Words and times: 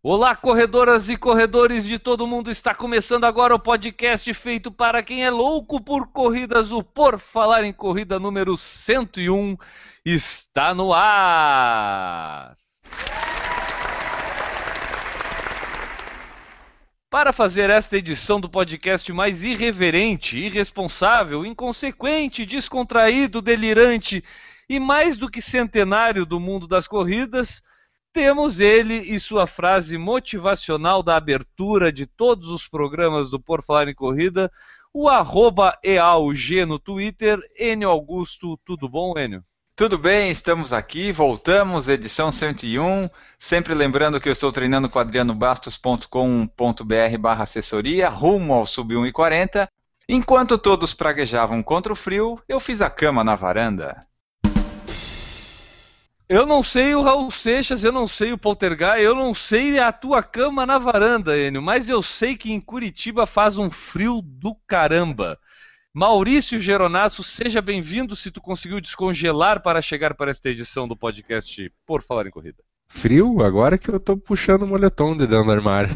Olá, 0.00 0.36
corredoras 0.36 1.08
e 1.08 1.16
corredores 1.16 1.84
de 1.84 1.98
todo 1.98 2.24
mundo. 2.24 2.52
Está 2.52 2.72
começando 2.72 3.24
agora 3.24 3.52
o 3.52 3.58
podcast 3.58 4.32
feito 4.32 4.70
para 4.70 5.02
quem 5.02 5.24
é 5.24 5.30
louco 5.30 5.80
por 5.80 6.12
corridas. 6.12 6.70
O 6.70 6.84
Por 6.84 7.18
Falar 7.18 7.64
em 7.64 7.72
Corrida 7.72 8.16
número 8.16 8.56
101 8.56 9.56
está 10.04 10.72
no 10.72 10.94
ar. 10.94 12.56
Para 17.10 17.32
fazer 17.32 17.68
esta 17.68 17.96
edição 17.96 18.40
do 18.40 18.48
podcast 18.48 19.12
mais 19.12 19.42
irreverente, 19.42 20.38
irresponsável, 20.38 21.44
inconsequente, 21.44 22.46
descontraído, 22.46 23.42
delirante 23.42 24.22
e 24.68 24.78
mais 24.78 25.18
do 25.18 25.28
que 25.28 25.42
centenário 25.42 26.24
do 26.24 26.38
mundo 26.38 26.68
das 26.68 26.86
corridas, 26.86 27.64
temos 28.12 28.60
ele 28.60 28.94
e 28.94 29.18
sua 29.20 29.46
frase 29.46 29.98
motivacional 29.98 31.02
da 31.02 31.16
abertura 31.16 31.92
de 31.92 32.06
todos 32.06 32.48
os 32.48 32.66
programas 32.66 33.30
do 33.30 33.38
Por 33.38 33.62
Falar 33.62 33.88
em 33.88 33.94
Corrida, 33.94 34.50
o 34.92 35.08
arroba 35.08 35.78
EAUG 35.84 36.64
no 36.64 36.78
Twitter, 36.78 37.38
Enio 37.58 37.90
Augusto. 37.90 38.58
Tudo 38.64 38.88
bom, 38.88 39.18
Enio? 39.18 39.44
Tudo 39.76 39.96
bem, 39.96 40.32
estamos 40.32 40.72
aqui, 40.72 41.12
voltamos, 41.12 41.86
edição 41.86 42.32
101. 42.32 43.08
Sempre 43.38 43.74
lembrando 43.74 44.20
que 44.20 44.28
eu 44.28 44.32
estou 44.32 44.50
treinando 44.50 44.88
com 44.88 44.98
adrianobastos.com.br 44.98 47.18
barra 47.20 47.44
assessoria, 47.44 48.08
rumo 48.08 48.54
ao 48.54 48.66
sub 48.66 48.96
1,40. 48.96 49.68
Enquanto 50.08 50.58
todos 50.58 50.92
praguejavam 50.92 51.62
contra 51.62 51.92
o 51.92 51.96
frio, 51.96 52.42
eu 52.48 52.58
fiz 52.58 52.82
a 52.82 52.90
cama 52.90 53.22
na 53.22 53.36
varanda. 53.36 54.07
Eu 56.28 56.44
não 56.44 56.62
sei 56.62 56.94
o 56.94 57.00
Raul 57.00 57.30
Seixas, 57.30 57.82
eu 57.82 57.90
não 57.90 58.06
sei 58.06 58.34
o 58.34 58.38
Poltergeist, 58.38 59.02
eu 59.02 59.14
não 59.14 59.32
sei 59.32 59.78
a 59.78 59.90
tua 59.90 60.22
cama 60.22 60.66
na 60.66 60.76
varanda, 60.76 61.38
Enio, 61.38 61.62
mas 61.62 61.88
eu 61.88 62.02
sei 62.02 62.36
que 62.36 62.52
em 62.52 62.60
Curitiba 62.60 63.26
faz 63.26 63.56
um 63.56 63.70
frio 63.70 64.20
do 64.22 64.54
caramba. 64.66 65.38
Maurício 65.94 66.60
Geronasso, 66.60 67.24
seja 67.24 67.62
bem-vindo 67.62 68.14
se 68.14 68.30
tu 68.30 68.42
conseguiu 68.42 68.78
descongelar 68.78 69.62
para 69.62 69.80
chegar 69.80 70.12
para 70.12 70.30
esta 70.30 70.50
edição 70.50 70.86
do 70.86 70.94
podcast 70.94 71.72
Por 71.86 72.02
Falar 72.02 72.26
em 72.26 72.30
Corrida. 72.30 72.62
Frio? 72.90 73.42
Agora 73.42 73.78
que 73.78 73.90
eu 73.90 73.98
tô 73.98 74.14
puxando 74.14 74.64
o 74.64 74.68
moletom 74.68 75.16
de 75.16 75.26
dentro 75.26 75.46
do 75.46 75.52
armário. 75.52 75.94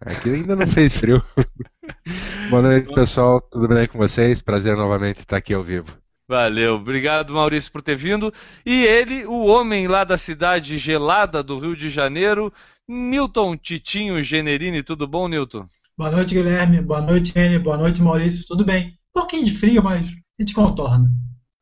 Aqui 0.00 0.34
ainda 0.34 0.56
não 0.56 0.66
fez 0.66 0.96
frio. 0.96 1.22
Boa 2.50 2.62
noite, 2.62 2.92
pessoal. 2.92 3.40
Tudo 3.40 3.68
bem 3.68 3.86
com 3.86 3.96
vocês? 3.96 4.42
Prazer 4.42 4.76
novamente 4.76 5.20
estar 5.20 5.36
aqui 5.36 5.54
ao 5.54 5.62
vivo. 5.62 5.96
Valeu, 6.28 6.74
obrigado 6.74 7.32
Maurício 7.32 7.72
por 7.72 7.80
ter 7.80 7.96
vindo. 7.96 8.30
E 8.64 8.84
ele, 8.84 9.24
o 9.24 9.46
homem 9.46 9.88
lá 9.88 10.04
da 10.04 10.18
cidade 10.18 10.76
gelada 10.76 11.42
do 11.42 11.58
Rio 11.58 11.74
de 11.74 11.88
Janeiro, 11.88 12.52
Newton 12.86 13.56
Titinho 13.56 14.22
Generini. 14.22 14.82
Tudo 14.82 15.08
bom, 15.08 15.26
Newton? 15.26 15.66
Boa 15.96 16.10
noite, 16.10 16.34
Guilherme. 16.34 16.82
Boa 16.82 17.00
noite, 17.00 17.32
Enio. 17.34 17.60
Boa 17.60 17.78
noite, 17.78 18.02
Maurício. 18.02 18.44
Tudo 18.46 18.62
bem? 18.62 18.88
Um 19.16 19.20
pouquinho 19.20 19.46
de 19.46 19.56
frio, 19.56 19.82
mas 19.82 20.06
a 20.06 20.42
gente 20.42 20.52
contorna. 20.52 21.10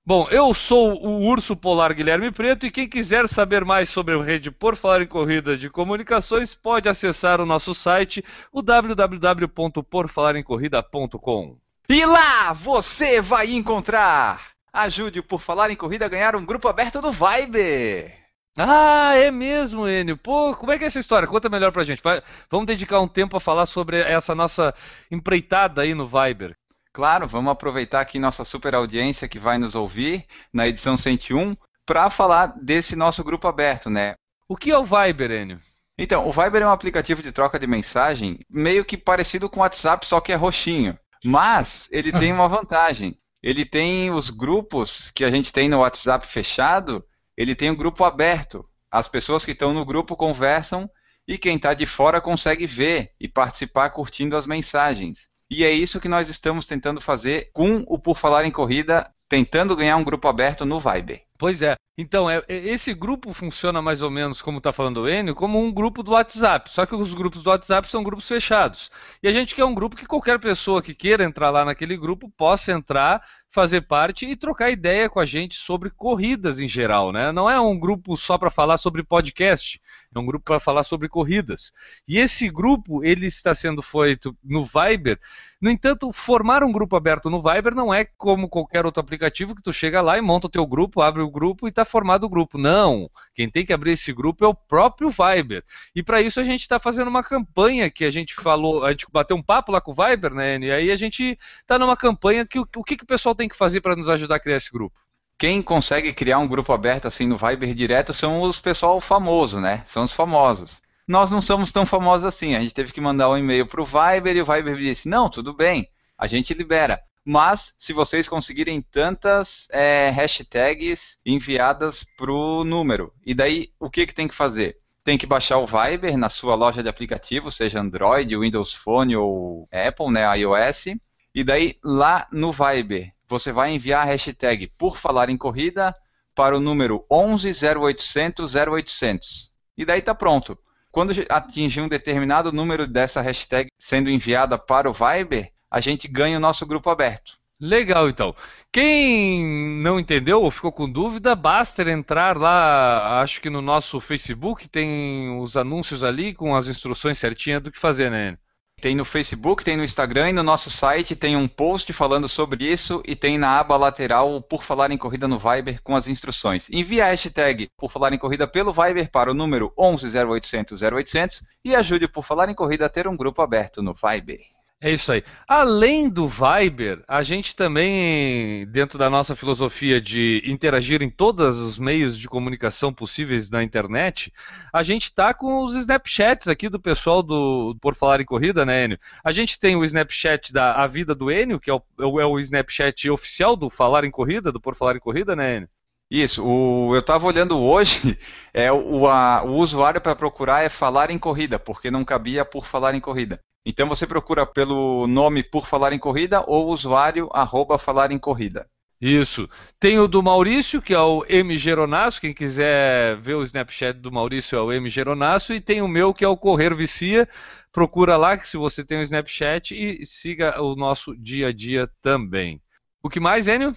Bom, 0.05 0.27
eu 0.31 0.53
sou 0.53 1.01
o 1.01 1.25
urso 1.27 1.55
polar 1.56 1.95
Guilherme 1.95 2.33
Preto 2.33 2.67
e 2.67 2.70
quem 2.70 2.89
quiser 2.89 3.28
saber 3.28 3.64
mais 3.64 3.89
sobre 3.89 4.14
a 4.14 4.23
rede 4.23 4.51
Por 4.51 4.75
Falar 4.77 5.03
em 5.03 5.06
Corrida 5.06 5.57
de 5.57 5.70
Comunicações 5.70 6.55
pode 6.55 6.89
acessar 6.89 7.40
o 7.40 7.46
nosso 7.46 7.73
site, 7.73 8.24
o 8.52 8.63
www.porfalaremcorrida.com. 8.63 11.57
E 11.89 12.05
lá 12.05 12.52
você 12.52 13.20
vai 13.20 13.52
encontrar! 13.52 14.55
Ajude 14.72 15.20
o 15.20 15.22
Por 15.22 15.40
Falar 15.40 15.70
em 15.70 15.77
Corrida 15.77 16.06
a 16.06 16.08
ganhar 16.08 16.36
um 16.36 16.44
grupo 16.44 16.68
aberto 16.68 17.00
do 17.00 17.10
Viber! 17.12 18.27
Ah, 18.58 19.14
é 19.14 19.30
mesmo, 19.30 19.86
Enio. 19.86 20.16
Pô, 20.16 20.54
como 20.56 20.72
é 20.72 20.78
que 20.78 20.84
é 20.84 20.86
essa 20.86 20.98
história? 20.98 21.28
Conta 21.28 21.48
melhor 21.48 21.72
pra 21.72 21.84
gente. 21.84 22.02
Vai, 22.02 22.22
vamos 22.50 22.66
dedicar 22.66 23.00
um 23.00 23.08
tempo 23.08 23.36
a 23.36 23.40
falar 23.40 23.66
sobre 23.66 24.00
essa 24.00 24.34
nossa 24.34 24.74
empreitada 25.10 25.82
aí 25.82 25.94
no 25.94 26.06
Viber. 26.06 26.56
Claro, 26.92 27.28
vamos 27.28 27.52
aproveitar 27.52 28.00
aqui 28.00 28.18
nossa 28.18 28.44
super 28.44 28.74
audiência 28.74 29.28
que 29.28 29.38
vai 29.38 29.58
nos 29.58 29.74
ouvir 29.74 30.24
na 30.50 30.66
edição 30.66 30.96
101 30.96 31.54
para 31.84 32.08
falar 32.08 32.54
desse 32.62 32.96
nosso 32.96 33.22
grupo 33.22 33.46
aberto, 33.46 33.90
né? 33.90 34.14
O 34.48 34.56
que 34.56 34.70
é 34.70 34.78
o 34.78 34.84
Viber, 34.84 35.30
Enio? 35.30 35.60
Então, 35.98 36.27
o 36.27 36.33
Viber 36.33 36.62
é 36.62 36.66
um 36.66 36.70
aplicativo 36.70 37.22
de 37.22 37.33
troca 37.33 37.58
de 37.58 37.66
mensagem 37.66 38.38
meio 38.48 38.84
que 38.84 38.96
parecido 38.96 39.50
com 39.50 39.60
o 39.60 39.62
WhatsApp, 39.62 40.06
só 40.06 40.20
que 40.20 40.33
é 40.33 40.34
roxinho. 40.34 40.98
Mas 41.22 41.88
ele 41.90 42.12
tem 42.12 42.33
uma 42.33 42.48
vantagem. 42.48 43.18
Ele 43.46 43.64
tem 43.64 44.11
os 44.11 44.29
grupos 44.29 45.12
que 45.14 45.24
a 45.24 45.30
gente 45.30 45.52
tem 45.52 45.68
no 45.68 45.79
WhatsApp 45.79 46.27
fechado, 46.27 47.05
ele 47.36 47.55
tem 47.55 47.70
o 47.70 47.77
grupo 47.77 48.02
aberto. 48.02 48.68
As 48.90 49.07
pessoas 49.07 49.45
que 49.45 49.52
estão 49.52 49.73
no 49.73 49.84
grupo 49.84 50.17
conversam 50.17 50.90
e 51.29 51.39
quem 51.39 51.55
está 51.55 51.73
de 51.73 51.86
fora 51.86 52.20
consegue 52.20 52.67
ver 52.67 53.12
e 53.20 53.29
participar 53.29 53.90
curtindo 53.90 54.36
as 54.36 54.48
mensagens. 54.48 55.29
E 55.48 55.62
é 55.62 55.70
isso 55.70 56.01
que 56.01 56.08
nós 56.08 56.29
estamos 56.29 56.67
tentando 56.67 57.01
fazer 57.01 57.51
com 57.52 57.84
o 57.86 58.01
Por 58.01 58.17
Falar 58.17 58.45
em 58.46 58.51
Corrida, 58.51 59.08
tentando 59.29 59.77
ganhar 59.77 59.96
um 59.96 60.02
grupo 60.02 60.27
aberto 60.27 60.64
no 60.64 60.80
Viber. 60.80 61.23
Pois 61.39 61.61
é. 61.61 61.77
Então, 61.98 62.29
é, 62.30 62.42
é- 62.48 62.57
esse 62.69 62.95
grupo 62.95 63.33
funciona 63.33 63.83
mais 63.83 64.01
ou 64.02 64.11
menos, 64.11 64.41
como 64.41 64.58
está 64.58 64.73
falando 64.73 64.98
o 65.02 65.08
Enio, 65.08 65.35
como 65.35 65.58
um 65.58 65.73
grupo 65.73 66.02
do 66.02 66.13
WhatsApp. 66.13 66.70
Só 66.73 66.86
que 66.86 66.95
os 66.95 67.13
grupos 67.14 67.42
do 67.42 67.51
WhatsApp 67.51 67.89
são 67.89 68.02
grupos 68.02 68.27
fechados. 68.29 68.91
E 69.23 69.29
a 69.29 69.33
gente 69.33 69.55
quer 69.55 69.64
um 69.64 69.75
grupo 69.75 69.96
que 69.96 70.07
qualquer 70.07 70.39
pessoa 70.39 70.83
que 70.83 70.95
queira 70.95 71.25
entrar 71.25 71.51
lá 71.51 71.64
naquele 71.64 71.96
grupo 71.96 72.30
possa 72.36 72.73
entrar, 72.73 73.23
fazer 73.56 73.80
parte 73.80 74.27
e 74.27 74.36
trocar 74.36 74.70
ideia 74.70 75.08
com 75.08 75.18
a 75.18 75.24
gente 75.24 75.55
sobre 75.55 75.89
corridas 75.89 76.61
em 76.61 76.68
geral, 76.68 77.11
né? 77.11 77.33
Não 77.33 77.48
é 77.48 77.58
um 77.58 77.78
grupo 77.78 78.14
só 78.14 78.36
para 78.36 78.50
falar 78.50 78.77
sobre 78.77 79.02
podcast, 79.02 79.80
é 80.14 80.18
um 80.18 80.27
grupo 80.27 80.44
para 80.44 80.61
falar 80.61 80.84
sobre 80.84 81.08
corridas. 81.08 81.72
E 82.06 82.18
esse 82.18 82.50
grupo, 82.50 83.02
ele 83.02 83.27
está 83.27 83.55
sendo 83.55 83.80
feito 83.80 84.36
no 84.45 84.62
Viber. 84.62 85.18
No 85.58 85.70
entanto, 85.70 86.12
formar 86.12 86.62
um 86.62 86.70
grupo 86.70 86.96
aberto 86.96 87.30
no 87.30 87.40
Viber 87.40 87.74
não 87.74 87.92
é 87.92 88.05
como 88.05 88.46
qualquer 88.46 88.84
outro 88.84 89.00
aplicativo 89.00 89.55
que 89.55 89.62
tu 89.62 89.72
chega 89.72 90.02
lá 90.02 90.18
e 90.18 90.20
monta 90.20 90.48
o 90.48 90.50
teu 90.50 90.66
grupo, 90.66 91.00
abre 91.00 91.22
o 91.22 91.30
grupo 91.30 91.66
e 91.66 91.70
está 91.70 91.84
formado 91.84 92.24
o 92.24 92.28
grupo. 92.28 92.58
Não! 92.58 93.11
Quem 93.34 93.48
tem 93.48 93.64
que 93.64 93.72
abrir 93.72 93.92
esse 93.92 94.12
grupo 94.12 94.45
é 94.45 94.48
o 94.48 94.55
próprio 94.55 95.11
Viber. 95.11 95.64
E 95.95 96.02
para 96.02 96.20
isso 96.20 96.40
a 96.40 96.45
gente 96.45 96.61
está 96.61 96.78
fazendo 96.78 97.08
uma 97.08 97.22
campanha 97.22 97.90
que 97.90 98.05
a 98.05 98.11
gente 98.11 98.34
falou, 98.34 98.84
a 98.84 98.90
gente 98.90 99.06
bateu 99.11 99.36
um 99.36 99.42
papo 99.42 99.72
lá 99.72 99.80
com 99.80 99.92
o 99.92 99.95
Viber, 99.95 100.34
né? 100.34 100.58
E 100.58 100.70
aí 100.70 100.90
a 100.90 100.96
gente 100.96 101.39
está 101.61 101.78
numa 101.78 101.96
campanha 101.96 102.46
que 102.46 102.58
o, 102.58 102.68
o 102.77 102.84
que, 102.84 102.96
que 102.96 103.05
o 103.05 103.06
pessoal 103.06 103.34
tem 103.34 103.45
que 103.48 103.57
fazer 103.57 103.80
para 103.80 103.96
nos 103.96 104.08
ajudar 104.08 104.36
a 104.36 104.40
criar 104.40 104.57
esse 104.57 104.70
grupo? 104.70 104.98
Quem 105.39 105.61
consegue 105.61 106.14
criar 106.14 106.39
um 106.39 106.48
grupo 106.48 106.73
aberto 106.73 107.07
assim 107.07 107.27
no 107.27 107.36
Viber 107.36 107.74
direto 107.74 108.14
são 108.14 108.40
os 108.40 108.58
pessoal 108.58 109.01
famoso, 109.01 109.61
né? 109.61 109.83
São 109.84 110.02
os 110.02 110.12
famosos. 110.12 110.80
Nós 111.07 111.30
não 111.30 111.42
somos 111.42 111.70
tão 111.70 111.84
famosos 111.84 112.24
assim. 112.24 112.55
A 112.55 112.61
gente 112.61 112.74
teve 112.74 112.90
que 112.90 113.01
mandar 113.01 113.29
um 113.29 113.36
e-mail 113.36 113.67
para 113.67 113.83
o 113.83 113.84
Viber 113.84 114.34
e 114.34 114.40
o 114.40 114.46
Viber 114.46 114.77
disse: 114.77 115.08
não, 115.08 115.29
tudo 115.29 115.52
bem, 115.52 115.89
a 116.17 116.27
gente 116.27 116.55
libera. 116.55 117.01
Mas 117.24 117.74
se 117.79 117.92
vocês 117.92 118.29
conseguirem 118.29 118.80
tantas 118.80 119.68
é, 119.73 120.11
hashtags 120.11 121.18
enviadas 121.27 122.05
para 122.17 122.33
o 122.33 122.64
número, 122.64 123.13
e 123.24 123.34
daí 123.34 123.70
o 123.80 123.90
que, 123.90 124.07
que 124.07 124.14
tem 124.14 124.28
que 124.28 124.34
fazer? 124.34 124.77
Tem 125.05 125.18
que 125.18 125.27
baixar 125.27 125.58
o 125.58 125.67
Viber 125.67 126.17
na 126.17 126.30
sua 126.30 126.55
loja 126.55 126.83
de 126.83 126.89
aplicativo, 126.89 127.52
seja 127.52 127.80
Android, 127.80 128.37
Windows 128.37 128.73
Phone 128.75 129.17
ou 129.17 129.69
Apple, 129.70 130.11
né, 130.11 130.25
iOS. 130.38 130.87
E 131.34 131.44
daí 131.44 131.76
lá 131.84 132.26
no 132.32 132.50
Viber 132.52 133.12
você 133.29 133.52
vai 133.52 133.73
enviar 133.73 134.02
a 134.02 134.05
hashtag 134.05 134.69
por 134.78 134.96
falar 134.96 135.28
em 135.28 135.37
corrida 135.37 135.94
para 136.34 136.56
o 136.56 136.61
número 136.61 137.05
11 137.11 137.50
0800 137.78 138.55
0800. 138.55 139.50
E 139.76 139.84
daí 139.84 140.02
tá 140.02 140.14
pronto. 140.14 140.58
Quando 140.93 141.12
atingir 141.28 141.81
um 141.81 141.88
determinado 141.88 142.52
número 142.52 142.87
dessa 142.87 143.20
hashtag 143.20 143.70
sendo 143.78 144.08
enviada 144.08 144.56
para 144.56 144.88
o 144.88 144.93
Viber, 144.93 145.52
a 145.70 145.81
gente 145.81 146.08
ganha 146.08 146.38
o 146.38 146.40
nosso 146.40 146.64
grupo 146.67 146.88
aberto. 146.88 147.38
Legal, 147.58 148.08
então. 148.08 148.34
Quem 148.70 149.44
não 149.82 149.99
entendeu 149.99 150.43
ou 150.43 150.50
ficou 150.50 150.70
com 150.70 150.88
dúvida, 150.88 151.34
basta 151.34 151.82
entrar 151.90 152.37
lá, 152.37 153.22
acho 153.22 153.40
que 153.40 153.49
no 153.49 153.62
nosso 153.62 153.99
Facebook 153.99 154.69
tem 154.69 155.38
os 155.40 155.56
anúncios 155.56 156.05
ali 156.05 156.34
com 156.34 156.55
as 156.55 156.69
instruções 156.69 157.19
certinhas 157.19 157.62
do 157.62 157.72
que 157.72 157.79
fazer, 157.79 158.11
né? 158.11 158.38
Tem 158.78 158.94
no 158.94 159.06
Facebook, 159.06 159.64
tem 159.64 159.75
no 159.75 159.82
Instagram 159.82 160.28
e 160.28 160.32
no 160.34 160.43
nosso 160.43 160.69
site 160.69 161.17
tem 161.17 161.34
um 161.34 161.49
post 161.49 161.90
falando 161.94 162.28
sobre 162.28 162.70
isso 162.70 163.02
e 163.06 163.17
tem 163.17 163.38
na 163.38 163.58
aba 163.58 163.75
lateral 163.75 164.34
o 164.34 164.43
Por 164.43 164.62
Falar 164.62 164.90
em 164.90 164.99
Corrida 164.99 165.26
no 165.26 165.38
Viber 165.38 165.81
com 165.82 165.96
as 165.96 166.06
instruções. 166.06 166.69
Envie 166.70 167.00
a 167.00 167.06
hashtag 167.06 167.70
Por 167.75 167.90
Falar 167.90 168.12
em 168.12 168.19
Corrida 168.19 168.46
pelo 168.46 168.75
Viber 168.75 169.11
para 169.11 169.31
o 169.31 169.34
número 169.34 169.73
11 169.78 170.14
0800 170.19 170.82
0800 170.82 171.43
e 171.64 171.75
ajude 171.75 172.05
o 172.05 172.08
Por 172.12 172.23
Falar 172.23 172.50
em 172.50 172.55
Corrida 172.55 172.84
a 172.84 172.90
ter 172.90 173.08
um 173.08 173.17
grupo 173.17 173.40
aberto 173.40 173.82
no 173.82 173.94
Viber. 173.94 174.40
É 174.78 174.90
isso 174.93 175.11
aí. 175.11 175.25
Além 175.49 176.06
do 176.06 176.28
Viber, 176.28 177.02
a 177.08 177.23
gente 177.23 177.56
também, 177.56 178.67
dentro 178.67 178.99
da 178.99 179.08
nossa 179.08 179.34
filosofia 179.34 179.99
de 179.99 180.43
interagir 180.44 181.02
em 181.02 181.08
todos 181.08 181.58
os 181.61 181.78
meios 181.78 182.17
de 182.17 182.28
comunicação 182.28 182.93
possíveis 182.93 183.50
na 183.50 183.62
internet, 183.62 184.31
a 184.70 184.82
gente 184.82 185.05
está 185.05 185.32
com 185.32 185.64
os 185.64 185.75
Snapchats 185.75 186.46
aqui 186.46 186.69
do 186.69 186.78
pessoal 186.78 187.23
do 187.23 187.75
Por 187.81 187.94
Falar 187.94 188.20
em 188.20 188.26
Corrida, 188.26 188.67
né, 188.67 188.84
Enio? 188.84 188.99
A 189.25 189.32
gente 189.32 189.58
tem 189.58 189.75
o 189.76 189.84
Snapchat 189.84 190.52
da 190.52 190.75
A 190.75 190.87
Vida 190.87 191.14
do 191.14 191.31
Enio, 191.31 191.58
que 191.58 191.70
é 191.70 191.75
o, 191.75 192.20
é 192.20 192.26
o 192.26 192.38
Snapchat 192.38 193.08
oficial 193.08 193.56
do 193.56 193.70
Falar 193.70 194.05
em 194.05 194.11
Corrida, 194.11 194.52
do 194.52 194.61
Por 194.61 194.76
Falar 194.76 194.96
em 194.96 195.00
Corrida, 195.00 195.34
né, 195.34 195.56
Enio? 195.56 195.69
Isso, 196.11 196.44
o, 196.44 196.94
eu 196.94 197.00
estava 197.00 197.26
olhando 197.26 197.58
hoje, 197.58 198.19
é, 198.52 198.70
o, 198.70 199.08
a, 199.08 199.43
o 199.43 199.55
usuário 199.55 200.02
para 200.02 200.14
procurar 200.14 200.62
é 200.62 200.69
falar 200.69 201.11
em 201.11 201.19
corrida, 201.19 201.58
porque 201.58 201.90
não 201.90 202.05
cabia 202.05 202.44
por 202.44 202.67
falar 202.67 202.94
em 202.94 203.00
corrida. 203.00 203.40
Então 203.68 203.88
você 203.88 204.06
procura 204.06 204.46
pelo 204.46 205.08
nome 205.08 205.42
por 205.42 205.66
falar 205.66 205.92
em 205.92 205.98
corrida 205.98 206.44
ou 206.46 206.68
usuário 206.68 207.28
arroba 207.32 207.76
falar 207.76 208.12
em 208.12 208.18
corrida. 208.18 208.64
Isso. 209.00 209.50
Tem 209.80 209.98
o 209.98 210.06
do 210.06 210.22
Maurício, 210.22 210.80
que 210.80 210.94
é 210.94 211.00
o 211.00 211.24
M. 211.28 211.58
Geronasso. 211.58 212.20
Quem 212.20 212.32
quiser 212.32 213.16
ver 213.16 213.34
o 213.34 213.42
Snapchat 213.42 213.98
do 213.98 214.12
Maurício 214.12 214.56
é 214.56 214.62
o 214.62 214.72
M. 214.72 214.88
Geronasso. 214.88 215.52
E 215.52 215.60
tem 215.60 215.82
o 215.82 215.88
meu, 215.88 216.14
que 216.14 216.24
é 216.24 216.28
o 216.28 216.36
Correr 216.36 216.74
Vicia. 216.74 217.28
Procura 217.72 218.16
lá, 218.16 218.38
que 218.38 218.46
se 218.46 218.56
você 218.56 218.84
tem 218.84 218.98
o 218.98 219.02
Snapchat, 219.02 219.74
e 219.74 220.06
siga 220.06 220.62
o 220.62 220.76
nosso 220.76 221.14
dia 221.16 221.48
a 221.48 221.52
dia 221.52 221.90
também. 222.00 222.62
O 223.02 223.10
que 223.10 223.19
mais, 223.19 223.48
Enio? 223.48 223.76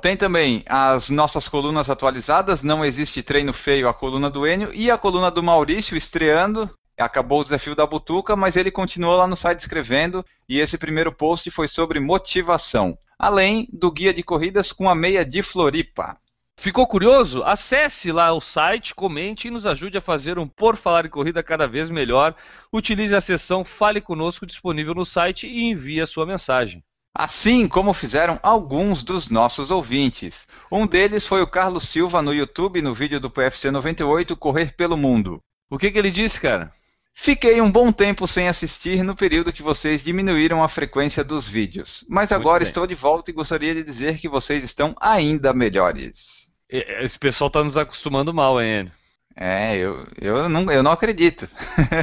Tem 0.00 0.16
também 0.16 0.64
as 0.66 1.10
nossas 1.10 1.46
colunas 1.46 1.90
atualizadas. 1.90 2.62
Não 2.62 2.82
existe 2.82 3.22
treino 3.22 3.52
feio, 3.52 3.88
a 3.88 3.94
coluna 3.94 4.30
do 4.30 4.46
Enio. 4.46 4.72
E 4.72 4.90
a 4.90 4.96
coluna 4.96 5.30
do 5.30 5.42
Maurício 5.42 5.96
estreando 5.96 6.68
acabou 7.02 7.40
o 7.40 7.44
desafio 7.44 7.74
da 7.74 7.86
Butuca, 7.86 8.34
mas 8.34 8.56
ele 8.56 8.70
continuou 8.70 9.16
lá 9.16 9.26
no 9.26 9.36
site 9.36 9.60
escrevendo 9.60 10.24
e 10.48 10.58
esse 10.58 10.76
primeiro 10.76 11.12
post 11.12 11.50
foi 11.50 11.68
sobre 11.68 12.00
motivação, 12.00 12.98
além 13.18 13.68
do 13.72 13.90
guia 13.90 14.12
de 14.12 14.22
corridas 14.22 14.72
com 14.72 14.88
a 14.88 14.94
meia 14.94 15.24
de 15.24 15.42
Floripa. 15.42 16.18
Ficou 16.60 16.88
curioso? 16.88 17.44
Acesse 17.44 18.10
lá 18.10 18.32
o 18.32 18.40
site, 18.40 18.92
comente 18.92 19.46
e 19.46 19.50
nos 19.50 19.64
ajude 19.64 19.96
a 19.96 20.00
fazer 20.00 20.40
um 20.40 20.48
Por 20.48 20.74
Falar 20.74 21.06
em 21.06 21.08
Corrida 21.08 21.40
cada 21.40 21.68
vez 21.68 21.88
melhor. 21.88 22.34
Utilize 22.72 23.14
a 23.14 23.20
seção 23.20 23.64
Fale 23.64 24.00
Conosco 24.00 24.44
disponível 24.44 24.92
no 24.92 25.04
site 25.04 25.46
e 25.46 25.66
envie 25.66 26.00
a 26.00 26.06
sua 26.06 26.26
mensagem. 26.26 26.82
Assim 27.14 27.68
como 27.68 27.92
fizeram 27.92 28.40
alguns 28.42 29.04
dos 29.04 29.28
nossos 29.28 29.70
ouvintes. 29.70 30.48
Um 30.70 30.84
deles 30.84 31.24
foi 31.24 31.42
o 31.42 31.46
Carlos 31.46 31.88
Silva 31.88 32.20
no 32.20 32.34
YouTube 32.34 32.82
no 32.82 32.92
vídeo 32.92 33.20
do 33.20 33.30
PFC 33.30 33.70
98 33.70 34.36
Correr 34.36 34.74
pelo 34.76 34.96
Mundo. 34.96 35.40
O 35.70 35.78
que, 35.78 35.92
que 35.92 35.98
ele 35.98 36.10
disse, 36.10 36.40
cara? 36.40 36.72
Fiquei 37.20 37.60
um 37.60 37.68
bom 37.68 37.90
tempo 37.90 38.28
sem 38.28 38.46
assistir 38.46 39.02
no 39.02 39.16
período 39.16 39.52
que 39.52 39.60
vocês 39.60 40.00
diminuíram 40.00 40.62
a 40.62 40.68
frequência 40.68 41.24
dos 41.24 41.48
vídeos, 41.48 42.06
mas 42.08 42.30
agora 42.30 42.62
estou 42.62 42.86
de 42.86 42.94
volta 42.94 43.28
e 43.28 43.34
gostaria 43.34 43.74
de 43.74 43.82
dizer 43.82 44.18
que 44.18 44.28
vocês 44.28 44.62
estão 44.62 44.94
ainda 45.00 45.52
melhores. 45.52 46.52
Esse 46.70 47.18
pessoal 47.18 47.48
está 47.48 47.64
nos 47.64 47.76
acostumando 47.76 48.32
mal, 48.32 48.62
hein, 48.62 48.88
É, 49.34 49.76
eu, 49.76 50.06
eu, 50.20 50.48
não, 50.48 50.70
eu 50.70 50.80
não 50.80 50.92
acredito. 50.92 51.48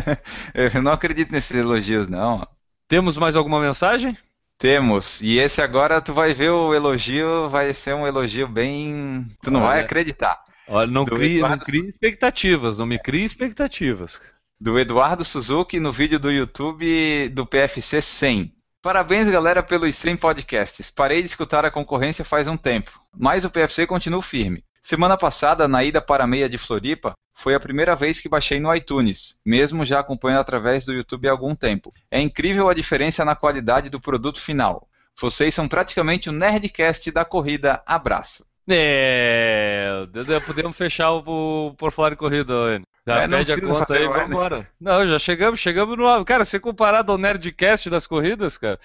eu 0.54 0.82
não 0.82 0.92
acredito 0.92 1.32
nesses 1.32 1.56
elogios, 1.56 2.10
não. 2.10 2.46
Temos 2.86 3.16
mais 3.18 3.38
alguma 3.38 3.62
mensagem? 3.62 4.18
Temos. 4.58 5.22
E 5.22 5.38
esse 5.38 5.62
agora 5.62 6.02
tu 6.02 6.14
vai 6.14 6.34
ver 6.34 6.50
o 6.50 6.74
elogio, 6.74 7.50
vai 7.50 7.74
ser 7.74 7.96
um 7.96 8.06
elogio 8.06 8.50
bem. 8.50 9.26
Tu 9.42 9.50
não 9.50 9.62
Olha. 9.62 9.70
vai 9.70 9.80
acreditar. 9.80 10.44
Olha, 10.68 10.92
não 10.92 11.06
crie, 11.06 11.40
não 11.40 11.58
crie 11.58 11.90
expectativas, 11.90 12.80
não 12.80 12.86
me 12.86 13.00
crie 13.00 13.24
expectativas 13.24 14.20
do 14.60 14.80
Eduardo 14.80 15.26
Suzuki 15.26 15.80
no 15.80 15.92
vídeo 15.92 16.20
do 16.20 16.32
YouTube 16.32 17.30
do 17.30 17.46
PFC 17.46 18.02
100. 18.02 18.54
Parabéns, 18.82 19.30
galera, 19.30 19.64
pelos 19.64 19.96
100 19.96 20.18
podcasts. 20.18 20.90
Parei 20.90 21.22
de 21.22 21.28
escutar 21.28 21.66
a 21.66 21.72
concorrência 21.72 22.24
faz 22.24 22.48
um 22.48 22.56
tempo, 22.56 22.92
mas 23.18 23.44
o 23.44 23.50
PFC 23.50 23.88
continua 23.88 24.22
firme. 24.22 24.64
Semana 24.82 25.18
passada, 25.18 25.68
na 25.68 25.84
ida 25.84 26.00
para 26.00 26.24
a 26.24 26.28
meia 26.28 26.48
de 26.48 26.60
Floripa, 26.60 27.14
foi 27.34 27.56
a 27.56 27.60
primeira 27.60 27.96
vez 27.96 28.20
que 28.20 28.30
baixei 28.30 28.60
no 28.60 28.74
iTunes, 28.74 29.40
mesmo 29.44 29.84
já 29.84 30.00
acompanhando 30.00 30.42
através 30.42 30.86
do 30.86 30.94
YouTube 30.94 31.28
há 31.28 31.32
algum 31.32 31.56
tempo. 31.56 31.92
É 32.10 32.22
incrível 32.22 32.70
a 32.70 32.74
diferença 32.74 33.26
na 33.26 33.36
qualidade 33.36 33.90
do 33.90 34.00
produto 34.00 34.40
final. 34.40 34.88
Vocês 35.20 35.56
são 35.56 35.68
praticamente 35.68 36.30
o 36.30 36.34
Nerdcast 36.34 37.12
da 37.12 37.26
corrida. 37.26 37.82
Abraço. 37.86 38.46
É, 38.68 40.08
podemos 40.46 40.78
fechar 40.78 41.12
o, 41.12 41.74
Por 41.78 41.92
Falar 41.92 42.14
em 42.14 42.18
Corrida, 42.18 42.54
Ana. 42.54 42.86
Já 43.08 43.22
é, 43.22 43.28
pede 43.28 43.54
a 43.54 43.62
conta 43.62 43.94
aí, 43.94 44.08
vamos 44.08 44.28
embora. 44.28 44.68
Não, 44.80 45.06
já 45.08 45.20
chegamos, 45.20 45.60
chegamos 45.60 45.98
no. 45.98 46.26
Cara, 46.26 46.44
se 46.44 46.60
comparado 46.60 47.12
ao 47.12 47.18
Nerdcast 47.18 47.90
das 47.90 48.08
corridas, 48.08 48.58
cara, 48.58 48.80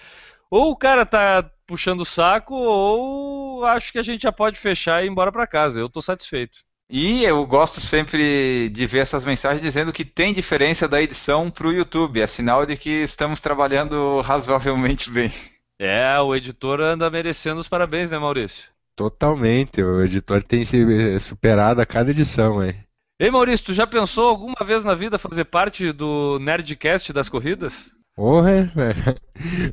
ou 0.49 0.71
o 0.71 0.75
cara 0.75 1.05
tá 1.05 1.49
puxando 1.65 2.01
o 2.01 2.05
saco, 2.05 2.53
ou 2.53 3.65
acho 3.65 3.91
que 3.91 3.97
a 3.97 4.03
gente 4.03 4.23
já 4.23 4.31
pode 4.31 4.59
fechar 4.59 5.01
e 5.01 5.07
ir 5.07 5.09
embora 5.09 5.31
para 5.31 5.47
casa. 5.47 5.79
Eu 5.79 5.89
tô 5.89 6.01
satisfeito. 6.01 6.59
E 6.93 7.23
eu 7.23 7.45
gosto 7.45 7.79
sempre 7.79 8.67
de 8.69 8.85
ver 8.85 8.99
essas 8.99 9.23
mensagens 9.23 9.61
dizendo 9.61 9.93
que 9.93 10.03
tem 10.03 10.33
diferença 10.33 10.89
da 10.89 11.01
edição 11.01 11.49
para 11.49 11.67
o 11.67 11.71
YouTube. 11.71 12.19
É 12.19 12.27
sinal 12.27 12.65
de 12.65 12.75
que 12.75 12.89
estamos 12.89 13.39
trabalhando 13.39 14.19
razoavelmente 14.19 15.09
bem. 15.09 15.31
É, 15.79 16.19
o 16.19 16.35
editor 16.35 16.81
anda 16.81 17.09
merecendo 17.09 17.61
os 17.61 17.69
parabéns, 17.69 18.11
né, 18.11 18.19
Maurício? 18.19 18.65
Totalmente. 18.93 19.81
O 19.81 20.01
editor 20.03 20.43
tem 20.43 20.65
se 20.65 21.19
superado 21.21 21.81
a 21.81 21.85
cada 21.85 22.11
edição, 22.11 22.61
hein? 22.61 22.75
Ei, 23.21 23.29
Maurício, 23.29 23.67
tu 23.67 23.73
já 23.75 23.85
pensou 23.85 24.29
alguma 24.29 24.65
vez 24.65 24.83
na 24.83 24.95
vida 24.95 25.19
fazer 25.19 25.45
parte 25.45 25.91
do 25.91 26.39
Nerdcast 26.39 27.13
das 27.13 27.29
corridas? 27.29 27.91
Honra, 28.17 28.71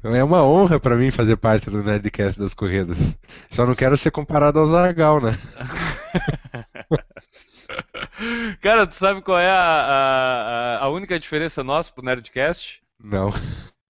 é 0.05 0.23
uma 0.23 0.43
honra 0.43 0.79
para 0.79 0.97
mim 0.97 1.11
fazer 1.11 1.39
parte 1.39 1.71
do 1.71 1.83
Nerdcast 1.83 2.39
das 2.39 2.53
corridas. 2.53 3.17
Só 3.51 3.65
não 3.65 3.75
quero 3.75 3.97
ser 3.97 4.11
comparado 4.11 4.59
ao 4.59 4.67
Zagal, 4.67 5.23
né? 5.23 5.39
Cara, 8.61 8.87
tu 8.87 8.95
sabe 8.95 9.23
qual 9.23 9.39
é 9.39 9.51
a, 9.51 10.79
a, 10.81 10.85
a 10.85 10.89
única 10.91 11.19
diferença 11.19 11.65
nossa 11.65 11.91
pro 11.91 12.05
Nerdcast? 12.05 12.83
Não. 13.03 13.33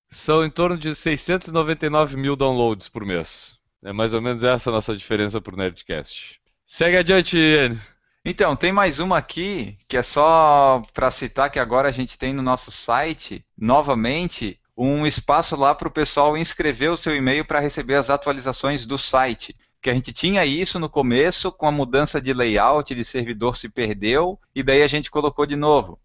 São 0.09 0.45
em 0.45 0.51
torno 0.51 0.79
de 0.79 0.95
699 0.95 2.17
mil 2.17 2.37
downloads 2.37 2.89
por 2.89 3.05
mês. 3.05 3.59
É 3.85 3.93
mais 3.93 4.15
ou 4.15 4.23
menos 4.23 4.45
essa 4.45 4.71
a 4.71 4.73
nossa 4.73 4.95
diferença 4.97 5.41
pro 5.41 5.57
Nerdcast. 5.57 6.39
Segue 6.65 6.99
adiante, 6.99 7.37
Ian. 7.37 7.77
Então, 8.25 8.57
tem 8.57 8.73
mais 8.73 8.99
uma 8.99 9.17
aqui 9.19 9.79
que 9.87 9.97
é 9.97 10.03
só 10.03 10.83
para 10.93 11.11
citar 11.11 11.51
que 11.51 11.59
agora 11.59 11.89
a 11.89 11.93
gente 11.93 12.19
tem 12.19 12.33
no 12.33 12.43
nosso 12.43 12.71
site, 12.71 13.45
novamente, 13.57 14.61
um 14.77 15.07
espaço 15.07 15.57
lá 15.57 15.75
para 15.75 15.89
o 15.89 15.93
pessoal 15.93 16.37
inscrever 16.37 16.91
o 16.91 16.97
seu 16.97 17.17
e-mail 17.17 17.45
para 17.45 17.61
receber 17.61 17.95
as 17.95 18.11
atualizações 18.11 18.87
do 18.87 18.99
site. 18.99 19.57
Que 19.81 19.91
a 19.91 19.95
gente 19.95 20.13
tinha 20.13 20.45
isso 20.45 20.79
no 20.79 20.91
começo, 20.91 21.53
com 21.53 21.67
a 21.67 21.73
mudança 21.73 22.21
de 22.21 22.33
layout 22.33 22.95
de 22.95 23.05
servidor 23.05 23.57
se 23.57 23.69
perdeu, 23.69 24.39
e 24.55 24.63
daí 24.63 24.83
a 24.83 24.89
gente 24.89 25.11
colocou 25.11 25.47
de 25.47 25.57
novo. 25.57 25.99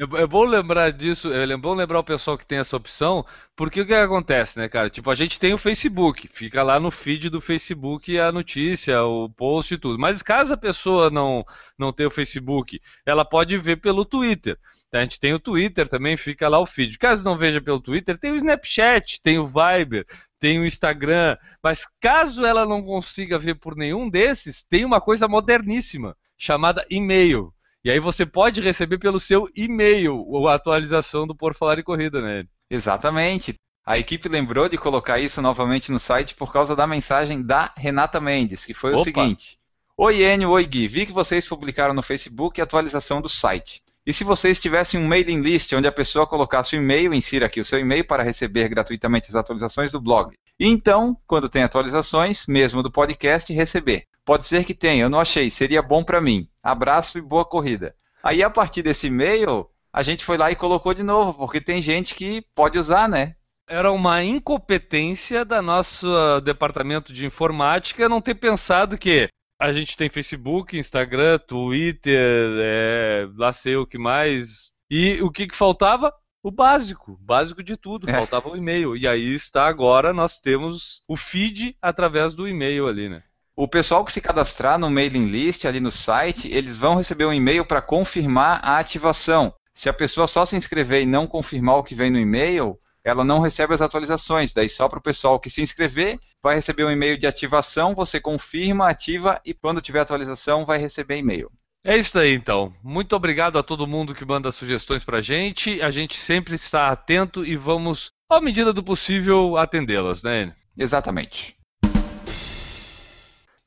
É 0.00 0.26
bom 0.26 0.44
lembrar 0.46 0.90
disso, 0.92 1.30
é 1.30 1.56
bom 1.58 1.74
lembrar 1.74 1.98
o 1.98 2.04
pessoal 2.04 2.38
que 2.38 2.46
tem 2.46 2.56
essa 2.56 2.74
opção, 2.74 3.22
porque 3.54 3.82
o 3.82 3.86
que 3.86 3.92
acontece, 3.92 4.58
né, 4.58 4.66
cara? 4.66 4.88
Tipo, 4.88 5.10
a 5.10 5.14
gente 5.14 5.38
tem 5.38 5.52
o 5.52 5.58
Facebook, 5.58 6.26
fica 6.26 6.62
lá 6.62 6.80
no 6.80 6.90
feed 6.90 7.28
do 7.28 7.38
Facebook 7.38 8.18
a 8.18 8.32
notícia, 8.32 9.04
o 9.04 9.28
post 9.28 9.74
e 9.74 9.76
tudo. 9.76 9.98
Mas 9.98 10.22
caso 10.22 10.54
a 10.54 10.56
pessoa 10.56 11.10
não, 11.10 11.44
não 11.78 11.92
tenha 11.92 12.08
o 12.08 12.10
Facebook, 12.10 12.80
ela 13.04 13.26
pode 13.26 13.58
ver 13.58 13.76
pelo 13.76 14.06
Twitter. 14.06 14.58
A 14.90 15.02
gente 15.02 15.20
tem 15.20 15.34
o 15.34 15.38
Twitter 15.38 15.86
também, 15.86 16.16
fica 16.16 16.48
lá 16.48 16.58
o 16.58 16.64
feed. 16.64 16.96
Caso 16.96 17.22
não 17.22 17.36
veja 17.36 17.60
pelo 17.60 17.78
Twitter, 17.78 18.16
tem 18.16 18.32
o 18.32 18.36
Snapchat, 18.36 19.20
tem 19.22 19.38
o 19.38 19.46
Viber, 19.46 20.06
tem 20.38 20.58
o 20.58 20.64
Instagram. 20.64 21.36
Mas 21.62 21.86
caso 22.00 22.46
ela 22.46 22.64
não 22.64 22.82
consiga 22.82 23.38
ver 23.38 23.56
por 23.56 23.76
nenhum 23.76 24.08
desses, 24.08 24.64
tem 24.64 24.82
uma 24.82 24.98
coisa 24.98 25.28
moderníssima 25.28 26.16
chamada 26.38 26.86
e-mail. 26.88 27.52
E 27.84 27.90
aí 27.90 27.98
você 27.98 28.26
pode 28.26 28.60
receber 28.60 28.98
pelo 28.98 29.18
seu 29.18 29.48
e-mail 29.56 30.46
a 30.46 30.54
atualização 30.54 31.26
do 31.26 31.34
Por 31.34 31.54
Falar 31.54 31.78
em 31.78 31.82
Corrida, 31.82 32.20
né? 32.20 32.44
Exatamente. 32.70 33.54
A 33.86 33.98
equipe 33.98 34.28
lembrou 34.28 34.68
de 34.68 34.76
colocar 34.76 35.18
isso 35.18 35.40
novamente 35.40 35.90
no 35.90 35.98
site 35.98 36.34
por 36.34 36.52
causa 36.52 36.76
da 36.76 36.86
mensagem 36.86 37.42
da 37.42 37.72
Renata 37.76 38.20
Mendes, 38.20 38.66
que 38.66 38.74
foi 38.74 38.92
Opa. 38.92 39.00
o 39.00 39.04
seguinte: 39.04 39.58
Oi 39.96 40.22
Enio, 40.22 40.50
oi 40.50 40.66
Gui, 40.66 40.88
vi 40.88 41.06
que 41.06 41.12
vocês 41.12 41.48
publicaram 41.48 41.94
no 41.94 42.02
Facebook 42.02 42.60
a 42.60 42.64
atualização 42.64 43.20
do 43.20 43.28
site. 43.28 43.82
E 44.06 44.12
se 44.12 44.24
vocês 44.24 44.58
tivessem 44.58 45.00
um 45.00 45.06
mailing 45.06 45.40
list 45.40 45.72
onde 45.72 45.88
a 45.88 45.92
pessoa 45.92 46.26
colocasse 46.26 46.76
o 46.76 46.78
e-mail, 46.78 47.14
insira 47.14 47.46
aqui 47.46 47.60
o 47.60 47.64
seu 47.64 47.78
e-mail 47.78 48.06
para 48.06 48.22
receber 48.22 48.68
gratuitamente 48.68 49.28
as 49.28 49.34
atualizações 49.34 49.90
do 49.90 50.00
blog. 50.00 50.34
E 50.58 50.66
então, 50.66 51.16
quando 51.26 51.48
tem 51.48 51.62
atualizações, 51.62 52.46
mesmo 52.46 52.82
do 52.82 52.90
podcast, 52.90 53.52
receber. 53.52 54.04
Pode 54.30 54.46
ser 54.46 54.64
que 54.64 54.74
tenha, 54.74 55.02
eu 55.02 55.10
não 55.10 55.18
achei, 55.18 55.50
seria 55.50 55.82
bom 55.82 56.04
para 56.04 56.20
mim. 56.20 56.48
Abraço 56.62 57.18
e 57.18 57.20
boa 57.20 57.44
corrida. 57.44 57.96
Aí 58.22 58.44
a 58.44 58.48
partir 58.48 58.80
desse 58.80 59.08
e-mail, 59.08 59.68
a 59.92 60.04
gente 60.04 60.24
foi 60.24 60.38
lá 60.38 60.52
e 60.52 60.54
colocou 60.54 60.94
de 60.94 61.02
novo, 61.02 61.34
porque 61.34 61.60
tem 61.60 61.82
gente 61.82 62.14
que 62.14 62.40
pode 62.54 62.78
usar, 62.78 63.08
né? 63.08 63.34
Era 63.68 63.90
uma 63.90 64.22
incompetência 64.22 65.44
da 65.44 65.60
nosso 65.60 66.06
departamento 66.44 67.12
de 67.12 67.26
informática 67.26 68.08
não 68.08 68.20
ter 68.20 68.36
pensado 68.36 68.96
que 68.96 69.28
a 69.60 69.72
gente 69.72 69.96
tem 69.96 70.08
Facebook, 70.08 70.78
Instagram, 70.78 71.36
Twitter, 71.40 72.20
é, 72.62 73.26
lá 73.34 73.52
sei 73.52 73.74
o 73.74 73.84
que 73.84 73.98
mais. 73.98 74.70
E 74.88 75.20
o 75.22 75.30
que, 75.32 75.48
que 75.48 75.56
faltava? 75.56 76.14
o 76.42 76.50
básico, 76.50 77.12
o 77.12 77.18
básico 77.18 77.62
de 77.62 77.76
tudo, 77.76 78.08
É. 78.08 78.14
faltava 78.14 78.48
o 78.48 78.56
e-mail. 78.56 78.96
E 78.96 79.06
aí 79.06 79.34
está 79.34 79.66
agora, 79.66 80.12
nós 80.12 80.38
temos 80.38 81.02
o 81.06 81.16
feed 81.16 81.76
através 81.82 82.32
do 82.32 82.48
e-mail 82.48 82.88
ali, 82.88 83.08
né? 83.08 83.22
O 83.60 83.68
pessoal 83.68 84.02
que 84.06 84.10
se 84.10 84.22
cadastrar 84.22 84.78
no 84.78 84.90
mailing 84.90 85.26
list 85.26 85.66
ali 85.66 85.80
no 85.80 85.92
site, 85.92 86.48
eles 86.50 86.78
vão 86.78 86.94
receber 86.94 87.26
um 87.26 87.32
e-mail 87.32 87.62
para 87.62 87.82
confirmar 87.82 88.58
a 88.64 88.78
ativação. 88.78 89.52
Se 89.74 89.86
a 89.86 89.92
pessoa 89.92 90.26
só 90.26 90.46
se 90.46 90.56
inscrever 90.56 91.02
e 91.02 91.06
não 91.06 91.26
confirmar 91.26 91.76
o 91.76 91.82
que 91.82 91.94
vem 91.94 92.10
no 92.10 92.18
e-mail, 92.18 92.78
ela 93.04 93.22
não 93.22 93.38
recebe 93.38 93.74
as 93.74 93.82
atualizações. 93.82 94.54
Daí 94.54 94.70
só 94.70 94.88
para 94.88 94.98
o 94.98 95.02
pessoal 95.02 95.38
que 95.38 95.50
se 95.50 95.60
inscrever, 95.60 96.18
vai 96.42 96.54
receber 96.54 96.86
um 96.86 96.90
e-mail 96.90 97.18
de 97.18 97.26
ativação, 97.26 97.94
você 97.94 98.18
confirma, 98.18 98.88
ativa 98.88 99.38
e 99.44 99.52
quando 99.52 99.82
tiver 99.82 100.00
atualização 100.00 100.64
vai 100.64 100.78
receber 100.78 101.18
e-mail. 101.18 101.52
É 101.84 101.98
isso 101.98 102.18
aí, 102.18 102.32
então. 102.32 102.72
Muito 102.82 103.14
obrigado 103.14 103.58
a 103.58 103.62
todo 103.62 103.86
mundo 103.86 104.14
que 104.14 104.24
manda 104.24 104.50
sugestões 104.50 105.04
pra 105.04 105.20
gente. 105.20 105.82
A 105.82 105.90
gente 105.90 106.16
sempre 106.16 106.54
está 106.54 106.88
atento 106.88 107.44
e 107.44 107.56
vamos, 107.56 108.10
à 108.26 108.40
medida 108.40 108.72
do 108.72 108.82
possível, 108.82 109.58
atendê-las, 109.58 110.22
né? 110.22 110.50
Exatamente. 110.78 111.59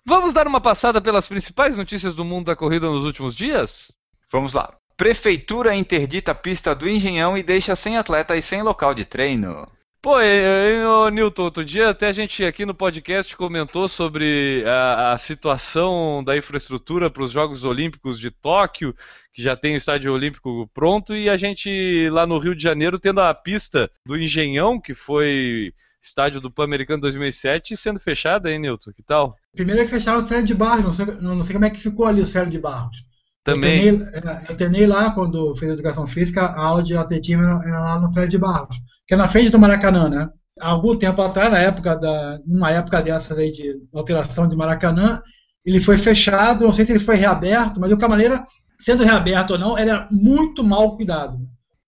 Vamos 0.05 0.33
dar 0.33 0.48
uma 0.48 0.60
passada 0.60 1.00
pelas 1.01 1.27
principais 1.27 1.77
notícias 1.77 2.13
do 2.13 2.25
mundo 2.25 2.48
da 2.48 2.55
corrida 2.55 2.88
nos 2.88 3.05
últimos 3.05 3.36
dias? 3.36 3.91
Vamos 4.31 4.53
lá. 4.53 4.75
Prefeitura 4.98 5.74
interdita 5.75 6.31
a 6.31 6.36
pista 6.36 6.75
do 6.75 6.88
Engenhão 6.88 7.38
e 7.38 7.43
deixa 7.43 7.75
sem 7.75 7.98
atleta 7.98 8.36
e 8.36 8.41
sem 8.41 8.62
local 8.62 8.93
de 8.93 9.05
treino. 9.05 9.67
Pô, 10.01 10.19
e- 10.19 10.81
e, 10.81 10.86
ô, 10.86 11.07
Newton, 11.07 11.43
outro 11.43 11.63
dia 11.63 11.89
até 11.89 12.07
a 12.07 12.12
gente 12.12 12.43
aqui 12.43 12.65
no 12.65 12.75
podcast 12.75 13.33
comentou 13.38 13.88
sobre 13.88 14.62
a, 14.67 15.13
a 15.13 15.17
situação 15.17 16.22
da 16.22 16.36
infraestrutura 16.36 17.10
para 17.10 17.24
os 17.24 17.31
Jogos 17.31 17.63
Olímpicos 17.63 18.19
de 18.19 18.29
Tóquio, 18.29 18.93
que 19.33 19.41
já 19.41 19.55
tem 19.55 19.75
o 19.75 19.77
estádio 19.77 20.12
olímpico 20.13 20.69
pronto, 20.74 21.15
e 21.15 21.29
a 21.29 21.38
gente 21.38 22.10
lá 22.10 22.27
no 22.27 22.38
Rio 22.38 22.53
de 22.53 22.62
Janeiro 22.62 23.00
tendo 23.00 23.22
a 23.22 23.33
pista 23.33 23.89
do 24.05 24.17
Engenhão, 24.17 24.77
que 24.79 24.93
foi 24.93 25.74
estádio 26.03 26.41
do 26.41 26.51
Pan-Americano 26.51 27.01
2007, 27.01 27.77
sendo 27.77 28.00
fechada, 28.00 28.51
hein, 28.51 28.60
Newton? 28.60 28.91
Que 28.95 29.01
tal? 29.03 29.36
Primeiro 29.55 29.81
é 29.81 29.86
que 29.86 29.89
fecharam 29.89 30.19
o 30.24 30.27
Célio 30.27 30.45
de 30.45 30.53
Barros, 30.53 30.83
não 30.83 30.93
sei, 30.93 31.05
não 31.22 31.43
sei 31.43 31.53
como 31.53 31.65
é 31.65 31.69
que 31.69 31.79
ficou 31.79 32.05
ali 32.05 32.22
o 32.22 32.27
Célio 32.27 32.50
de 32.50 32.60
Barros. 32.60 32.98
Também. 33.43 33.88
Eu 33.88 33.98
treinei, 33.98 34.31
é, 34.31 34.51
eu 34.51 34.57
treinei 34.57 34.88
lá 34.88 35.12
quando 35.12 35.55
fiz 35.55 35.69
educação 35.69 36.05
física, 36.07 36.41
a 36.45 36.62
aula 36.65 36.83
de 36.83 36.95
atletismo 36.95 37.43
era, 37.43 37.79
lá 37.79 38.00
no 38.00 38.12
Célio 38.13 38.29
de 38.29 38.38
Barros, 38.38 38.77
que 39.07 39.13
é 39.13 39.17
na 39.17 39.27
frente 39.27 39.50
do 39.50 39.60
Maracanã, 39.60 40.10
né? 40.10 40.29
Há 40.60 40.69
algum 40.69 40.95
tempo 40.95 41.22
atrás, 41.22 41.51
na 41.51 41.57
época 41.60 41.95
da, 41.95 42.38
numa 42.45 42.69
época 42.72 43.01
dessas 43.01 43.38
aí 43.38 43.51
de 43.51 43.74
alteração 43.93 44.48
de 44.48 44.55
Maracanã, 44.55 45.22
ele 45.65 45.79
foi 45.79 45.98
fechado, 45.98 46.63
não 46.65 46.72
sei 46.74 46.86
se 46.86 46.91
ele 46.91 47.00
foi 47.00 47.15
reaberto, 47.15 47.79
mas 47.79 47.89
de 47.89 47.95
qualquer 47.95 48.10
maneira, 48.10 48.43
sendo 48.79 49.03
reaberto 49.03 49.53
ou 49.53 49.60
não, 49.60 49.77
era 49.77 50.07
muito 50.12 50.63
mal 50.63 50.95
cuidado. 50.95 51.38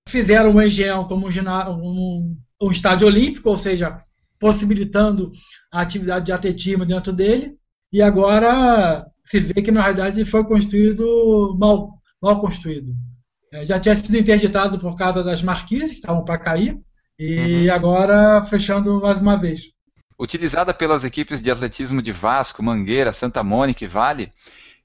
Fizeram 0.08 0.54
o 0.54 0.62
Engenhão 0.62 1.08
como 1.08 1.28
um, 1.28 1.30
um- 1.30 2.38
um 2.62 2.72
estádio 2.72 3.08
olímpico, 3.08 3.50
ou 3.50 3.58
seja, 3.58 4.02
possibilitando 4.40 5.32
a 5.72 5.82
atividade 5.82 6.26
de 6.26 6.32
atletismo 6.32 6.86
dentro 6.86 7.14
dele, 7.14 7.56
e 7.92 8.02
agora 8.02 9.06
se 9.24 9.40
vê 9.40 9.62
que 9.62 9.72
na 9.72 9.82
realidade 9.82 10.26
foi 10.26 10.44
construído 10.44 11.56
mal, 11.60 11.94
mal 12.22 12.40
construído. 12.40 12.94
É, 13.52 13.66
Já 13.66 13.80
tinha 13.80 13.96
sido 13.96 14.18
interditado 14.18 14.80
por 14.80 14.96
causa 14.96 15.24
das 15.24 15.42
marquises 15.42 15.92
que 15.92 15.96
estavam 15.96 16.24
para 16.24 16.38
cair, 16.38 16.78
e 17.18 17.70
agora 17.70 18.44
fechando 18.46 19.00
mais 19.00 19.18
uma 19.20 19.38
vez. 19.38 19.62
Utilizada 20.20 20.74
pelas 20.74 21.04
equipes 21.04 21.42
de 21.42 21.50
atletismo 21.52 22.02
de 22.02 22.12
Vasco, 22.12 22.64
Mangueira, 22.64 23.14
Santa 23.14 23.44
Mônica 23.44 23.84
e 23.84 23.88
Vale, 23.88 24.32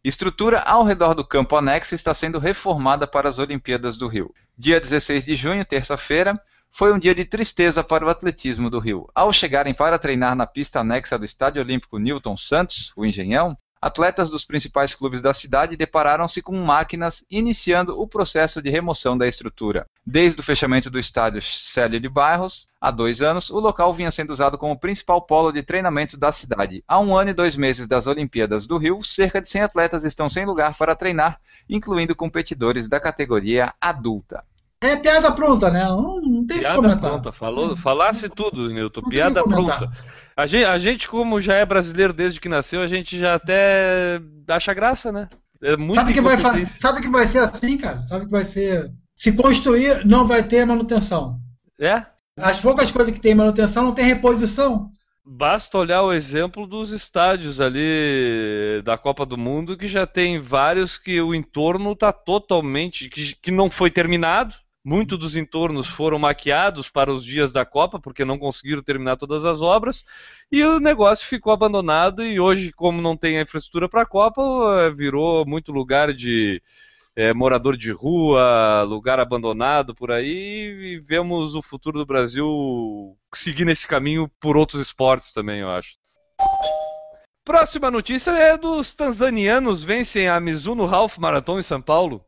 estrutura 0.03 0.61
ao 0.61 0.85
redor 0.85 1.15
do 1.15 1.25
campo 1.25 1.57
anexo 1.57 1.95
está 1.95 2.15
sendo 2.15 2.39
reformada 2.39 3.07
para 3.07 3.29
as 3.29 3.39
Olimpíadas 3.39 3.97
do 3.97 4.09
Rio. 4.09 4.33
Dia 4.57 4.81
16 4.81 5.25
de 5.25 5.37
junho, 5.37 5.65
terça-feira, 5.65 6.41
foi 6.73 6.93
um 6.93 6.99
dia 6.99 7.15
de 7.15 7.25
tristeza 7.25 7.83
para 7.83 8.07
o 8.07 8.09
atletismo 8.09 8.71
do 8.71 8.79
Rio. 8.79 9.09
Ao 9.15 9.33
chegarem 9.33 9.75
para 9.75 9.99
treinar 9.99 10.35
na 10.35 10.47
pista 10.47 10.81
anexa 10.81 11.19
do 11.19 11.25
Estádio 11.25 11.63
Olímpico 11.63 11.99
Newton 11.99 12.37
Santos, 12.37 12.93
o 12.97 13.05
Engenhão, 13.05 13.57
atletas 13.81 14.29
dos 14.29 14.45
principais 14.45 14.95
clubes 14.95 15.23
da 15.23 15.33
cidade 15.33 15.77
depararam-se 15.77 16.43
com 16.43 16.55
máquinas 16.57 17.25
iniciando 17.31 17.99
o 17.99 18.07
processo 18.07 18.61
de 18.61 18.71
remoção 18.71 19.17
da 19.17 19.27
estrutura. 19.27 19.87
Desde 20.07 20.41
o 20.41 20.45
fechamento 20.45 20.91
do 20.91 20.99
estádio 20.99 21.41
Célio 21.43 22.01
de 22.01 22.09
Barros, 22.09 22.67
há 22.81 22.91
dois 22.91 23.23
anos, 23.23 23.51
o 23.51 23.59
local 23.59 23.93
vinha 23.93 24.11
sendo 24.11 24.33
usado 24.33 24.59
como 24.59 24.79
principal 24.79 25.23
polo 25.23 25.53
de 25.53 25.63
treinamento 25.63 26.17
da 26.17 26.31
cidade. 26.31 26.85
Há 26.87 26.99
um 26.99 27.17
ano 27.17 27.31
e 27.31 27.35
dois 27.35 27.57
meses 27.57 27.89
das 27.89 28.07
Olimpíadas 28.07 28.67
do 28.67 28.77
Rio, 28.77 29.03
cerca 29.03 29.41
de 29.41 29.49
100 29.49 29.63
atletas 29.63 30.05
estão 30.05 30.29
sem 30.29 30.45
lugar 30.45 30.77
para 30.77 30.95
treinar, 30.95 31.41
incluindo 31.69 32.15
competidores 32.15 32.89
da 32.89 33.01
categoria 33.01 33.73
adulta. 33.81 34.45
É 34.83 34.97
piada 34.97 35.31
pronta, 35.33 35.71
né? 35.71 35.85
Não, 35.85 36.21
não 36.21 36.47
tem 36.47 36.57
o 36.57 36.61
que 36.61 36.61
Piada 36.61 36.77
comentar. 36.77 37.11
pronta, 37.11 37.33
falou, 37.33 37.77
falasse 37.77 38.31
tudo, 38.31 38.71
o 38.97 39.09
Piada 39.09 39.45
pronta. 39.45 39.91
A 40.35 40.47
gente, 40.47 40.65
a 40.65 40.79
gente, 40.79 41.07
como 41.07 41.39
já 41.39 41.55
é 41.55 41.67
brasileiro 41.67 42.15
desde 42.15 42.41
que 42.41 42.49
nasceu, 42.49 42.81
a 42.81 42.87
gente 42.87 43.19
já 43.19 43.35
até 43.35 44.19
acha 44.49 44.73
graça, 44.73 45.13
né? 45.13 45.29
É 45.63 45.77
muito 45.77 45.97
Sabe 45.97 46.15
que, 46.15 46.21
vai, 46.23 46.39
sabe 46.67 47.01
que 47.03 47.09
vai 47.11 47.29
ser 47.29 47.39
assim, 47.41 47.77
cara? 47.77 48.01
Sabe 48.03 48.25
que 48.25 48.31
vai 48.31 48.47
ser. 48.47 48.91
Se 49.15 49.31
construir, 49.33 50.07
não 50.07 50.27
vai 50.27 50.43
ter 50.43 50.65
manutenção. 50.65 51.39
É? 51.79 52.07
As 52.39 52.59
poucas 52.59 52.91
coisas 52.91 53.13
que 53.13 53.21
tem 53.21 53.35
manutenção 53.35 53.85
não 53.85 53.93
tem 53.93 54.07
reposição. 54.07 54.91
Basta 55.23 55.77
olhar 55.77 56.03
o 56.03 56.13
exemplo 56.13 56.67
dos 56.67 56.91
estádios 56.91 57.61
ali 57.61 58.81
da 58.83 58.97
Copa 58.97 59.27
do 59.27 59.37
Mundo, 59.37 59.77
que 59.77 59.87
já 59.87 60.07
tem 60.07 60.41
vários 60.41 60.97
que 60.97 61.21
o 61.21 61.35
entorno 61.35 61.93
está 61.93 62.11
totalmente. 62.11 63.11
Que, 63.11 63.35
que 63.35 63.51
não 63.51 63.71
foi 63.71 63.91
terminado. 63.91 64.57
Muitos 64.83 65.19
dos 65.19 65.37
entornos 65.37 65.87
foram 65.87 66.19
maquiados 66.19 66.89
para 66.89 67.13
os 67.13 67.23
dias 67.23 67.53
da 67.53 67.67
Copa, 67.67 68.01
porque 68.01 68.25
não 68.25 68.39
conseguiram 68.39 68.83
terminar 68.83 69.17
todas 69.17 69.45
as 69.45 69.61
obras, 69.61 70.05
e 70.51 70.65
o 70.65 70.81
negócio 70.81 71.27
ficou 71.27 71.53
abandonado. 71.53 72.25
E 72.25 72.41
hoje, 72.41 72.73
como 72.73 73.03
não 73.03 73.15
tem 73.15 73.39
a 73.39 73.43
infraestrutura 73.43 73.89
para 73.91 74.03
a 74.03 74.07
Copa, 74.07 74.43
eh, 74.81 74.91
virou 74.91 75.45
muito 75.45 75.71
lugar 75.71 76.15
de 76.15 76.63
eh, 77.15 77.35
morador 77.35 77.77
de 77.77 77.91
rua, 77.91 78.83
lugar 78.85 79.21
abandonado 79.21 79.95
por 79.95 80.11
aí, 80.11 80.95
e 80.95 81.01
vemos 81.01 81.55
o 81.55 81.61
futuro 81.61 81.99
do 81.99 82.07
Brasil 82.07 83.17
seguir 83.35 83.67
nesse 83.67 83.87
caminho 83.87 84.31
por 84.41 84.57
outros 84.57 84.81
esportes 84.81 85.33
também, 85.35 85.61
eu 85.61 85.71
acho. 85.71 85.99
Próxima 87.45 87.91
notícia 87.91 88.31
é 88.31 88.57
dos 88.57 88.95
tanzanianos 88.95 89.83
vencem 89.83 90.29
a 90.29 90.41
Mizuno 90.41 90.85
Half 90.85 91.19
Marathon 91.19 91.59
em 91.59 91.63
São 91.63 91.83
Paulo. 91.83 92.25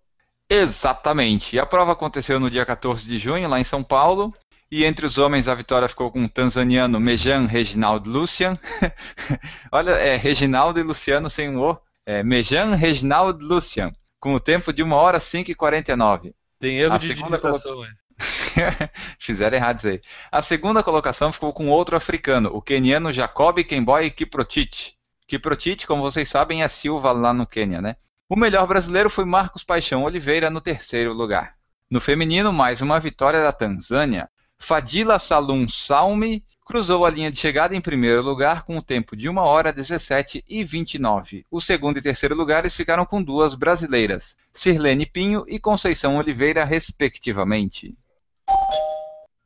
Exatamente. 0.53 1.57
E 1.57 1.59
a 1.59 1.65
prova 1.65 1.93
aconteceu 1.93 2.39
no 2.39 2.51
dia 2.51 2.67
14 2.67 3.07
de 3.07 3.19
junho, 3.19 3.49
lá 3.49 3.59
em 3.59 3.65
São 3.65 3.83
Paulo. 3.83 4.35
E 4.71 4.85
entre 4.85 5.07
os 5.07 5.17
homens, 5.17 5.49
a 5.49 5.55
vitória 5.55 5.89
ficou 5.89 6.11
com 6.11 6.25
o 6.25 6.29
tanzaniano 6.29 7.01
Mejan 7.01 7.47
Reginaldo 7.47 8.11
Lucian. 8.11 8.59
Olha, 9.73 9.93
é 9.93 10.17
Reginaldo 10.17 10.79
e 10.79 10.83
Luciano 10.83 11.31
sem 11.31 11.57
O. 11.57 11.79
É 12.05 12.23
Mejan 12.23 12.75
Reginaldo 12.75 13.45
Lucian, 13.45 13.93
com 14.21 14.35
o 14.35 14.41
tempo 14.41 14.73
de 14.73 14.83
1 14.83 14.93
hora 14.93 15.21
5 15.21 15.51
e 15.51 15.55
49. 15.55 16.35
Tem 16.59 16.79
erro 16.79 16.95
A 16.95 16.97
de 16.99 17.07
segunda 17.07 17.39
digitação, 17.39 17.85
é. 17.85 17.91
Fizeram 19.19 19.57
errado 19.57 19.79
isso 19.79 19.89
aí. 19.89 20.01
A 20.31 20.43
segunda 20.43 20.83
colocação 20.83 21.33
ficou 21.33 21.53
com 21.53 21.69
outro 21.69 21.97
africano, 21.97 22.51
o 22.53 22.61
queniano 22.61 23.13
Jacob 23.13 23.59
Kemboy 23.65 24.11
Kiprotich. 24.11 24.95
Kiprotich, 25.27 25.87
como 25.87 26.03
vocês 26.03 26.29
sabem, 26.29 26.63
é 26.63 26.69
Silva 26.69 27.11
lá 27.13 27.33
no 27.33 27.47
Quênia, 27.47 27.81
né? 27.81 27.97
O 28.33 28.37
melhor 28.37 28.67
brasileiro 28.67 29.11
foi 29.11 29.27
Marcos 29.27 29.63
Paixão 29.63 30.05
Oliveira 30.05 30.49
no 30.49 30.59
terceiro 30.59 31.13
lugar. 31.13 31.55
No 31.91 32.01
feminino, 32.01 32.51
mais 32.51 32.81
uma 32.81 32.99
vitória 32.99 33.43
da 33.43 33.53
Tanzânia. 33.53 34.27
Fadila 34.59 35.19
Salum 35.19 35.69
Salmi 35.69 36.43
cruzou 36.65 37.05
a 37.05 37.11
linha 37.11 37.31
de 37.31 37.37
chegada 37.37 37.77
em 37.77 37.81
primeiro 37.83 38.23
lugar 38.23 38.63
com 38.63 38.79
o 38.79 38.83
tempo 38.83 39.15
de 39.15 39.29
1 39.29 39.37
hora 39.37 39.71
17 39.71 40.43
e 40.49 40.65
29. 40.65 41.45
O 41.51 41.61
segundo 41.61 41.99
e 41.99 42.01
terceiro 42.01 42.35
lugares 42.35 42.75
ficaram 42.75 43.05
com 43.05 43.23
duas 43.23 43.55
brasileiras, 43.55 44.35
Sirlene 44.51 45.05
Pinho 45.05 45.45
e 45.47 45.61
Conceição 45.61 46.17
Oliveira, 46.17 46.65
respectivamente. 46.65 47.95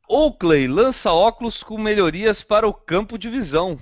Oakley 0.07 0.65
lança 0.65 1.11
óculos 1.11 1.61
com 1.61 1.77
melhorias 1.77 2.41
para 2.41 2.65
o 2.65 2.73
campo 2.73 3.17
de 3.17 3.29
visão. 3.29 3.77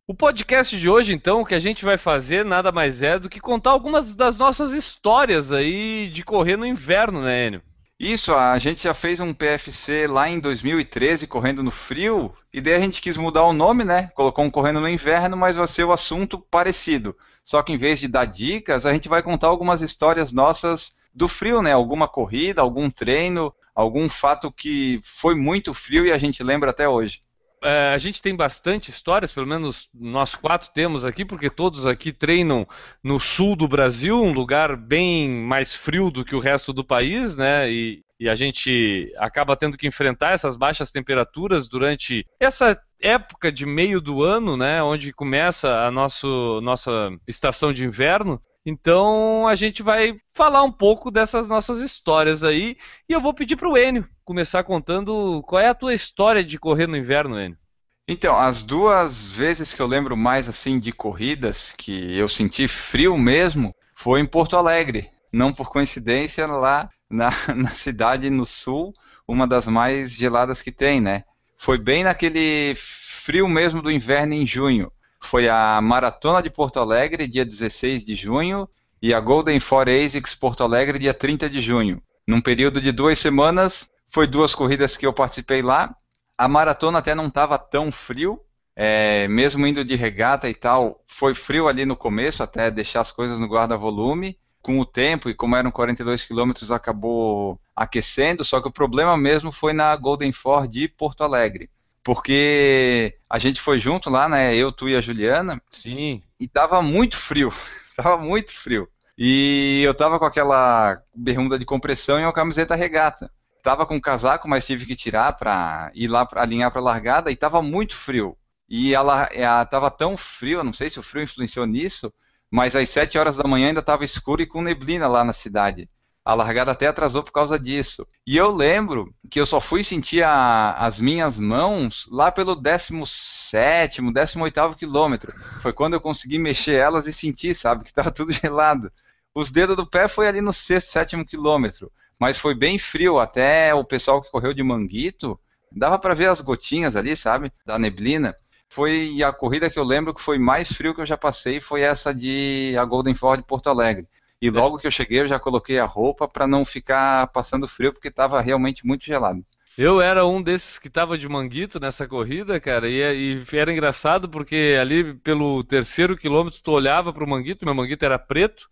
O 0.07 0.15
podcast 0.15 0.79
de 0.79 0.87
hoje, 0.87 1.15
então, 1.15 1.41
o 1.41 1.47
que 1.47 1.55
a 1.55 1.59
gente 1.59 1.83
vai 1.83 1.97
fazer 1.97 2.45
nada 2.45 2.71
mais 2.71 3.03
é 3.03 3.19
do 3.19 3.31
que 3.31 3.41
contar 3.41 3.71
algumas 3.71 4.15
das 4.15 4.39
nossas 4.39 4.73
histórias 4.73 5.51
aí 5.51 6.11
de 6.13 6.23
correr 6.23 6.59
no 6.59 6.67
inverno, 6.67 7.23
né, 7.23 7.47
Enio? 7.47 7.63
Isso, 7.99 8.35
a 8.35 8.59
gente 8.59 8.83
já 8.83 8.93
fez 8.93 9.19
um 9.19 9.33
PFC 9.33 10.07
lá 10.07 10.29
em 10.29 10.39
2013, 10.39 11.27
correndo 11.27 11.63
no 11.63 11.71
frio, 11.71 12.35
e 12.53 12.61
daí 12.61 12.75
a 12.75 12.81
gente 12.81 13.01
quis 13.01 13.17
mudar 13.17 13.45
o 13.45 13.55
nome, 13.55 13.83
né? 13.83 14.09
Colocou 14.15 14.45
um 14.45 14.51
correndo 14.51 14.79
no 14.79 14.89
inverno, 14.91 15.39
mas 15.39 15.57
vai 15.57 15.67
ser 15.67 15.85
o 15.85 15.93
assunto 15.93 16.39
parecido. 16.39 17.17
Só 17.43 17.63
que 17.63 17.73
em 17.73 17.79
vez 17.79 17.99
de 17.99 18.07
dar 18.07 18.27
dicas, 18.27 18.85
a 18.85 18.93
gente 18.93 19.09
vai 19.09 19.23
contar 19.23 19.47
algumas 19.47 19.81
histórias 19.81 20.35
nossas 20.35 20.95
do 21.15 21.29
frio, 21.29 21.63
né? 21.63 21.73
Alguma 21.73 22.07
corrida, 22.07 22.61
algum 22.61 22.91
treino, 22.91 23.55
algum 23.75 24.07
fato 24.11 24.53
que 24.53 25.01
foi 25.03 25.35
muito 25.35 25.73
frio 25.73 26.05
e 26.05 26.13
a 26.13 26.19
gente 26.19 26.43
lembra 26.43 26.73
até 26.73 26.87
hoje. 26.87 27.23
É, 27.65 27.95
a 27.95 27.99
gente 27.99 28.21
tem 28.21 28.37
bastante 28.37 28.91
histórias, 28.91 29.33
pelo 29.33 29.47
menos 29.47 29.89
nós 29.95 30.35
quatro 30.35 30.69
temos 30.75 31.07
aqui, 31.07 31.25
porque 31.25 31.49
todos 31.49 31.87
aqui 31.87 32.13
treinam 32.13 32.69
no 33.03 33.19
sul 33.19 33.57
do 33.57 33.67
Brasil, 33.67 34.23
um 34.23 34.35
lugar 34.35 34.77
bem 34.77 35.31
mais 35.31 35.75
frio 35.75 36.11
do 36.11 36.27
que 36.27 36.37
o 36.37 36.41
resto 36.41 36.75
do 36.75 36.85
país, 36.85 37.39
né? 37.39 37.73
E, 37.73 38.03
e 38.21 38.29
a 38.29 38.35
gente 38.35 39.11
acaba 39.17 39.57
tendo 39.57 39.79
que 39.79 39.87
enfrentar 39.87 40.33
essas 40.33 40.59
baixas 40.59 40.93
temperaturas 40.93 41.67
durante 41.67 42.27
essa 42.39 42.79
época 43.01 43.51
de 43.51 43.65
meio 43.65 43.99
do 43.99 44.23
ano, 44.23 44.59
né? 44.59 44.83
Onde 44.83 45.11
começa 45.11 45.87
a 45.87 45.91
nosso, 45.91 46.61
nossa 46.61 47.11
estação 47.27 47.73
de 47.73 47.83
inverno. 47.83 48.43
Então 48.67 49.49
a 49.49 49.55
gente 49.55 49.83
vai 49.83 50.17
falar 50.35 50.63
um 50.65 50.73
pouco 50.73 51.11
dessas 51.11 51.49
nossas 51.49 51.79
histórias 51.79 52.45
aí 52.45 52.77
e 53.09 53.13
eu 53.15 53.21
vou 53.23 53.33
pedir 53.33 53.57
para 53.57 53.71
o 53.71 53.77
Enio 53.79 54.07
começar 54.25 54.65
contando 54.65 55.43
qual 55.47 55.61
é 55.61 55.69
a 55.69 55.75
tua 55.75 55.95
história 55.95 56.43
de 56.43 56.59
correr 56.59 56.87
no 56.87 56.97
inverno, 56.97 57.41
Enio. 57.41 57.59
Então, 58.07 58.37
as 58.37 58.63
duas 58.63 59.31
vezes 59.31 59.73
que 59.73 59.81
eu 59.81 59.87
lembro 59.87 60.17
mais 60.17 60.49
assim 60.49 60.79
de 60.79 60.93
corridas 60.93 61.73
que 61.77 62.17
eu 62.17 62.29
senti 62.29 62.69
frio 62.69 63.17
mesmo 63.17 63.75
foi 63.95 64.21
em 64.21 64.27
Porto 64.27 64.57
Alegre. 64.57 65.11
Não 65.33 65.53
por 65.53 65.71
coincidência, 65.71 66.47
lá 66.47 66.89
na, 67.09 67.31
na 67.57 67.75
cidade 67.75 68.29
no 68.29 68.45
sul, 68.45 68.93
uma 69.27 69.47
das 69.47 69.67
mais 69.67 70.13
geladas 70.13 70.61
que 70.61 70.71
tem, 70.71 71.01
né? 71.01 71.25
Foi 71.57 71.79
bem 71.79 72.05
naquele 72.05 72.75
frio 72.77 73.49
mesmo 73.49 73.81
do 73.81 73.91
inverno 73.91 74.35
em 74.35 74.47
junho 74.47 74.93
foi 75.25 75.49
a 75.49 75.81
Maratona 75.81 76.43
de 76.43 76.51
Porto 76.51 76.79
Alegre, 76.79 77.27
dia 77.27 77.45
16 77.45 78.05
de 78.05 78.15
junho, 78.15 78.69
e 79.01 79.13
a 79.13 79.21
Golden 79.21 79.59
Four 79.59 79.89
ASICS 79.89 80.35
Porto 80.35 80.63
Alegre, 80.63 80.99
dia 80.99 81.15
30 81.15 81.49
de 81.49 81.61
junho. 81.61 82.01
Num 82.27 82.41
período 82.41 82.81
de 82.81 82.93
duas 82.93 83.19
semanas, 83.19 83.91
foi 84.15 84.29
duas 84.29 84.55
corridas 84.55 84.97
que 84.97 85.05
eu 85.05 85.13
participei 85.13 85.61
lá. 85.61 85.93
A 86.39 86.47
maratona 86.47 87.01
até 87.01 87.17
não 87.17 87.27
estava 87.27 87.59
tão 87.59 87.91
frio, 87.91 88.41
é, 88.77 89.27
mesmo 89.27 89.67
indo 89.67 89.85
de 89.85 89.97
regata 89.97 90.49
e 90.49 90.55
tal, 90.55 91.03
foi 91.09 91.35
frio 91.35 91.67
ali 91.67 91.85
no 91.85 91.97
começo, 91.97 92.41
até 92.41 92.71
deixar 92.71 93.01
as 93.01 93.11
coisas 93.11 93.41
no 93.41 93.49
guarda-volume. 93.49 94.39
Com 94.63 94.79
o 94.79 94.87
tempo, 94.87 95.29
e 95.29 95.35
como 95.35 95.57
eram 95.57 95.71
42 95.71 96.23
quilômetros, 96.23 96.71
acabou 96.71 97.61
aquecendo, 97.75 98.45
só 98.45 98.63
que 98.63 98.69
o 98.69 98.73
problema 98.73 99.17
mesmo 99.17 99.51
foi 99.51 99.73
na 99.73 99.95
Golden 99.97 100.33
Four 100.33 100.69
de 100.69 100.87
Porto 100.89 101.25
Alegre 101.25 101.69
porque 102.05 103.17
a 103.29 103.39
gente 103.39 103.61
foi 103.61 103.81
junto 103.81 104.11
lá, 104.11 104.29
né? 104.29 104.55
Eu, 104.55 104.71
tu 104.71 104.89
e 104.89 104.95
a 104.95 105.01
Juliana. 105.01 105.61
Sim. 105.71 106.23
E 106.39 106.47
tava 106.47 106.83
muito 106.83 107.17
frio. 107.17 107.51
tava 107.97 108.19
muito 108.19 108.55
frio. 108.55 108.87
E 109.17 109.83
eu 109.83 109.95
tava 109.95 110.19
com 110.19 110.27
aquela 110.27 111.01
bermuda 111.15 111.59
de 111.59 111.65
compressão 111.65 112.21
e 112.21 112.23
uma 112.23 112.33
camiseta 112.33 112.75
regata. 112.75 113.31
Tava 113.65 113.87
com 113.87 113.99
casaco, 113.99 114.47
mas 114.47 114.67
tive 114.67 114.85
que 114.85 114.95
tirar 114.95 115.33
para 115.33 115.91
ir 115.95 116.07
lá 116.07 116.27
pra 116.27 116.43
alinhar 116.43 116.71
para 116.71 116.83
largada 116.83 117.31
e 117.31 117.37
tava 117.37 117.63
muito 117.63 117.97
frio. 117.97 118.37
E 118.69 118.93
ela, 118.93 119.27
ela 119.33 119.65
tava 119.65 119.91
tão 119.91 120.19
frio, 120.19 120.63
não 120.63 120.75
sei 120.75 120.91
se 120.91 121.01
o 121.01 121.03
frio 121.03 121.25
influenciou 121.25 121.65
nisso, 121.65 122.13
mas 122.51 122.77
às 122.77 122.91
7 122.91 123.17
horas 123.17 123.39
da 123.39 123.49
manhã 123.49 123.69
ainda 123.69 123.81
estava 123.81 124.05
escuro 124.05 124.43
e 124.43 124.47
com 124.47 124.61
neblina 124.61 125.09
lá 125.09 125.25
na 125.25 125.33
cidade. 125.33 125.89
A 126.23 126.35
largada 126.35 126.73
até 126.73 126.89
atrasou 126.89 127.23
por 127.23 127.33
causa 127.33 127.59
disso. 127.59 128.07
E 128.27 128.37
eu 128.37 128.51
lembro 128.51 129.15
que 129.31 129.41
eu 129.41 129.47
só 129.47 129.63
fui 129.63 129.83
sentir 129.83 130.23
a, 130.23 130.73
as 130.73 131.01
minhas 131.01 131.39
mãos 131.39 132.07
lá 132.11 132.31
pelo 132.31 132.55
17, 132.55 134.03
18 134.13 134.77
quilômetro. 134.77 135.33
Foi 135.63 135.73
quando 135.73 135.95
eu 135.95 136.03
consegui 136.03 136.39
mexer 136.39 136.75
elas 136.75 137.07
e 137.07 137.15
sentir, 137.15 137.55
sabe, 137.55 137.85
que 137.85 137.91
estava 137.91 138.11
tudo 138.11 138.31
gelado. 138.35 138.93
Os 139.35 139.51
dedos 139.51 139.75
do 139.75 139.89
pé 139.89 140.07
foi 140.07 140.29
ali 140.29 140.43
no 140.43 140.53
sexto, 140.53 140.89
sétimo 140.89 141.25
quilômetro. 141.25 141.91
Mas 142.19 142.39
foi 142.39 142.55
bem 142.55 142.79
frio, 142.79 143.19
até 143.19 143.75
o 143.75 143.85
pessoal 143.85 144.23
que 144.23 144.31
correu 144.31 144.55
de 144.55 144.63
manguito, 144.63 145.39
dava 145.71 145.99
para 145.99 146.15
ver 146.15 146.29
as 146.29 146.41
gotinhas 146.41 146.97
ali, 146.97 147.17
sabe, 147.17 147.53
da 147.67 147.79
neblina. 147.79 148.35
Foi 148.69 149.23
a 149.23 149.33
corrida 149.33 149.71
que 149.71 149.79
eu 149.79 149.85
lembro 149.85 150.15
que 150.15 150.23
foi 150.23 150.39
mais 150.39 150.73
frio 150.73 150.95
que 150.95 151.01
eu 151.01 151.07
já 151.07 151.17
passei, 151.17 151.61
foi 151.61 151.83
essa 151.83 152.15
de 152.15 152.75
a 152.79 152.85
Golden 152.85 153.15
Ford 153.15 153.43
Porto 153.45 153.69
Alegre. 153.69 154.07
E 154.41 154.51
logo 154.51 154.79
que 154.79 154.87
eu 154.87 154.91
cheguei, 154.91 155.21
eu 155.21 155.29
já 155.29 155.39
coloquei 155.39 155.79
a 155.79 155.85
roupa 155.85 156.29
para 156.29 156.47
não 156.47 156.65
ficar 156.65 157.29
passando 157.29 157.69
frio, 157.69 157.93
porque 157.93 158.09
estava 158.09 158.41
realmente 158.41 158.87
muito 158.87 159.05
gelado. 159.05 159.45
Eu 159.77 160.01
era 160.01 160.25
um 160.25 160.41
desses 160.41 160.79
que 160.79 160.87
estava 160.87 161.19
de 161.19 161.29
manguito 161.29 161.81
nessa 161.81 162.07
corrida, 162.07 162.61
cara, 162.61 162.89
e, 162.89 163.43
e, 163.43 163.57
era 163.57 163.73
engraçado 163.73 164.29
porque 164.29 164.77
ali 164.81 165.15
pelo 165.15 165.65
terceiro 165.65 166.17
quilômetro 166.17 166.61
tu 166.63 166.71
olhava 166.71 167.13
para 167.13 167.25
o 167.25 167.29
manguito, 167.29 167.65
meu 167.65 167.75
manguito 167.75 168.05
era 168.05 168.17
preto, 168.17 168.69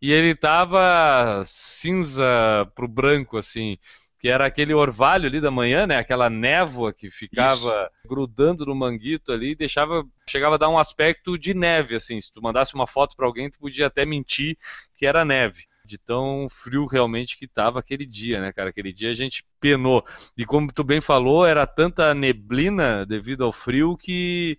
e 0.00 0.12
ele 0.12 0.30
estava 0.30 1.42
cinza 1.46 2.24
pro 2.74 2.88
branco, 2.88 3.36
assim 3.36 3.78
que 4.24 4.28
era 4.30 4.46
aquele 4.46 4.72
orvalho 4.72 5.26
ali 5.26 5.38
da 5.38 5.50
manhã, 5.50 5.86
né? 5.86 5.98
Aquela 5.98 6.30
névoa 6.30 6.94
que 6.94 7.10
ficava 7.10 7.90
Isso. 7.92 8.08
grudando 8.08 8.64
no 8.64 8.74
manguito 8.74 9.30
ali 9.30 9.50
e 9.50 9.54
deixava, 9.54 10.02
chegava 10.26 10.54
a 10.54 10.58
dar 10.58 10.70
um 10.70 10.78
aspecto 10.78 11.36
de 11.36 11.52
neve, 11.52 11.94
assim. 11.94 12.18
Se 12.18 12.32
tu 12.32 12.40
mandasse 12.40 12.74
uma 12.74 12.86
foto 12.86 13.14
para 13.14 13.26
alguém, 13.26 13.50
tu 13.50 13.58
podia 13.58 13.86
até 13.86 14.06
mentir 14.06 14.56
que 14.96 15.04
era 15.04 15.26
neve. 15.26 15.66
De 15.84 15.98
tão 15.98 16.48
frio 16.48 16.86
realmente 16.86 17.36
que 17.36 17.44
estava 17.44 17.80
aquele 17.80 18.06
dia, 18.06 18.40
né, 18.40 18.50
cara? 18.50 18.70
Aquele 18.70 18.94
dia 18.94 19.10
a 19.10 19.14
gente 19.14 19.44
penou. 19.60 20.02
E 20.38 20.46
como 20.46 20.72
tu 20.72 20.82
bem 20.82 21.02
falou, 21.02 21.44
era 21.44 21.66
tanta 21.66 22.14
neblina 22.14 23.04
devido 23.04 23.44
ao 23.44 23.52
frio 23.52 23.94
que 23.94 24.56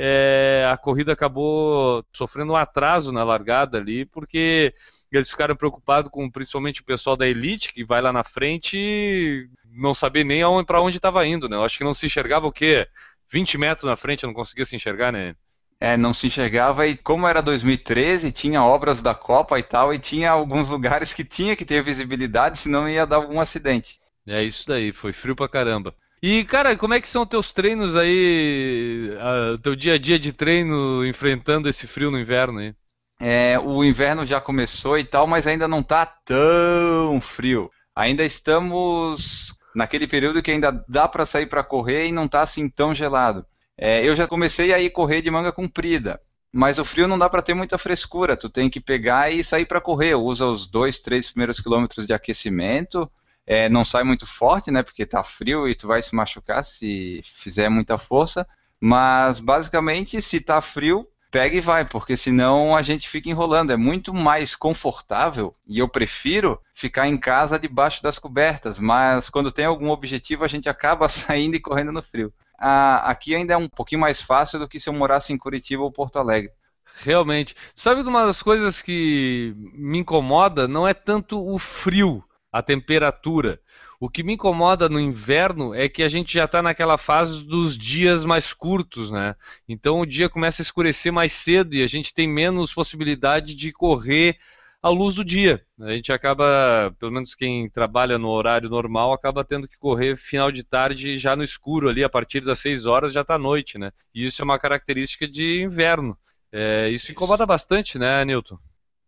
é, 0.00 0.64
a 0.72 0.76
corrida 0.76 1.12
acabou 1.12 2.04
sofrendo 2.12 2.52
um 2.52 2.56
atraso 2.56 3.10
na 3.10 3.24
largada 3.24 3.78
ali, 3.78 4.06
porque 4.06 4.72
eles 5.10 5.28
ficaram 5.28 5.56
preocupados 5.56 6.08
com 6.08 6.30
principalmente 6.30 6.82
o 6.82 6.84
pessoal 6.84 7.16
da 7.16 7.26
elite 7.26 7.74
que 7.74 7.84
vai 7.84 8.00
lá 8.00 8.12
na 8.12 8.22
frente 8.22 8.76
e 8.78 9.48
não 9.72 9.92
sabia 9.92 10.22
nem 10.22 10.42
para 10.64 10.80
onde 10.80 10.98
estava 10.98 11.26
indo, 11.26 11.48
né? 11.48 11.56
Eu 11.56 11.64
acho 11.64 11.78
que 11.78 11.84
não 11.84 11.92
se 11.92 12.06
enxergava 12.06 12.46
o 12.46 12.52
quê? 12.52 12.86
20 13.28 13.58
metros 13.58 13.88
na 13.88 13.96
frente, 13.96 14.22
eu 14.22 14.28
não 14.28 14.34
conseguia 14.34 14.64
se 14.64 14.76
enxergar, 14.76 15.12
né? 15.12 15.34
É, 15.80 15.96
não 15.96 16.14
se 16.14 16.28
enxergava 16.28 16.86
e 16.86 16.96
como 16.96 17.26
era 17.26 17.40
2013, 17.40 18.30
tinha 18.30 18.62
obras 18.62 19.02
da 19.02 19.14
Copa 19.14 19.58
e 19.58 19.62
tal, 19.64 19.92
e 19.92 19.98
tinha 19.98 20.30
alguns 20.30 20.68
lugares 20.68 21.12
que 21.12 21.24
tinha 21.24 21.56
que 21.56 21.64
ter 21.64 21.82
visibilidade, 21.82 22.58
senão 22.58 22.88
ia 22.88 23.06
dar 23.06 23.16
algum 23.16 23.40
acidente. 23.40 24.00
É 24.26 24.44
isso 24.44 24.66
daí, 24.66 24.92
foi 24.92 25.12
frio 25.12 25.34
pra 25.34 25.48
caramba. 25.48 25.94
E, 26.22 26.44
cara, 26.44 26.76
como 26.76 26.94
é 26.94 27.00
que 27.00 27.08
são 27.08 27.24
teus 27.24 27.52
treinos 27.52 27.96
aí, 27.96 29.10
o 29.54 29.58
teu 29.58 29.76
dia 29.76 29.94
a 29.94 29.98
dia 29.98 30.18
de 30.18 30.32
treino 30.32 31.06
enfrentando 31.06 31.68
esse 31.68 31.86
frio 31.86 32.10
no 32.10 32.18
inverno 32.18 32.58
aí? 32.58 32.74
É, 33.20 33.58
o 33.58 33.84
inverno 33.84 34.24
já 34.26 34.40
começou 34.40 34.98
e 34.98 35.04
tal, 35.04 35.26
mas 35.26 35.46
ainda 35.46 35.66
não 35.68 35.80
está 35.80 36.06
tão 36.06 37.20
frio. 37.20 37.70
Ainda 37.94 38.24
estamos 38.24 39.52
naquele 39.74 40.06
período 40.06 40.42
que 40.42 40.50
ainda 40.50 40.84
dá 40.88 41.06
para 41.08 41.26
sair 41.26 41.46
para 41.46 41.64
correr 41.64 42.06
e 42.06 42.12
não 42.12 42.26
está 42.26 42.42
assim 42.42 42.68
tão 42.68 42.94
gelado. 42.94 43.44
É, 43.76 44.04
eu 44.04 44.16
já 44.16 44.26
comecei 44.26 44.72
a 44.72 44.80
ir 44.80 44.90
correr 44.90 45.22
de 45.22 45.30
manga 45.30 45.52
comprida, 45.52 46.20
mas 46.52 46.78
o 46.78 46.84
frio 46.84 47.06
não 47.06 47.18
dá 47.18 47.28
para 47.28 47.42
ter 47.42 47.54
muita 47.54 47.78
frescura. 47.78 48.36
Tu 48.36 48.48
tem 48.48 48.68
que 48.68 48.80
pegar 48.80 49.32
e 49.32 49.44
sair 49.44 49.66
para 49.66 49.80
correr. 49.80 50.14
Usa 50.14 50.46
os 50.46 50.66
dois, 50.66 50.98
três 50.98 51.28
primeiros 51.28 51.60
quilômetros 51.60 52.06
de 52.06 52.12
aquecimento. 52.12 53.10
É, 53.50 53.66
não 53.66 53.82
sai 53.82 54.04
muito 54.04 54.26
forte, 54.26 54.70
né? 54.70 54.82
Porque 54.82 55.04
está 55.04 55.24
frio 55.24 55.66
e 55.66 55.74
tu 55.74 55.86
vai 55.86 56.02
se 56.02 56.14
machucar 56.14 56.62
se 56.62 57.22
fizer 57.24 57.70
muita 57.70 57.96
força. 57.96 58.46
Mas 58.78 59.40
basicamente, 59.40 60.20
se 60.20 60.36
está 60.36 60.60
frio, 60.60 61.08
pega 61.30 61.56
e 61.56 61.60
vai, 61.60 61.86
porque 61.86 62.14
senão 62.14 62.76
a 62.76 62.82
gente 62.82 63.08
fica 63.08 63.30
enrolando. 63.30 63.72
É 63.72 63.76
muito 63.76 64.12
mais 64.12 64.54
confortável 64.54 65.56
e 65.66 65.78
eu 65.78 65.88
prefiro 65.88 66.60
ficar 66.74 67.08
em 67.08 67.16
casa 67.16 67.58
debaixo 67.58 68.02
das 68.02 68.18
cobertas, 68.18 68.78
mas 68.78 69.30
quando 69.30 69.50
tem 69.50 69.64
algum 69.64 69.88
objetivo 69.88 70.44
a 70.44 70.48
gente 70.48 70.68
acaba 70.68 71.08
saindo 71.08 71.56
e 71.56 71.60
correndo 71.60 71.90
no 71.90 72.02
frio. 72.02 72.30
Ah, 72.58 73.10
aqui 73.10 73.34
ainda 73.34 73.54
é 73.54 73.56
um 73.56 73.68
pouquinho 73.68 74.02
mais 74.02 74.20
fácil 74.20 74.58
do 74.58 74.68
que 74.68 74.78
se 74.78 74.90
eu 74.90 74.92
morasse 74.92 75.32
em 75.32 75.38
Curitiba 75.38 75.82
ou 75.82 75.90
Porto 75.90 76.18
Alegre. 76.18 76.52
Realmente. 77.00 77.56
Sabe 77.74 78.02
uma 78.02 78.26
das 78.26 78.42
coisas 78.42 78.82
que 78.82 79.54
me 79.56 80.00
incomoda 80.00 80.68
não 80.68 80.86
é 80.86 80.92
tanto 80.92 81.42
o 81.42 81.58
frio, 81.58 82.22
a 82.52 82.62
temperatura. 82.62 83.60
O 84.00 84.08
que 84.08 84.22
me 84.22 84.34
incomoda 84.34 84.88
no 84.88 85.00
inverno 85.00 85.74
é 85.74 85.88
que 85.88 86.02
a 86.02 86.08
gente 86.08 86.32
já 86.32 86.44
está 86.44 86.62
naquela 86.62 86.96
fase 86.96 87.42
dos 87.44 87.76
dias 87.76 88.24
mais 88.24 88.52
curtos, 88.52 89.10
né? 89.10 89.34
Então 89.68 90.00
o 90.00 90.06
dia 90.06 90.28
começa 90.28 90.62
a 90.62 90.64
escurecer 90.64 91.12
mais 91.12 91.32
cedo 91.32 91.74
e 91.74 91.82
a 91.82 91.86
gente 91.86 92.14
tem 92.14 92.28
menos 92.28 92.72
possibilidade 92.72 93.54
de 93.56 93.72
correr 93.72 94.38
à 94.80 94.88
luz 94.88 95.14
do 95.16 95.24
dia. 95.24 95.64
A 95.80 95.90
gente 95.90 96.12
acaba, 96.12 96.94
pelo 96.98 97.10
menos 97.12 97.34
quem 97.34 97.68
trabalha 97.68 98.18
no 98.18 98.28
horário 98.28 98.68
normal, 98.68 99.12
acaba 99.12 99.44
tendo 99.44 99.66
que 99.66 99.76
correr 99.76 100.16
final 100.16 100.52
de 100.52 100.62
tarde 100.62 101.18
já 101.18 101.34
no 101.34 101.42
escuro 101.42 101.88
ali, 101.88 102.04
a 102.04 102.08
partir 102.08 102.40
das 102.40 102.60
6 102.60 102.86
horas 102.86 103.12
já 103.12 103.22
está 103.22 103.36
noite, 103.36 103.78
né? 103.78 103.92
E 104.14 104.24
isso 104.24 104.40
é 104.40 104.44
uma 104.44 104.58
característica 104.58 105.26
de 105.26 105.60
inverno. 105.62 106.16
É, 106.52 106.88
isso 106.90 107.10
incomoda 107.10 107.44
bastante, 107.44 107.98
né, 107.98 108.24
Newton? 108.24 108.58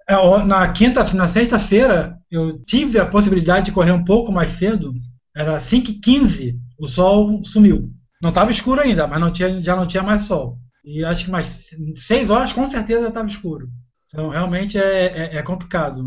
É, 0.09 0.45
na 0.45 0.69
quinta, 0.73 1.05
na 1.15 1.29
sexta-feira, 1.29 2.17
eu 2.31 2.63
tive 2.65 2.99
a 2.99 3.07
possibilidade 3.07 3.67
de 3.67 3.73
correr 3.73 3.93
um 3.93 4.05
pouco 4.05 4.33
mais 4.33 4.53
cedo. 4.53 4.93
Era 5.37 5.61
5h15, 5.61 6.55
o 6.79 6.87
sol 6.87 7.43
sumiu. 7.45 7.91
Não 8.21 8.31
estava 8.31 8.51
escuro 8.51 8.81
ainda, 8.81 9.07
mas 9.07 9.21
não 9.21 9.33
tinha, 9.33 9.63
já 9.63 9.75
não 9.75 9.87
tinha 9.87 10.03
mais 10.03 10.23
sol. 10.23 10.59
E 10.85 11.05
acho 11.05 11.27
que 11.27 11.31
mais 11.31 11.71
6 11.97 12.31
horas 12.31 12.53
com 12.53 12.71
certeza 12.71 13.09
estava 13.09 13.27
escuro. 13.27 13.69
Então 14.07 14.29
realmente 14.29 14.79
é, 14.79 15.07
é, 15.07 15.37
é 15.37 15.43
complicado. 15.43 16.03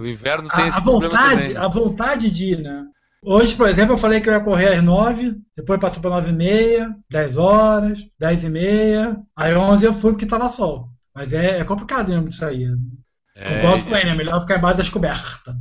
O 0.00 0.06
inverno 0.06 0.48
tem 0.48 0.64
a, 0.64 0.68
esse 0.68 0.76
a 0.76 0.80
vontade, 0.80 1.36
também, 1.36 1.54
né? 1.54 1.60
a 1.60 1.68
vontade 1.68 2.30
de 2.30 2.44
ir, 2.52 2.58
né? 2.58 2.84
Hoje, 3.24 3.56
por 3.56 3.68
exemplo, 3.68 3.94
eu 3.94 3.98
falei 3.98 4.20
que 4.20 4.28
eu 4.28 4.32
ia 4.32 4.40
correr 4.40 4.68
às 4.68 4.82
9, 4.82 5.34
depois 5.56 5.80
passou 5.80 6.00
para 6.00 6.10
9 6.10 6.30
e 6.30 6.32
meia, 6.32 6.94
10 7.10 7.36
horas, 7.36 7.98
10 8.18 8.44
e 8.44 8.48
meia, 8.48 9.16
aí 9.36 9.54
11 9.54 9.84
eu 9.84 9.92
fui 9.92 10.12
porque 10.12 10.24
estava 10.24 10.48
sol. 10.48 10.88
Mas 11.14 11.32
é, 11.32 11.58
é 11.58 11.64
complicado 11.64 12.08
mesmo 12.08 12.28
isso 12.28 12.44
aí. 12.44 12.66
É, 13.34 13.54
Concordo 13.54 13.84
com 13.84 13.96
ele, 13.96 14.10
é 14.10 14.14
melhor 14.14 14.40
ficar 14.40 14.58
embaixo 14.58 14.78
das 14.78 14.88
cobertas. 14.88 15.54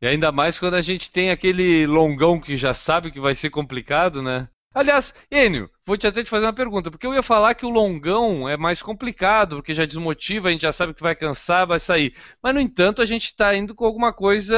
E 0.00 0.06
ainda 0.06 0.30
mais 0.30 0.58
quando 0.58 0.74
a 0.74 0.80
gente 0.80 1.10
tem 1.10 1.30
aquele 1.30 1.86
longão 1.86 2.40
que 2.40 2.56
já 2.56 2.74
sabe 2.74 3.10
que 3.10 3.20
vai 3.20 3.34
ser 3.34 3.50
complicado, 3.50 4.22
né? 4.22 4.48
Aliás, 4.74 5.14
Enio, 5.30 5.70
vou 5.86 5.96
te 5.96 6.04
até 6.04 6.24
te 6.24 6.28
fazer 6.28 6.46
uma 6.46 6.52
pergunta, 6.52 6.90
porque 6.90 7.06
eu 7.06 7.14
ia 7.14 7.22
falar 7.22 7.54
que 7.54 7.64
o 7.64 7.70
longão 7.70 8.48
é 8.48 8.56
mais 8.56 8.82
complicado, 8.82 9.56
porque 9.56 9.72
já 9.72 9.86
desmotiva, 9.86 10.48
a 10.48 10.50
gente 10.50 10.62
já 10.62 10.72
sabe 10.72 10.92
que 10.92 11.00
vai 11.00 11.14
cansar, 11.14 11.64
vai 11.64 11.78
sair. 11.78 12.12
Mas, 12.42 12.52
no 12.52 12.60
entanto, 12.60 13.00
a 13.00 13.04
gente 13.04 13.26
está 13.26 13.54
indo 13.54 13.72
com 13.72 13.84
alguma 13.84 14.12
coisa 14.12 14.56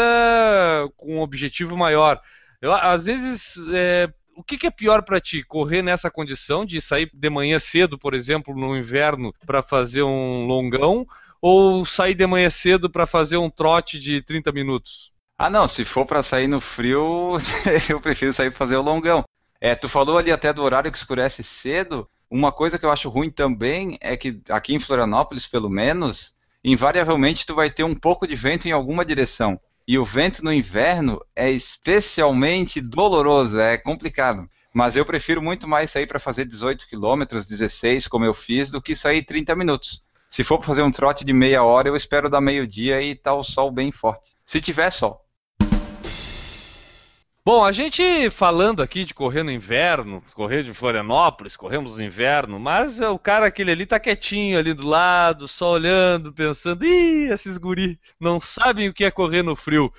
com 0.96 1.16
um 1.16 1.20
objetivo 1.20 1.76
maior. 1.76 2.18
Eu, 2.62 2.72
às 2.72 3.04
vezes, 3.04 3.56
é, 3.74 4.08
o 4.36 4.44
que, 4.44 4.58
que 4.58 4.66
é 4.66 4.70
pior 4.70 5.02
para 5.02 5.20
ti? 5.20 5.42
Correr 5.42 5.82
nessa 5.82 6.10
condição 6.10 6.64
de 6.64 6.80
sair 6.80 7.10
de 7.12 7.30
manhã 7.30 7.58
cedo, 7.58 7.98
por 7.98 8.14
exemplo, 8.14 8.54
no 8.54 8.76
inverno, 8.76 9.34
para 9.46 9.62
fazer 9.62 10.02
um 10.02 10.46
longão, 10.46 11.06
ou 11.40 11.86
sair 11.86 12.14
de 12.14 12.26
manhã 12.26 12.50
cedo 12.50 12.90
para 12.90 13.06
fazer 13.06 13.38
um 13.38 13.48
trote 13.48 13.98
de 13.98 14.20
30 14.20 14.52
minutos? 14.52 15.12
Ah, 15.38 15.50
não, 15.50 15.66
se 15.66 15.84
for 15.84 16.04
para 16.04 16.22
sair 16.22 16.46
no 16.46 16.60
frio, 16.60 17.38
eu 17.88 18.00
prefiro 18.00 18.32
sair 18.32 18.50
para 18.50 18.58
fazer 18.58 18.76
o 18.76 18.82
longão. 18.82 19.24
É, 19.60 19.74
tu 19.74 19.88
falou 19.88 20.18
ali 20.18 20.30
até 20.30 20.52
do 20.52 20.62
horário 20.62 20.92
que 20.92 20.98
escurece 20.98 21.42
cedo. 21.42 22.08
Uma 22.30 22.52
coisa 22.52 22.78
que 22.78 22.84
eu 22.84 22.90
acho 22.90 23.08
ruim 23.08 23.30
também 23.30 23.96
é 24.00 24.16
que 24.16 24.40
aqui 24.50 24.74
em 24.74 24.80
Florianópolis, 24.80 25.46
pelo 25.46 25.70
menos, 25.70 26.34
invariavelmente 26.62 27.46
tu 27.46 27.54
vai 27.54 27.70
ter 27.70 27.84
um 27.84 27.94
pouco 27.94 28.26
de 28.26 28.36
vento 28.36 28.66
em 28.68 28.72
alguma 28.72 29.04
direção. 29.04 29.58
E 29.88 29.98
o 29.98 30.04
vento 30.04 30.44
no 30.44 30.52
inverno 30.52 31.24
é 31.34 31.50
especialmente 31.50 32.80
doloroso, 32.80 33.58
é 33.60 33.78
complicado. 33.78 34.48
Mas 34.74 34.96
eu 34.96 35.06
prefiro 35.06 35.40
muito 35.40 35.68
mais 35.68 35.90
sair 35.90 36.06
para 36.06 36.18
fazer 36.18 36.44
18 36.44 36.88
quilômetros, 36.88 37.46
16, 37.46 38.08
como 38.08 38.24
eu 38.24 38.34
fiz, 38.34 38.70
do 38.70 38.82
que 38.82 38.96
sair 38.96 39.22
30 39.22 39.54
minutos. 39.54 40.04
Se 40.28 40.44
for 40.44 40.58
para 40.58 40.66
fazer 40.66 40.82
um 40.82 40.90
trote 40.90 41.24
de 41.24 41.32
meia 41.32 41.62
hora, 41.62 41.88
eu 41.88 41.96
espero 41.96 42.28
dar 42.28 42.40
meio-dia 42.40 43.00
e 43.00 43.14
tá 43.14 43.32
o 43.32 43.44
sol 43.44 43.70
bem 43.70 43.92
forte. 43.92 44.36
Se 44.44 44.60
tiver 44.60 44.90
sol. 44.90 45.25
Bom, 47.46 47.64
a 47.64 47.70
gente 47.70 48.28
falando 48.28 48.82
aqui 48.82 49.04
de 49.04 49.14
correr 49.14 49.44
no 49.44 49.52
inverno, 49.52 50.20
correr 50.34 50.64
de 50.64 50.74
Florianópolis, 50.74 51.56
corremos 51.56 51.96
no 51.96 52.02
inverno, 52.02 52.58
mas 52.58 53.00
o 53.00 53.16
cara 53.20 53.46
aquele 53.46 53.70
ali 53.70 53.86
tá 53.86 54.00
quietinho 54.00 54.58
ali 54.58 54.74
do 54.74 54.84
lado, 54.84 55.46
só 55.46 55.70
olhando, 55.74 56.32
pensando, 56.32 56.84
ih, 56.84 57.30
esses 57.30 57.56
guri 57.56 58.00
não 58.18 58.40
sabem 58.40 58.88
o 58.88 58.92
que 58.92 59.04
é 59.04 59.12
correr 59.12 59.44
no 59.44 59.54
frio. 59.54 59.92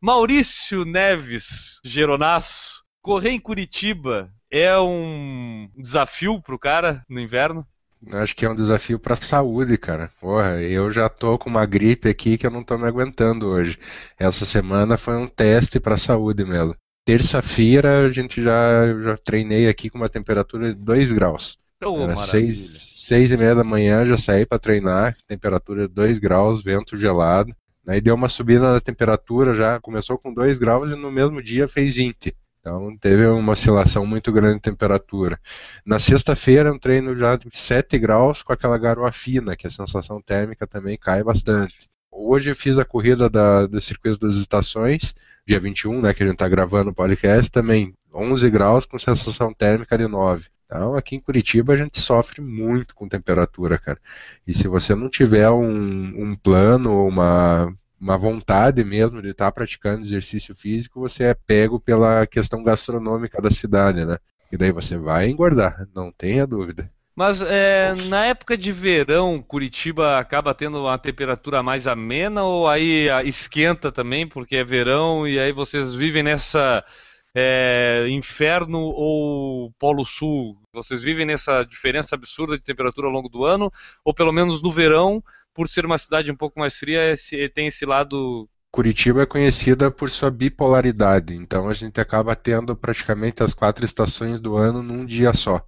Maurício 0.00 0.86
Neves 0.86 1.78
Geronasso, 1.84 2.82
correr 3.02 3.32
em 3.32 3.38
Curitiba 3.38 4.32
é 4.50 4.74
um 4.78 5.68
desafio 5.76 6.40
pro 6.40 6.58
cara 6.58 7.04
no 7.06 7.20
inverno? 7.20 7.66
Acho 8.12 8.34
que 8.34 8.46
é 8.46 8.50
um 8.50 8.54
desafio 8.54 8.98
para 8.98 9.12
a 9.12 9.18
saúde, 9.18 9.76
cara. 9.76 10.10
Porra, 10.18 10.62
eu 10.62 10.90
já 10.90 11.10
tô 11.10 11.36
com 11.38 11.50
uma 11.50 11.66
gripe 11.66 12.08
aqui 12.08 12.38
que 12.38 12.46
eu 12.46 12.50
não 12.50 12.64
tô 12.64 12.78
me 12.78 12.86
aguentando 12.86 13.48
hoje. 13.48 13.78
Essa 14.18 14.46
semana 14.46 14.96
foi 14.96 15.18
um 15.18 15.26
teste 15.26 15.78
para 15.78 15.96
a 15.96 15.98
saúde 15.98 16.46
mesmo. 16.46 16.74
Terça-feira 17.04 18.06
a 18.06 18.10
gente 18.10 18.42
já, 18.42 18.86
já 19.02 19.16
treinei 19.18 19.68
aqui 19.68 19.90
com 19.90 19.98
uma 19.98 20.08
temperatura 20.08 20.74
de 20.74 20.80
2 20.80 21.12
graus. 21.12 21.58
Oh, 21.82 21.98
Era 22.00 22.14
maravilha. 22.14 22.56
seis, 22.56 22.70
seis 23.06 23.30
e 23.30 23.36
meia 23.36 23.54
da 23.54 23.62
manhã, 23.64 24.06
já 24.06 24.16
saí 24.16 24.46
para 24.46 24.58
treinar, 24.58 25.16
temperatura 25.28 25.86
de 25.86 25.94
2 25.94 26.18
graus, 26.18 26.62
vento 26.62 26.96
gelado. 26.96 27.54
Aí 27.86 28.00
deu 28.00 28.14
uma 28.14 28.28
subida 28.28 28.72
na 28.72 28.80
temperatura, 28.80 29.54
já 29.54 29.78
começou 29.80 30.16
com 30.18 30.32
2 30.32 30.58
graus 30.58 30.90
e 30.90 30.96
no 30.96 31.10
mesmo 31.12 31.42
dia 31.42 31.68
fez 31.68 31.94
20. 31.96 32.34
Então 32.60 32.96
teve 32.96 33.26
uma 33.26 33.52
oscilação 33.52 34.06
muito 34.06 34.32
grande 34.32 34.54
de 34.56 34.62
temperatura. 34.62 35.38
Na 35.84 35.98
sexta-feira 35.98 36.72
um 36.72 36.78
treino 36.78 37.14
já 37.14 37.36
de 37.36 37.54
7 37.54 37.98
graus 37.98 38.42
com 38.42 38.54
aquela 38.54 38.78
garoa 38.78 39.12
fina, 39.12 39.54
que 39.54 39.66
a 39.66 39.70
sensação 39.70 40.22
térmica 40.22 40.66
também 40.66 40.96
cai 40.96 41.22
bastante. 41.22 41.90
Hoje 42.10 42.50
eu 42.50 42.56
fiz 42.56 42.78
a 42.78 42.84
corrida 42.84 43.28
da, 43.28 43.66
do 43.66 43.78
Circuito 43.82 44.18
das 44.26 44.36
Estações, 44.36 45.14
dia 45.46 45.60
21, 45.60 46.00
né, 46.00 46.14
que 46.14 46.22
a 46.22 46.26
gente 46.26 46.34
está 46.34 46.48
gravando 46.48 46.90
o 46.90 46.94
podcast, 46.94 47.50
também 47.50 47.94
11 48.14 48.48
graus 48.50 48.86
com 48.86 48.98
sensação 48.98 49.52
térmica 49.52 49.96
de 49.98 50.06
9. 50.06 50.46
Então, 50.66 50.94
aqui 50.94 51.16
em 51.16 51.20
Curitiba 51.20 51.74
a 51.74 51.76
gente 51.76 52.00
sofre 52.00 52.40
muito 52.40 52.94
com 52.94 53.08
temperatura, 53.08 53.78
cara. 53.78 53.98
E 54.46 54.54
se 54.54 54.66
você 54.66 54.94
não 54.94 55.08
tiver 55.08 55.50
um, 55.50 56.22
um 56.22 56.34
plano, 56.34 57.06
uma, 57.06 57.72
uma 58.00 58.16
vontade 58.16 58.82
mesmo 58.82 59.20
de 59.20 59.30
estar 59.30 59.52
praticando 59.52 60.02
exercício 60.02 60.54
físico, 60.54 61.00
você 61.00 61.24
é 61.24 61.34
pego 61.34 61.78
pela 61.78 62.26
questão 62.26 62.62
gastronômica 62.62 63.40
da 63.42 63.50
cidade, 63.50 64.04
né? 64.04 64.18
E 64.50 64.56
daí 64.56 64.72
você 64.72 64.96
vai 64.96 65.28
engordar, 65.28 65.86
não 65.94 66.10
tenha 66.10 66.46
dúvida. 66.46 66.90
Mas 67.16 67.40
é, 67.42 67.94
na 68.08 68.26
época 68.26 68.58
de 68.58 68.72
verão, 68.72 69.40
Curitiba 69.40 70.18
acaba 70.18 70.52
tendo 70.52 70.80
uma 70.80 70.98
temperatura 70.98 71.62
mais 71.62 71.86
amena 71.86 72.42
ou 72.42 72.68
aí 72.68 73.08
ah, 73.08 73.22
esquenta 73.22 73.92
também, 73.92 74.26
porque 74.26 74.56
é 74.56 74.64
verão 74.64 75.26
e 75.26 75.38
aí 75.38 75.52
vocês 75.52 75.94
vivem 75.94 76.24
nessa 76.24 76.84
é, 77.32 78.06
inferno 78.08 78.80
ou 78.80 79.72
polo 79.78 80.04
sul? 80.04 80.58
Vocês 80.72 81.00
vivem 81.00 81.24
nessa 81.24 81.62
diferença 81.62 82.16
absurda 82.16 82.58
de 82.58 82.64
temperatura 82.64 83.06
ao 83.06 83.12
longo 83.12 83.28
do 83.28 83.44
ano? 83.44 83.72
Ou 84.04 84.12
pelo 84.12 84.32
menos 84.32 84.60
no 84.60 84.72
verão, 84.72 85.22
por 85.54 85.68
ser 85.68 85.86
uma 85.86 85.98
cidade 85.98 86.32
um 86.32 86.36
pouco 86.36 86.58
mais 86.58 86.74
fria, 86.76 87.14
tem 87.54 87.68
esse 87.68 87.86
lado 87.86 88.48
Curitiba 88.72 89.22
é 89.22 89.26
conhecida 89.26 89.88
por 89.88 90.10
sua 90.10 90.32
bipolaridade, 90.32 91.32
então 91.32 91.68
a 91.68 91.74
gente 91.74 92.00
acaba 92.00 92.34
tendo 92.34 92.74
praticamente 92.74 93.40
as 93.40 93.54
quatro 93.54 93.84
estações 93.84 94.40
do 94.40 94.56
ano 94.56 94.82
num 94.82 95.06
dia 95.06 95.32
só. 95.32 95.64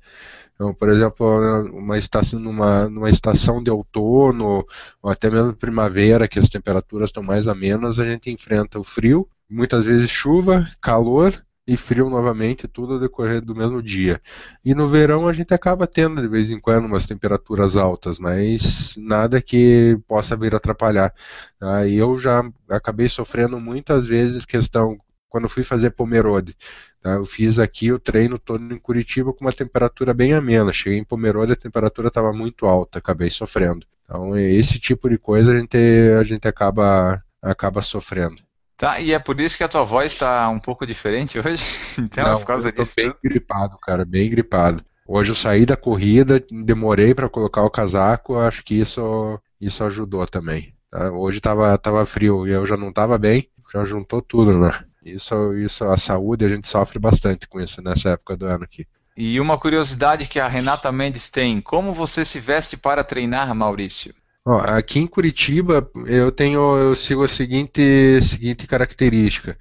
Então, 0.57 0.73
por 0.75 0.88
exemplo, 0.88 1.27
uma 1.71 1.99
estação, 1.99 2.40
numa, 2.40 2.88
numa 2.88 3.11
estação 3.11 3.62
de 3.62 3.71
outono, 3.71 4.66
ou 5.03 5.11
até 5.11 5.31
mesmo 5.31 5.55
primavera, 5.55 6.27
que 6.27 6.38
as 6.38 6.49
temperaturas 6.49 7.11
estão 7.11 7.23
mais 7.23 7.47
amenas, 7.47 8.01
a 8.01 8.07
gente 8.07 8.31
enfrenta 8.31 8.79
o 8.79 8.83
frio, 8.83 9.29
muitas 9.49 9.85
vezes 9.85 10.11
chuva, 10.11 10.66
calor 10.81 11.45
e 11.66 11.77
frio 11.77 12.09
novamente, 12.09 12.69
tudo 12.69 12.95
ao 12.95 13.01
decorrer 13.01 13.42
do 13.42 13.55
mesmo 13.55 13.83
dia. 13.83 14.21
E 14.64 14.75
no 14.75 14.88
verão 14.88 15.29
a 15.29 15.33
gente 15.33 15.53
acaba 15.53 15.87
tendo 15.87 16.23
de 16.23 16.29
vez 16.29 16.51
em 16.51 16.61
quando 16.61 16.87
umas 16.87 17.05
temperaturas 17.05 17.77
altas, 17.77 18.19
mas 18.19 18.95
nada 18.97 19.42
que 19.42 19.99
possa 20.07 20.37
vir 20.37 20.55
atrapalhar. 20.55 21.12
Tá? 21.59 21.87
E 21.87 21.97
eu 21.97 22.19
já 22.19 22.42
acabei 22.71 23.09
sofrendo 23.09 23.61
muitas 23.61 24.07
vezes 24.07 24.47
questão 24.47 24.97
quando 25.29 25.45
eu 25.45 25.51
fui 25.51 25.62
fazer 25.62 25.91
Pomerode. 25.91 26.57
Tá? 27.03 27.15
Eu 27.15 27.25
fiz 27.25 27.59
aqui 27.59 27.93
o 27.93 27.99
treino 27.99 28.39
todo 28.39 28.73
em 28.73 28.79
Curitiba 28.79 29.33
com 29.33 29.45
uma 29.45 29.53
temperatura 29.53 30.12
bem 30.15 30.33
amena. 30.33 30.73
Cheguei 30.73 30.99
em 30.99 31.05
Pomerode 31.05 31.53
a 31.53 31.57
temperatura 31.57 32.09
estava 32.09 32.33
muito 32.33 32.67
alta, 32.67 32.99
acabei 32.99 33.31
sofrendo. 33.31 33.87
Então 34.05 34.37
esse 34.37 34.79
tipo 34.79 35.09
de 35.09 35.19
coisa 35.19 35.53
a 35.53 35.59
gente, 35.59 35.77
a 36.19 36.23
gente 36.25 36.47
acaba, 36.47 37.23
acaba 37.43 37.83
sofrendo. 37.83 38.43
Tá, 38.77 39.01
e 39.01 39.12
é 39.12 39.19
por 39.19 39.41
isso 39.41 39.57
que 39.57 39.65
a 39.65 39.69
tua 39.69 39.85
voz 39.85 40.12
está 40.12 40.49
um 40.51 40.59
pouco 40.59 40.87
diferente 40.87 41.39
hoje? 41.39 41.65
Então, 41.99 42.33
Não, 42.33 42.39
por 42.39 42.47
causa 42.47 42.69
eu 42.69 42.73
tô 42.73 42.83
disso. 42.83 42.95
bem 42.95 43.12
gripado, 43.25 43.79
cara, 43.79 44.05
bem 44.05 44.29
gripado. 44.29 44.85
Hoje 45.07 45.31
eu 45.31 45.35
saí 45.35 45.65
da 45.65 45.77
corrida, 45.77 46.45
demorei 46.51 47.15
para 47.15 47.29
colocar 47.29 47.62
o 47.62 47.71
casaco, 47.71 48.37
acho 48.37 48.62
que 48.65 48.75
isso, 48.75 49.41
isso 49.61 49.83
ajudou 49.85 50.27
também. 50.27 50.75
Tá? 50.91 51.11
Hoje 51.11 51.39
estava 51.39 51.77
tava 51.79 52.05
frio 52.05 52.47
e 52.47 52.51
eu 52.51 52.67
já 52.67 52.77
não 52.77 52.91
estava 52.91 53.17
bem, 53.17 53.49
já 53.73 53.85
juntou 53.85 54.21
tudo, 54.21 54.59
né? 54.59 54.85
Isso, 55.07 55.55
isso, 55.55 55.85
a 55.85 55.97
saúde 55.97 56.45
a 56.45 56.49
gente 56.49 56.66
sofre 56.66 56.99
bastante 56.99 57.47
com 57.47 57.61
isso 57.61 57.81
nessa 57.81 58.11
época 58.11 58.37
do 58.37 58.47
ano 58.47 58.64
aqui. 58.64 58.85
E 59.16 59.40
uma 59.40 59.57
curiosidade 59.57 60.27
que 60.27 60.40
a 60.40 60.49
Renata 60.49 60.90
Mendes 60.90 61.31
tem: 61.31 61.61
como 61.61 61.95
você 61.95 62.25
se 62.25 62.40
veste 62.40 62.77
para 62.77 63.05
treinar, 63.05 63.55
Maurício? 63.55 64.12
Ó, 64.45 64.59
aqui 64.59 64.99
em 64.99 65.07
Curitiba 65.07 65.88
eu 66.07 66.33
tenho, 66.33 66.77
eu 66.77 66.95
sigo 66.97 67.23
a 67.23 67.29
seguinte, 67.29 68.21
seguinte 68.21 68.66
característica. 68.66 69.57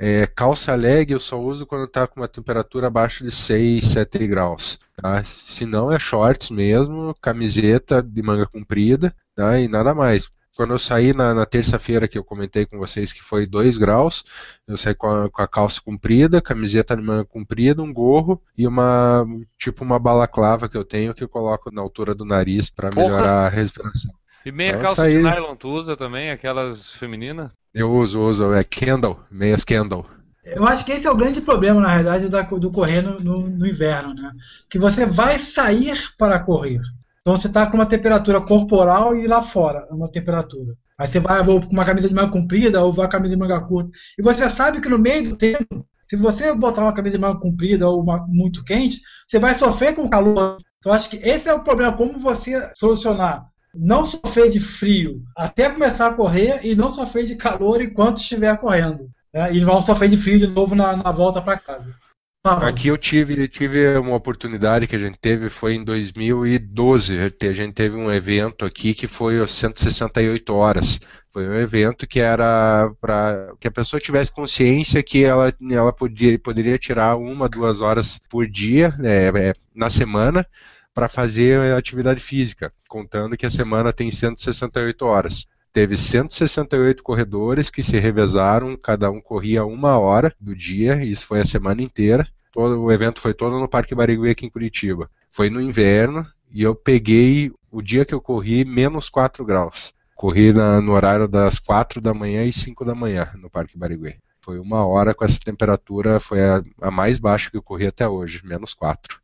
É, 0.00 0.26
calça 0.26 0.74
leg 0.74 1.10
eu 1.10 1.18
só 1.18 1.40
uso 1.40 1.66
quando 1.66 1.84
está 1.84 2.06
com 2.06 2.20
uma 2.20 2.28
temperatura 2.28 2.86
abaixo 2.86 3.24
de 3.24 3.32
6, 3.32 3.84
7 3.84 4.26
graus. 4.26 4.78
Tá? 4.96 5.22
Se 5.24 5.64
não 5.64 5.92
é 5.92 5.98
shorts 5.98 6.50
mesmo, 6.50 7.14
camiseta 7.20 8.02
de 8.02 8.22
manga 8.22 8.46
comprida 8.46 9.14
tá? 9.34 9.58
e 9.58 9.68
nada 9.68 9.94
mais. 9.94 10.28
Quando 10.56 10.74
eu 10.74 10.78
saí 10.78 11.12
na, 11.12 11.34
na 11.34 11.46
terça-feira 11.46 12.08
que 12.08 12.18
eu 12.18 12.24
comentei 12.24 12.66
com 12.66 12.78
vocês 12.78 13.12
que 13.12 13.22
foi 13.22 13.46
2 13.46 13.78
graus, 13.78 14.24
eu 14.66 14.76
saí 14.76 14.94
com 14.94 15.06
a, 15.06 15.30
com 15.30 15.42
a, 15.42 15.46
calça 15.46 15.80
comprida, 15.80 16.42
camiseta 16.42 16.96
de 16.96 17.02
manga 17.02 17.24
comprida, 17.24 17.82
um 17.82 17.92
gorro 17.92 18.42
e 18.56 18.66
uma 18.66 19.24
tipo 19.56 19.84
uma 19.84 19.98
balaclava 19.98 20.68
que 20.68 20.76
eu 20.76 20.84
tenho 20.84 21.14
que 21.14 21.22
eu 21.22 21.28
coloco 21.28 21.70
na 21.72 21.80
altura 21.80 22.14
do 22.14 22.24
nariz 22.24 22.70
para 22.70 22.90
melhorar 22.90 23.46
a 23.46 23.48
respiração. 23.48 24.12
E 24.44 24.50
meia 24.50 24.70
então, 24.70 24.82
calça 24.82 25.02
saí... 25.02 25.16
de 25.16 25.22
nylon 25.22 25.54
tu 25.54 25.68
usa 25.68 25.96
também, 25.96 26.30
aquelas 26.30 26.92
femininas? 26.94 27.50
Eu 27.72 27.92
uso, 27.92 28.20
uso, 28.20 28.52
é 28.52 28.64
Kendall, 28.64 29.20
meias 29.30 29.64
Kendall. 29.64 30.06
Eu 30.44 30.66
acho 30.66 30.84
que 30.84 30.92
esse 30.92 31.06
é 31.06 31.10
o 31.10 31.16
grande 31.16 31.42
problema, 31.42 31.80
na 31.80 31.88
realidade, 31.88 32.28
do 32.28 32.72
correr 32.72 33.02
no, 33.02 33.20
no, 33.20 33.48
no 33.48 33.66
inverno, 33.66 34.14
né? 34.14 34.32
Que 34.70 34.78
você 34.78 35.04
vai 35.04 35.38
sair 35.38 35.96
para 36.16 36.38
correr. 36.38 36.80
Então 37.28 37.38
você 37.38 37.46
está 37.46 37.66
com 37.66 37.76
uma 37.76 37.84
temperatura 37.84 38.40
corporal 38.40 39.14
e 39.14 39.26
lá 39.26 39.42
fora 39.42 39.86
uma 39.90 40.10
temperatura. 40.10 40.74
Aí 40.96 41.06
você 41.06 41.20
vai 41.20 41.46
ou 41.46 41.60
com 41.60 41.74
uma 41.74 41.84
camisa 41.84 42.08
de 42.08 42.14
manga 42.14 42.30
comprida 42.30 42.82
ou 42.82 42.90
vai 42.90 43.04
com 43.04 43.10
a 43.10 43.18
camisa 43.18 43.34
de 43.34 43.38
manga 43.38 43.60
curta. 43.60 43.90
E 44.18 44.22
você 44.22 44.48
sabe 44.48 44.80
que 44.80 44.88
no 44.88 44.98
meio 44.98 45.24
do 45.24 45.36
tempo, 45.36 45.86
se 46.08 46.16
você 46.16 46.54
botar 46.54 46.80
uma 46.80 46.94
camisa 46.94 47.18
de 47.18 47.20
manga 47.20 47.38
comprida 47.38 47.86
ou 47.86 48.02
uma, 48.02 48.26
muito 48.26 48.64
quente, 48.64 49.02
você 49.28 49.38
vai 49.38 49.54
sofrer 49.54 49.94
com 49.94 50.08
calor. 50.08 50.56
Então 50.78 50.90
acho 50.90 51.10
que 51.10 51.16
esse 51.16 51.46
é 51.50 51.52
o 51.52 51.62
problema, 51.62 51.94
como 51.94 52.18
você 52.18 52.66
solucionar. 52.74 53.44
Não 53.74 54.06
sofrer 54.06 54.48
de 54.48 54.58
frio 54.58 55.20
até 55.36 55.68
começar 55.68 56.06
a 56.06 56.14
correr 56.14 56.60
e 56.64 56.74
não 56.74 56.94
sofrer 56.94 57.26
de 57.26 57.36
calor 57.36 57.82
enquanto 57.82 58.22
estiver 58.22 58.56
correndo. 58.56 59.10
Né? 59.34 59.52
E 59.52 59.60
vão 59.62 59.82
sofrer 59.82 60.08
de 60.08 60.16
frio 60.16 60.38
de 60.38 60.46
novo 60.46 60.74
na, 60.74 60.96
na 60.96 61.12
volta 61.12 61.42
para 61.42 61.58
casa. 61.58 61.94
Aqui 62.44 62.88
eu 62.88 62.96
tive, 62.96 63.48
tive 63.48 63.98
uma 63.98 64.14
oportunidade 64.14 64.86
que 64.86 64.96
a 64.96 64.98
gente 64.98 65.18
teve, 65.18 65.50
foi 65.50 65.74
em 65.74 65.84
2012. 65.84 67.18
A 67.18 67.52
gente 67.52 67.74
teve 67.74 67.96
um 67.96 68.10
evento 68.10 68.64
aqui 68.64 68.94
que 68.94 69.06
foi 69.06 69.46
168 69.46 70.54
horas. 70.54 71.00
Foi 71.30 71.46
um 71.46 71.54
evento 71.54 72.06
que 72.06 72.20
era 72.20 72.90
para 73.00 73.52
que 73.60 73.68
a 73.68 73.70
pessoa 73.70 74.00
tivesse 74.00 74.32
consciência 74.32 75.02
que 75.02 75.24
ela, 75.24 75.52
ela 75.70 75.92
podia, 75.92 76.38
poderia 76.38 76.78
tirar 76.78 77.16
uma, 77.16 77.48
duas 77.48 77.80
horas 77.80 78.18
por 78.30 78.46
dia, 78.46 78.94
né, 78.98 79.28
é, 79.28 79.54
na 79.74 79.90
semana, 79.90 80.46
para 80.94 81.08
fazer 81.08 81.60
atividade 81.74 82.22
física, 82.22 82.72
contando 82.88 83.36
que 83.36 83.46
a 83.46 83.50
semana 83.50 83.92
tem 83.92 84.10
168 84.10 85.04
horas. 85.04 85.46
Teve 85.72 85.96
168 85.96 87.02
corredores 87.02 87.70
que 87.70 87.82
se 87.82 87.98
revezaram, 87.98 88.76
cada 88.76 89.10
um 89.10 89.20
corria 89.20 89.64
uma 89.64 89.98
hora 89.98 90.34
do 90.40 90.54
dia, 90.54 91.04
isso 91.04 91.26
foi 91.26 91.40
a 91.40 91.46
semana 91.46 91.82
inteira. 91.82 92.26
Todo, 92.52 92.82
o 92.82 92.90
evento 92.90 93.20
foi 93.20 93.34
todo 93.34 93.58
no 93.58 93.68
Parque 93.68 93.94
Barigui 93.94 94.30
aqui 94.30 94.46
em 94.46 94.50
Curitiba. 94.50 95.10
Foi 95.30 95.50
no 95.50 95.60
inverno 95.60 96.26
e 96.50 96.62
eu 96.62 96.74
peguei 96.74 97.52
o 97.70 97.82
dia 97.82 98.04
que 98.04 98.14
eu 98.14 98.20
corri 98.20 98.64
menos 98.64 99.08
4 99.08 99.44
graus. 99.44 99.92
Corri 100.14 100.52
na, 100.52 100.80
no 100.80 100.92
horário 100.92 101.28
das 101.28 101.58
4 101.58 102.00
da 102.00 102.12
manhã 102.12 102.44
e 102.44 102.52
5 102.52 102.84
da 102.84 102.94
manhã 102.94 103.30
no 103.36 103.50
Parque 103.50 103.78
Barigui. 103.78 104.16
Foi 104.40 104.58
uma 104.58 104.86
hora 104.86 105.14
com 105.14 105.24
essa 105.24 105.38
temperatura, 105.38 106.18
foi 106.18 106.40
a, 106.42 106.62
a 106.80 106.90
mais 106.90 107.18
baixa 107.18 107.50
que 107.50 107.56
eu 107.56 107.62
corri 107.62 107.86
até 107.86 108.08
hoje, 108.08 108.40
menos 108.44 108.72
4. 108.72 109.20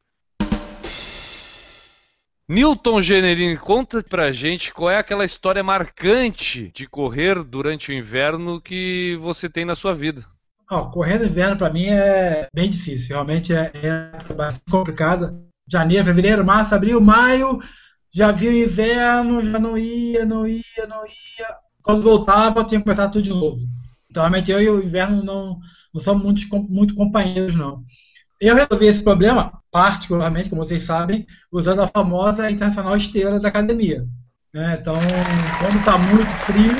Newton 2.46 3.00
Generini, 3.00 3.56
conta 3.56 4.02
pra 4.02 4.30
gente 4.30 4.70
qual 4.72 4.90
é 4.90 4.98
aquela 4.98 5.24
história 5.24 5.62
marcante 5.62 6.70
de 6.74 6.86
correr 6.86 7.42
durante 7.42 7.90
o 7.90 7.94
inverno 7.94 8.60
que 8.60 9.16
você 9.20 9.48
tem 9.48 9.64
na 9.64 9.74
sua 9.74 9.94
vida. 9.94 10.26
Oh, 10.70 10.90
correr 10.90 11.18
no 11.18 11.24
inverno 11.24 11.56
para 11.56 11.72
mim 11.72 11.86
é 11.86 12.46
bem 12.54 12.68
difícil, 12.68 13.14
realmente 13.14 13.54
é, 13.54 13.72
é 13.74 14.34
bastante 14.34 14.70
complicada. 14.70 15.34
Janeiro, 15.66 16.04
fevereiro, 16.04 16.44
março, 16.44 16.74
abril, 16.74 17.00
maio, 17.00 17.60
já 18.12 18.30
vi 18.30 18.48
o 18.48 18.64
inverno, 18.64 19.42
já 19.42 19.58
não 19.58 19.78
ia, 19.78 20.26
não 20.26 20.46
ia, 20.46 20.86
não 20.86 21.06
ia. 21.06 21.56
Quando 21.82 22.02
voltava, 22.02 22.64
tinha 22.64 22.78
que 22.78 22.84
começar 22.84 23.08
tudo 23.08 23.22
de 23.22 23.30
novo. 23.30 23.58
Então, 24.10 24.22
realmente 24.22 24.52
eu 24.52 24.60
e 24.60 24.68
o 24.68 24.82
inverno 24.82 25.22
não, 25.22 25.58
não 25.94 26.02
somos 26.02 26.22
muito, 26.22 26.70
muito 26.70 26.94
companheiros, 26.94 27.56
não. 27.56 27.82
Eu 28.40 28.54
resolvi 28.54 28.86
esse 28.86 29.02
problema, 29.02 29.52
particularmente, 29.70 30.50
como 30.50 30.64
vocês 30.64 30.84
sabem, 30.84 31.26
usando 31.50 31.82
a 31.82 31.88
famosa 31.88 32.50
internacional 32.50 32.96
esteira 32.96 33.38
da 33.38 33.48
academia. 33.48 34.04
Né? 34.52 34.78
Então, 34.80 34.96
quando 35.58 35.78
está 35.78 35.98
muito 35.98 36.30
frio. 36.44 36.72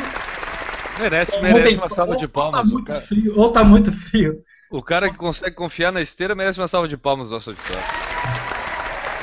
Merece, 0.99 1.41
merece 1.41 1.75
uma 1.75 1.89
salva 1.89 2.17
de 2.17 2.29
palmas. 2.29 2.59
Ou 2.59 2.65
está 2.65 2.75
muito, 2.75 2.87
cara... 2.87 3.01
frio, 3.01 3.33
ou 3.37 3.53
tá 3.53 3.65
muito 3.65 3.93
frio. 3.93 4.43
O 4.71 4.83
cara 4.83 5.09
que 5.09 5.17
consegue 5.17 5.55
confiar 5.55 5.93
na 5.93 6.01
esteira 6.01 6.35
merece 6.35 6.61
uma 6.61 6.69
salva 6.69 6.89
de 6.89 6.97
palmas 6.97 7.31
nosso 7.31 7.51
auditório. 7.51 7.83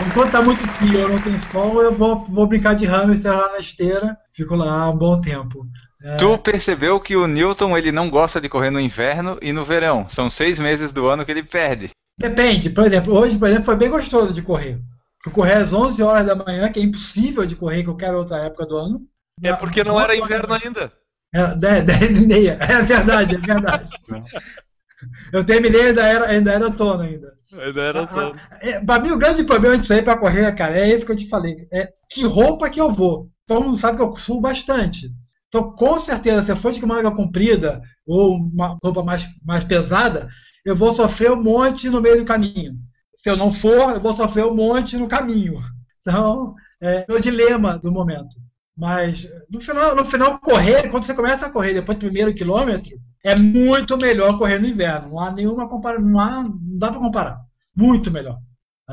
Enquanto 0.06 0.28
está 0.28 0.42
muito 0.42 0.68
frio 0.68 1.04
ou 1.04 1.10
não 1.10 1.20
tem 1.20 1.40
sol, 1.52 1.82
eu 1.82 1.94
vou, 1.94 2.26
vou 2.26 2.48
brincar 2.48 2.74
de 2.74 2.86
hamster 2.86 3.32
lá 3.32 3.52
na 3.52 3.60
esteira, 3.60 4.18
fico 4.34 4.56
lá 4.56 4.90
um 4.90 4.98
bom 4.98 5.22
tempo. 5.22 5.66
É... 6.04 6.18
Tu 6.18 6.38
percebeu 6.40 7.00
que 7.00 7.16
o 7.16 7.28
Newton 7.28 7.78
ele 7.78 7.92
não 7.92 8.10
gosta 8.10 8.42
de 8.42 8.50
correr 8.50 8.72
no 8.72 8.80
inverno 8.80 9.38
e 9.42 9.54
no 9.54 9.64
verão. 9.64 10.10
São 10.10 10.30
seis 10.30 10.58
meses 10.58 10.92
do 10.92 11.08
ano 11.08 11.24
que 11.24 11.32
ele 11.32 11.44
perde. 11.44 11.92
Depende, 12.22 12.70
por 12.70 12.86
exemplo, 12.86 13.14
hoje, 13.14 13.38
por 13.38 13.48
exemplo, 13.48 13.66
foi 13.66 13.76
bem 13.76 13.90
gostoso 13.90 14.34
de 14.34 14.42
correr. 14.42 14.80
Fui 15.24 15.32
correr 15.32 15.54
às 15.54 15.74
11 15.74 16.02
horas 16.02 16.26
da 16.26 16.36
manhã, 16.36 16.72
que 16.72 16.80
é 16.80 16.84
impossível 16.84 17.46
de 17.46 17.56
correr 17.56 17.82
em 17.82 17.86
qualquer 17.86 18.14
outra 18.14 18.38
época 18.38 18.66
do 18.66 18.78
ano. 18.78 19.02
É 19.44 19.54
porque 19.54 19.84
não 19.84 20.00
era 20.00 20.16
inverno 20.16 20.54
ainda. 20.54 20.92
Era 21.34 21.56
10, 21.56 21.86
10 21.86 22.20
e 22.20 22.28
meia. 22.28 22.58
É 22.62 22.82
verdade, 22.82 23.36
é 23.36 23.40
verdade. 23.40 23.90
Eu 25.34 25.44
terminei 25.44 25.88
ainda 25.88 26.04
era, 26.06 26.28
ainda 26.28 26.52
era 26.52 26.66
outono 26.66 27.02
ainda. 27.02 27.34
Ainda 27.54 27.82
era 27.82 28.02
outono. 28.02 28.36
É, 28.62 28.80
pra 28.84 29.00
mim, 29.00 29.12
o 29.12 29.18
grande 29.18 29.44
problema 29.44 29.78
disso 29.78 29.94
aí 29.94 30.02
pra 30.02 30.18
correr, 30.18 30.54
cara, 30.56 30.78
é 30.78 30.90
esse 30.90 31.06
que 31.06 31.12
eu 31.12 31.16
te 31.16 31.28
falei. 31.28 31.56
É 31.72 31.92
que 32.10 32.24
roupa 32.24 32.70
que 32.70 32.80
eu 32.80 32.92
vou. 32.92 33.30
Todo 33.48 33.64
mundo 33.64 33.78
sabe 33.78 33.98
que 33.98 34.04
eu 34.04 34.16
subo 34.16 34.42
bastante. 34.42 35.10
Então, 35.48 35.72
com 35.74 36.00
certeza, 36.00 36.44
se 36.44 36.52
eu 36.52 36.56
fosse 36.56 36.80
com 36.80 36.88
manga 36.88 37.12
comprida 37.12 37.82
ou 38.06 38.36
uma 38.38 38.78
roupa 38.82 39.04
mais, 39.04 39.28
mais 39.44 39.64
pesada, 39.64 40.30
eu 40.66 40.76
vou 40.76 40.94
sofrer 40.94 41.32
um 41.32 41.42
monte 41.42 41.90
no 41.90 42.02
meio 42.02 42.18
do 42.20 42.26
caminho. 42.26 42.74
Se 43.16 43.30
eu 43.30 43.38
não 43.38 43.52
for, 43.52 43.92
eu 43.92 44.00
vou 44.00 44.16
sofrer 44.16 44.46
um 44.46 44.56
monte 44.56 44.98
no 44.98 45.08
caminho. 45.08 45.60
Então, 46.00 46.56
é 46.82 47.06
o 47.10 47.20
dilema 47.20 47.78
do 47.78 47.92
momento. 47.92 48.36
Mas 48.76 49.28
no 49.50 49.62
final, 49.62 49.96
no 49.96 50.06
final, 50.06 50.40
correr, 50.40 50.90
quando 50.90 51.06
você 51.06 51.14
começa 51.14 51.46
a 51.46 51.52
correr 51.52 51.74
depois 51.74 51.98
do 51.98 52.06
primeiro 52.06 52.34
quilômetro, 52.34 52.98
é 53.24 53.40
muito 53.40 53.98
melhor 53.98 54.38
correr 54.38 54.60
no 54.60 54.68
inverno. 54.68 55.10
Não 55.10 55.20
há 55.20 55.32
nenhuma 55.32 55.68
comparação, 55.68 56.06
não, 56.06 56.20
há, 56.20 56.44
não 56.44 56.78
dá 56.78 56.90
para 56.90 57.00
comparar. 57.00 57.40
Muito 57.76 58.10
melhor. 58.10 58.38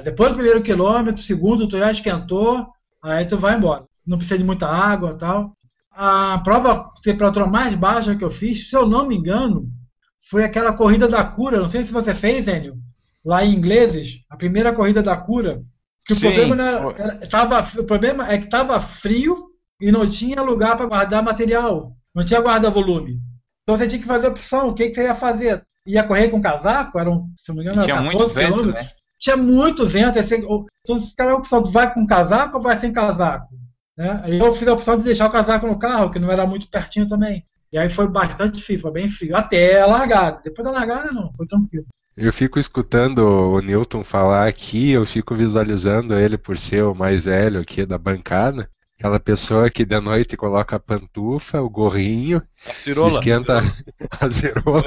Depois 0.05 0.31
do 0.31 0.35
primeiro 0.35 0.63
quilômetro, 0.63 1.23
segundo, 1.23 1.67
tu 1.67 1.79
já 1.79 1.91
esquentou, 1.91 2.67
aí 3.03 3.25
tu 3.25 3.39
vai 3.39 3.57
embora. 3.57 3.85
Não 4.07 4.19
precisa 4.19 4.39
de 4.39 4.45
muita 4.45 4.67
água 4.67 5.17
tal. 5.17 5.57
A 5.91 6.39
prova 6.45 6.91
temperatura 7.03 7.47
mais 7.47 7.75
baixa 7.75 8.15
que 8.15 8.23
eu 8.23 8.31
fiz, 8.31 8.69
se 8.69 8.77
eu 8.77 8.87
não 8.87 9.09
me 9.09 9.17
engano, 9.17 9.69
foi 10.31 10.45
aquela 10.45 10.73
corrida 10.73 11.09
da 11.09 11.25
cura. 11.25 11.61
Não 11.61 11.71
sei 11.71 11.83
se 11.83 11.93
você 11.93 12.15
fez, 12.15 12.47
Enio, 12.47 12.77
lá 13.25 13.45
em 13.45 13.55
ingleses, 13.55 14.25
a 14.29 14.37
primeira 14.37 14.73
corrida 14.73 15.03
da 15.03 15.17
cura. 15.17 15.63
Que 16.05 16.15
Sim, 16.15 16.29
o, 16.29 16.35
problema 16.35 16.63
era, 16.63 16.95
era, 16.99 17.27
tava, 17.29 17.81
o 17.81 17.85
problema 17.85 18.33
é 18.33 18.39
que 18.39 18.45
estava 18.45 18.81
frio 18.81 19.49
e 19.81 19.93
não 19.93 20.09
tinha 20.09 20.43
lugar 20.43 20.77
para 20.77 20.87
guardar 20.87 21.23
material. 21.23 21.93
Não 22.15 22.25
tinha 22.25 22.41
guarda-volume. 22.41 23.21
Então 23.63 23.77
você 23.77 23.87
tinha 23.87 24.01
que 24.01 24.09
fazer 24.09 24.29
opção. 24.29 24.69
O 24.69 24.75
que, 24.75 24.89
que 24.89 24.95
você 24.95 25.03
ia 25.03 25.15
fazer? 25.15 25.63
Ia 25.87 26.03
correr 26.03 26.29
com 26.29 26.41
casaco? 26.41 26.99
Eram, 26.99 27.29
se 27.37 27.51
não 27.51 27.57
me 27.57 27.63
engano, 27.63 27.83
tinha 27.83 27.97
14 27.97 28.17
muito 28.17 28.35
quilômetros. 28.35 28.73
Vento, 28.73 28.85
né? 28.85 28.91
Tinha 29.19 29.37
muito 29.37 29.87
vento. 29.87 30.19
Então 30.19 30.67
você 30.87 31.07
ficava 31.07 31.33
a 31.33 31.37
opção: 31.37 31.63
tu 31.63 31.71
vai 31.71 31.93
com 31.93 32.07
casaco 32.07 32.57
ou 32.57 32.63
vai 32.63 32.79
sem 32.79 32.93
casaco? 32.93 33.49
Né? 33.97 34.23
Eu 34.27 34.55
fiz 34.55 34.67
a 34.69 34.73
opção 34.73 34.97
de 34.97 35.05
deixar 35.05 35.27
o 35.27 35.33
casaco 35.33 35.67
no 35.67 35.79
carro, 35.79 36.11
que 36.11 36.19
não 36.19 36.31
era 36.31 36.47
muito 36.47 36.69
pertinho 36.71 37.07
também. 37.07 37.45
E 37.73 37.79
aí 37.79 37.91
foi 37.91 38.09
bastante 38.09 38.55
difícil, 38.57 38.81
foi 38.83 38.93
bem 38.93 39.09
frio. 39.11 39.37
Até 39.37 39.81
a 39.81 39.87
largada. 39.87 40.41
Depois 40.43 40.67
da 40.67 40.73
largada, 40.73 41.13
não, 41.13 41.33
foi 41.37 41.47
tranquilo. 41.47 41.87
Eu 42.17 42.33
fico 42.33 42.59
escutando 42.59 43.19
o 43.19 43.61
Newton 43.61 44.03
falar 44.03 44.49
aqui, 44.49 44.91
eu 44.91 45.07
fico 45.07 45.35
visualizando 45.37 46.15
ele 46.19 46.37
por 46.37 46.59
ser 46.59 46.83
o 46.83 46.95
mais 46.95 47.27
velho 47.27 47.61
aqui 47.61 47.87
da 47.87 47.97
bancada. 47.97 48.69
Aquela 48.99 49.21
pessoa 49.21 49.71
que 49.71 49.85
de 49.85 50.01
noite 50.01 50.37
coloca 50.37 50.75
a 50.75 50.81
pantufa, 50.81 51.61
o 51.63 51.71
gorrinho, 51.71 52.43
A 52.69 52.75
cirola. 52.75 53.11
esquenta 53.11 53.63
a 54.11 54.27
cirola. 54.29 54.83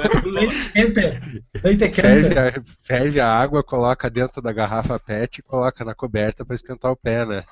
Leite 1.64 1.90
ferve 1.94 2.38
a, 2.38 2.62
ferve 2.82 3.20
a 3.20 3.26
água, 3.26 3.62
coloca 3.62 4.10
dentro 4.10 4.42
da 4.42 4.52
garrafa 4.52 4.98
PET 5.00 5.38
e 5.38 5.42
coloca 5.42 5.82
na 5.86 5.94
coberta 5.94 6.44
para 6.44 6.54
esquentar 6.54 6.92
o 6.92 6.96
pé, 6.96 7.24
né? 7.24 7.42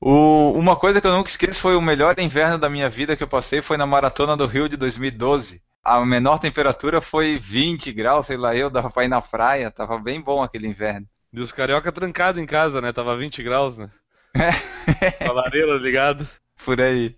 O- 0.00 0.52
uma 0.52 0.76
coisa 0.76 1.00
que 1.00 1.06
eu 1.06 1.12
nunca 1.12 1.28
esqueço 1.28 1.60
foi 1.60 1.76
o 1.76 1.82
melhor 1.82 2.18
inverno 2.18 2.58
da 2.58 2.70
minha 2.70 2.88
vida 2.88 3.16
que 3.16 3.22
eu 3.22 3.28
passei 3.28 3.60
foi 3.60 3.76
na 3.76 3.86
Maratona 3.86 4.36
do 4.36 4.46
Rio 4.46 4.68
de 4.68 4.76
2012. 4.76 5.60
A 5.84 6.04
menor 6.04 6.38
temperatura 6.38 7.00
foi 7.00 7.38
20 7.38 7.92
graus, 7.92 8.26
sei 8.26 8.36
lá, 8.36 8.54
eu 8.56 8.70
dava 8.70 8.90
pra 8.90 9.04
ir 9.04 9.08
na 9.08 9.20
praia, 9.20 9.70
tava 9.70 9.98
bem 9.98 10.20
bom 10.20 10.42
aquele 10.42 10.66
inverno. 10.66 11.06
E 11.32 11.40
os 11.40 11.52
carioca 11.52 11.92
trancados 11.92 12.40
em 12.40 12.46
casa, 12.46 12.80
né? 12.80 12.92
Tava 12.92 13.16
20 13.16 13.42
graus, 13.42 13.78
né? 13.78 13.90
É. 14.34 15.78
Ligado. 15.78 16.28
Por 16.64 16.80
aí. 16.80 17.16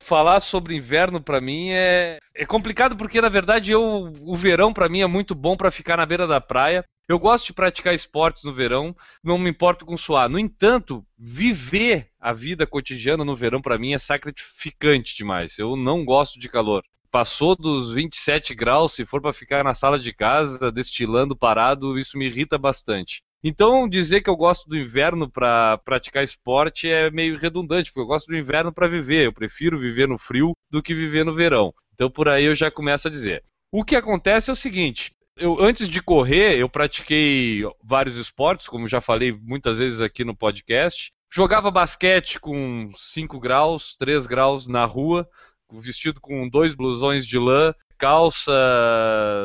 Falar 0.00 0.40
sobre 0.40 0.74
inverno 0.76 1.20
pra 1.20 1.40
mim 1.40 1.70
é 1.70 2.18
é 2.34 2.46
complicado 2.46 2.96
porque 2.96 3.20
na 3.20 3.28
verdade 3.28 3.72
eu 3.72 4.12
o 4.24 4.36
verão 4.36 4.72
pra 4.72 4.88
mim 4.88 5.00
é 5.00 5.06
muito 5.06 5.34
bom 5.34 5.56
pra 5.56 5.70
ficar 5.70 5.96
na 5.96 6.06
beira 6.06 6.26
da 6.26 6.40
praia. 6.40 6.84
Eu 7.08 7.18
gosto 7.18 7.46
de 7.46 7.52
praticar 7.52 7.94
esportes 7.94 8.44
no 8.44 8.54
verão, 8.54 8.96
não 9.22 9.36
me 9.36 9.50
importo 9.50 9.84
com 9.84 9.96
suar. 9.96 10.28
No 10.28 10.38
entanto, 10.38 11.04
viver 11.18 12.08
a 12.20 12.32
vida 12.32 12.66
cotidiana 12.66 13.24
no 13.24 13.34
verão 13.34 13.60
pra 13.60 13.78
mim 13.78 13.92
é 13.92 13.98
sacrificante 13.98 15.16
demais. 15.16 15.58
Eu 15.58 15.76
não 15.76 16.04
gosto 16.04 16.38
de 16.38 16.48
calor. 16.48 16.84
Passou 17.10 17.54
dos 17.54 17.92
27 17.92 18.54
graus, 18.54 18.92
se 18.92 19.04
for 19.04 19.20
pra 19.20 19.32
ficar 19.32 19.62
na 19.62 19.74
sala 19.74 19.98
de 19.98 20.14
casa 20.14 20.72
destilando 20.72 21.36
parado, 21.36 21.98
isso 21.98 22.16
me 22.16 22.26
irrita 22.26 22.56
bastante. 22.56 23.20
Então, 23.44 23.88
dizer 23.88 24.22
que 24.22 24.30
eu 24.30 24.36
gosto 24.36 24.68
do 24.68 24.78
inverno 24.78 25.28
para 25.28 25.76
praticar 25.78 26.22
esporte 26.22 26.88
é 26.88 27.10
meio 27.10 27.36
redundante, 27.36 27.90
porque 27.90 28.00
eu 28.00 28.06
gosto 28.06 28.28
do 28.28 28.36
inverno 28.36 28.72
para 28.72 28.86
viver. 28.86 29.26
Eu 29.26 29.32
prefiro 29.32 29.78
viver 29.78 30.06
no 30.06 30.16
frio 30.16 30.52
do 30.70 30.80
que 30.80 30.94
viver 30.94 31.24
no 31.24 31.34
verão. 31.34 31.74
Então, 31.92 32.08
por 32.08 32.28
aí 32.28 32.44
eu 32.44 32.54
já 32.54 32.70
começo 32.70 33.08
a 33.08 33.10
dizer. 33.10 33.42
O 33.72 33.84
que 33.84 33.96
acontece 33.96 34.48
é 34.48 34.52
o 34.52 34.56
seguinte: 34.56 35.12
eu, 35.36 35.62
antes 35.62 35.88
de 35.88 36.02
correr, 36.02 36.58
eu 36.58 36.68
pratiquei 36.68 37.62
vários 37.82 38.16
esportes, 38.16 38.68
como 38.68 38.88
já 38.88 39.00
falei 39.00 39.32
muitas 39.32 39.78
vezes 39.78 40.00
aqui 40.00 40.24
no 40.24 40.36
podcast. 40.36 41.12
Jogava 41.32 41.70
basquete 41.70 42.38
com 42.38 42.90
5 42.94 43.40
graus, 43.40 43.96
3 43.96 44.26
graus 44.26 44.66
na 44.66 44.84
rua, 44.84 45.28
vestido 45.72 46.20
com 46.20 46.48
dois 46.48 46.74
blusões 46.74 47.26
de 47.26 47.38
lã, 47.38 47.74
calça, 47.96 48.52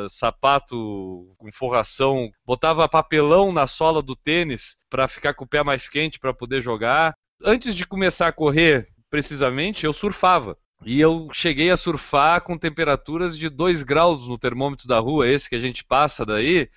sapato 0.09 1.33
com 1.37 1.51
forração, 1.53 2.29
botava 2.45 2.89
papelão 2.89 3.51
na 3.51 3.67
sola 3.67 4.01
do 4.01 4.15
tênis 4.15 4.75
para 4.89 5.07
ficar 5.07 5.33
com 5.33 5.45
o 5.45 5.47
pé 5.47 5.63
mais 5.63 5.87
quente 5.87 6.19
para 6.19 6.33
poder 6.33 6.61
jogar. 6.61 7.13
Antes 7.41 7.75
de 7.75 7.85
começar 7.85 8.27
a 8.27 8.33
correr, 8.33 8.87
precisamente, 9.09 9.85
eu 9.85 9.93
surfava. 9.93 10.57
E 10.85 11.01
eu 11.01 11.27
cheguei 11.33 11.69
a 11.69 11.77
surfar 11.77 12.41
com 12.41 12.57
temperaturas 12.57 13.37
de 13.37 13.49
2 13.49 13.83
graus 13.83 14.27
no 14.27 14.37
termômetro 14.37 14.87
da 14.87 14.99
rua, 14.99 15.27
esse 15.27 15.49
que 15.49 15.55
a 15.55 15.59
gente 15.59 15.83
passa 15.83 16.25
daí. 16.25 16.69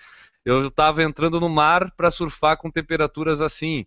Eu 0.45 0.69
estava 0.69 1.03
entrando 1.03 1.39
no 1.39 1.49
mar 1.49 1.91
para 1.93 2.11
surfar 2.11 2.57
com 2.57 2.71
temperaturas 2.71 3.41
assim. 3.43 3.87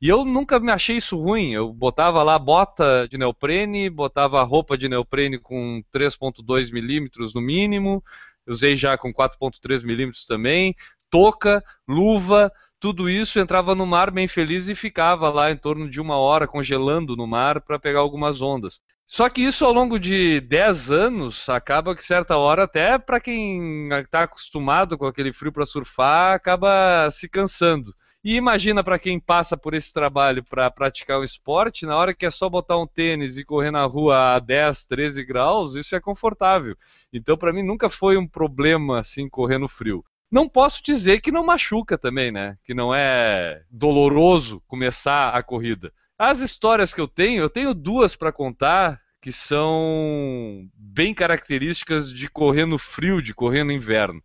E 0.00 0.08
eu 0.08 0.24
nunca 0.24 0.60
me 0.60 0.70
achei 0.70 0.96
isso 0.96 1.18
ruim. 1.18 1.52
Eu 1.52 1.72
botava 1.72 2.22
lá 2.22 2.38
bota 2.38 3.08
de 3.08 3.16
neoprene, 3.16 3.88
botava 3.88 4.42
roupa 4.42 4.76
de 4.76 4.88
neoprene 4.88 5.38
com 5.38 5.82
3,2 5.92 6.72
milímetros 6.72 7.32
no 7.32 7.40
mínimo, 7.40 8.04
usei 8.46 8.76
já 8.76 8.98
com 8.98 9.12
4,3 9.12 9.82
milímetros 9.84 10.26
também, 10.26 10.76
touca, 11.10 11.64
luva, 11.88 12.52
tudo 12.78 13.08
isso 13.08 13.38
entrava 13.40 13.74
no 13.74 13.86
mar 13.86 14.10
bem 14.10 14.28
feliz 14.28 14.68
e 14.68 14.74
ficava 14.74 15.30
lá 15.30 15.50
em 15.50 15.56
torno 15.56 15.88
de 15.88 16.00
uma 16.00 16.18
hora 16.18 16.46
congelando 16.46 17.16
no 17.16 17.26
mar 17.26 17.62
para 17.62 17.78
pegar 17.78 18.00
algumas 18.00 18.42
ondas. 18.42 18.80
Só 19.06 19.28
que 19.28 19.42
isso 19.42 19.64
ao 19.64 19.72
longo 19.72 19.98
de 19.98 20.40
10 20.40 20.90
anos 20.90 21.48
acaba 21.48 21.94
que 21.94 22.02
certa 22.02 22.36
hora 22.36 22.64
até 22.64 22.98
para 22.98 23.20
quem 23.20 23.88
está 23.92 24.22
acostumado 24.22 24.96
com 24.96 25.06
aquele 25.06 25.32
frio 25.32 25.52
para 25.52 25.66
surfar 25.66 26.34
acaba 26.34 27.08
se 27.10 27.28
cansando. 27.28 27.94
E 28.24 28.36
imagina 28.36 28.82
para 28.82 28.98
quem 28.98 29.20
passa 29.20 29.54
por 29.54 29.74
esse 29.74 29.92
trabalho 29.92 30.42
para 30.42 30.70
praticar 30.70 31.20
o 31.20 31.24
esporte, 31.24 31.84
na 31.84 31.94
hora 31.94 32.14
que 32.14 32.24
é 32.24 32.30
só 32.30 32.48
botar 32.48 32.78
um 32.78 32.86
tênis 32.86 33.36
e 33.36 33.44
correr 33.44 33.70
na 33.70 33.84
rua 33.84 34.36
a 34.36 34.38
10, 34.38 34.86
13 34.86 35.22
graus, 35.24 35.74
isso 35.74 35.94
é 35.94 36.00
confortável. 36.00 36.74
Então 37.12 37.36
para 37.36 37.52
mim 37.52 37.62
nunca 37.62 37.90
foi 37.90 38.16
um 38.16 38.26
problema 38.26 39.00
assim 39.00 39.28
correr 39.28 39.58
no 39.58 39.68
frio. 39.68 40.02
Não 40.32 40.48
posso 40.48 40.82
dizer 40.82 41.20
que 41.20 41.30
não 41.30 41.44
machuca 41.44 41.98
também, 41.98 42.32
né? 42.32 42.56
Que 42.64 42.72
não 42.72 42.94
é 42.94 43.62
doloroso 43.70 44.62
começar 44.66 45.28
a 45.28 45.42
corrida. 45.42 45.92
As 46.18 46.40
histórias 46.40 46.94
que 46.94 47.00
eu 47.00 47.08
tenho, 47.08 47.42
eu 47.42 47.50
tenho 47.50 47.74
duas 47.74 48.14
para 48.14 48.32
contar 48.32 49.00
que 49.20 49.32
são 49.32 50.68
bem 50.74 51.12
características 51.12 52.12
de 52.12 52.28
correr 52.28 52.66
no 52.66 52.78
frio, 52.78 53.20
de 53.20 53.34
correr 53.34 53.64
no 53.64 53.72
inverno. 53.72 54.22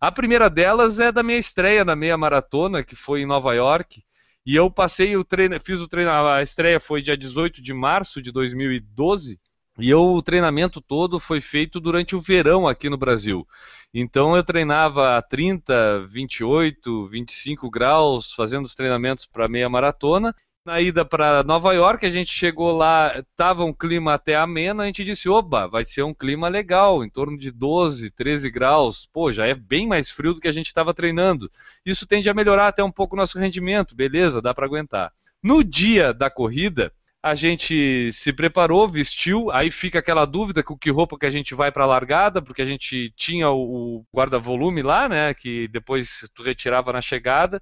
A 0.00 0.12
primeira 0.12 0.50
delas 0.50 1.00
é 1.00 1.10
da 1.10 1.22
minha 1.22 1.38
estreia 1.38 1.84
na 1.84 1.96
meia 1.96 2.18
maratona, 2.18 2.82
que 2.82 2.96
foi 2.96 3.22
em 3.22 3.26
Nova 3.26 3.54
York. 3.54 4.02
E 4.44 4.56
eu 4.56 4.70
passei 4.70 5.16
o 5.16 5.24
treino, 5.24 5.58
fiz 5.60 5.80
o 5.80 5.88
treino, 5.88 6.10
a 6.10 6.42
estreia 6.42 6.80
foi 6.80 7.00
dia 7.00 7.16
18 7.16 7.62
de 7.62 7.72
março 7.72 8.20
de 8.20 8.32
2012. 8.32 9.40
E 9.78 9.88
eu, 9.88 10.02
o 10.02 10.22
treinamento 10.22 10.82
todo 10.82 11.18
foi 11.18 11.40
feito 11.40 11.80
durante 11.80 12.14
o 12.14 12.20
verão 12.20 12.68
aqui 12.68 12.90
no 12.90 12.98
Brasil. 12.98 13.46
Então 13.94 14.36
eu 14.36 14.42
treinava 14.44 15.16
a 15.16 15.22
30, 15.22 16.04
28, 16.08 17.06
25 17.06 17.70
graus, 17.70 18.32
fazendo 18.32 18.66
os 18.66 18.74
treinamentos 18.74 19.24
para 19.24 19.48
meia 19.48 19.68
maratona. 19.68 20.34
Na 20.64 20.80
ida 20.80 21.04
para 21.04 21.42
Nova 21.42 21.72
York, 21.72 22.06
a 22.06 22.10
gente 22.10 22.32
chegou 22.32 22.76
lá, 22.76 23.18
estava 23.18 23.64
um 23.64 23.72
clima 23.72 24.14
até 24.14 24.36
ameno, 24.36 24.80
a 24.80 24.86
gente 24.86 25.04
disse, 25.04 25.28
oba, 25.28 25.66
vai 25.66 25.84
ser 25.84 26.04
um 26.04 26.14
clima 26.14 26.46
legal, 26.46 27.04
em 27.04 27.10
torno 27.10 27.36
de 27.36 27.50
12, 27.50 28.12
13 28.12 28.48
graus. 28.48 29.04
Pô, 29.12 29.32
já 29.32 29.44
é 29.44 29.54
bem 29.54 29.88
mais 29.88 30.08
frio 30.08 30.34
do 30.34 30.40
que 30.40 30.46
a 30.46 30.52
gente 30.52 30.66
estava 30.66 30.94
treinando. 30.94 31.50
Isso 31.84 32.06
tende 32.06 32.30
a 32.30 32.34
melhorar 32.34 32.68
até 32.68 32.82
um 32.84 32.92
pouco 32.92 33.16
o 33.16 33.18
nosso 33.18 33.40
rendimento, 33.40 33.96
beleza, 33.96 34.40
dá 34.40 34.54
para 34.54 34.64
aguentar. 34.64 35.12
No 35.42 35.64
dia 35.64 36.14
da 36.14 36.30
corrida, 36.30 36.92
a 37.20 37.34
gente 37.34 38.12
se 38.12 38.32
preparou, 38.32 38.86
vestiu, 38.86 39.50
aí 39.50 39.68
fica 39.68 39.98
aquela 39.98 40.24
dúvida 40.24 40.62
com 40.62 40.78
que 40.78 40.90
roupa 40.90 41.18
que 41.18 41.26
a 41.26 41.30
gente 41.30 41.56
vai 41.56 41.72
para 41.72 41.82
a 41.82 41.88
largada, 41.88 42.40
porque 42.40 42.62
a 42.62 42.66
gente 42.66 43.12
tinha 43.16 43.50
o 43.50 44.04
guarda-volume 44.14 44.82
lá, 44.82 45.08
né, 45.08 45.34
que 45.34 45.66
depois 45.68 46.28
tu 46.32 46.44
retirava 46.44 46.92
na 46.92 47.00
chegada. 47.02 47.60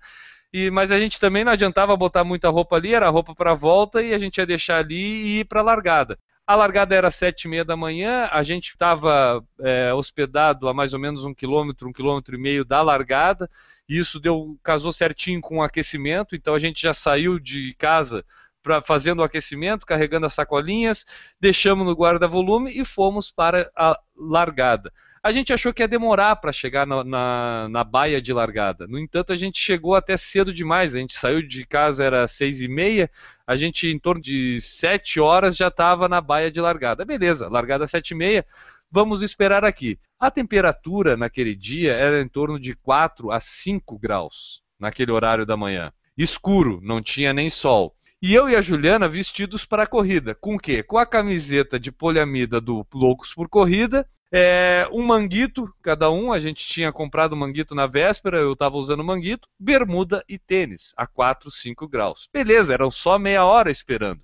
E, 0.52 0.70
mas 0.70 0.90
a 0.90 0.98
gente 0.98 1.20
também 1.20 1.44
não 1.44 1.52
adiantava 1.52 1.96
botar 1.96 2.24
muita 2.24 2.48
roupa 2.48 2.76
ali, 2.76 2.94
era 2.94 3.08
roupa 3.08 3.34
para 3.34 3.54
volta 3.54 4.02
e 4.02 4.12
a 4.12 4.18
gente 4.18 4.38
ia 4.38 4.46
deixar 4.46 4.78
ali 4.78 4.96
e 4.96 5.40
ir 5.40 5.44
para 5.44 5.60
a 5.60 5.64
largada. 5.64 6.18
A 6.46 6.56
largada 6.56 6.96
era 6.96 7.12
sete 7.12 7.44
e 7.44 7.48
meia 7.48 7.64
da 7.64 7.76
manhã, 7.76 8.28
a 8.32 8.42
gente 8.42 8.70
estava 8.70 9.44
é, 9.60 9.94
hospedado 9.94 10.68
a 10.68 10.74
mais 10.74 10.92
ou 10.92 10.98
menos 10.98 11.24
um 11.24 11.32
quilômetro, 11.32 11.88
um 11.88 11.92
quilômetro 11.92 12.34
e 12.34 12.40
meio 12.40 12.64
da 12.64 12.82
largada, 12.82 13.48
e 13.88 13.96
isso 13.96 14.18
deu, 14.18 14.58
casou 14.60 14.90
certinho 14.90 15.40
com 15.40 15.58
o 15.58 15.62
aquecimento, 15.62 16.34
então 16.34 16.52
a 16.52 16.58
gente 16.58 16.82
já 16.82 16.92
saiu 16.92 17.38
de 17.38 17.72
casa 17.78 18.24
pra, 18.64 18.82
fazendo 18.82 19.20
o 19.20 19.22
aquecimento, 19.22 19.86
carregando 19.86 20.26
as 20.26 20.34
sacolinhas, 20.34 21.06
deixamos 21.40 21.86
no 21.86 21.92
guarda-volume 21.92 22.72
e 22.76 22.84
fomos 22.84 23.30
para 23.30 23.70
a 23.76 23.96
largada. 24.16 24.92
A 25.22 25.32
gente 25.32 25.52
achou 25.52 25.74
que 25.74 25.82
ia 25.82 25.88
demorar 25.88 26.36
para 26.36 26.50
chegar 26.50 26.86
na, 26.86 27.04
na, 27.04 27.68
na, 27.68 27.84
baia 27.84 28.22
de 28.22 28.32
largada. 28.32 28.86
No 28.86 28.98
entanto, 28.98 29.34
a 29.34 29.36
gente 29.36 29.58
chegou 29.58 29.94
até 29.94 30.16
cedo 30.16 30.52
demais. 30.52 30.94
A 30.94 30.98
gente 30.98 31.12
saiu 31.12 31.46
de 31.46 31.66
casa, 31.66 32.02
era 32.02 32.26
seis 32.26 32.62
e 32.62 32.68
meia. 32.68 33.10
A 33.46 33.54
gente, 33.54 33.86
em 33.86 33.98
torno 33.98 34.22
de 34.22 34.58
sete 34.62 35.20
horas, 35.20 35.56
já 35.56 35.68
estava 35.68 36.08
na 36.08 36.22
baia 36.22 36.50
de 36.50 36.58
largada. 36.58 37.04
Beleza, 37.04 37.48
largada 37.48 37.86
sete 37.86 38.12
e 38.12 38.14
meia. 38.14 38.46
Vamos 38.90 39.22
esperar 39.22 39.62
aqui. 39.62 39.98
A 40.18 40.30
temperatura 40.30 41.18
naquele 41.18 41.54
dia 41.54 41.92
era 41.92 42.22
em 42.22 42.28
torno 42.28 42.58
de 42.58 42.74
4 42.74 43.30
a 43.30 43.38
5 43.38 43.98
graus, 43.98 44.62
naquele 44.78 45.12
horário 45.12 45.44
da 45.44 45.56
manhã. 45.56 45.92
Escuro, 46.16 46.80
não 46.82 47.02
tinha 47.02 47.34
nem 47.34 47.50
sol. 47.50 47.94
E 48.22 48.34
eu 48.34 48.48
e 48.48 48.56
a 48.56 48.60
Juliana 48.60 49.08
vestidos 49.08 49.66
para 49.66 49.82
a 49.82 49.86
corrida. 49.86 50.34
Com 50.34 50.56
o 50.56 50.58
quê? 50.58 50.82
Com 50.82 50.96
a 50.98 51.06
camiseta 51.06 51.78
de 51.78 51.92
poliamida 51.92 52.60
do 52.60 52.86
Loucos 52.92 53.34
por 53.34 53.48
Corrida 53.48 54.06
é, 54.32 54.88
um 54.92 55.02
manguito, 55.04 55.72
cada 55.82 56.10
um, 56.10 56.32
a 56.32 56.38
gente 56.38 56.64
tinha 56.64 56.92
comprado 56.92 57.36
manguito 57.36 57.74
na 57.74 57.86
véspera, 57.86 58.38
eu 58.38 58.52
estava 58.52 58.76
usando 58.76 59.02
manguito, 59.02 59.48
bermuda 59.58 60.24
e 60.28 60.38
tênis, 60.38 60.94
a 60.96 61.06
4, 61.06 61.50
5 61.50 61.88
graus. 61.88 62.28
Beleza, 62.32 62.72
eram 62.72 62.90
só 62.90 63.18
meia 63.18 63.44
hora 63.44 63.70
esperando. 63.70 64.22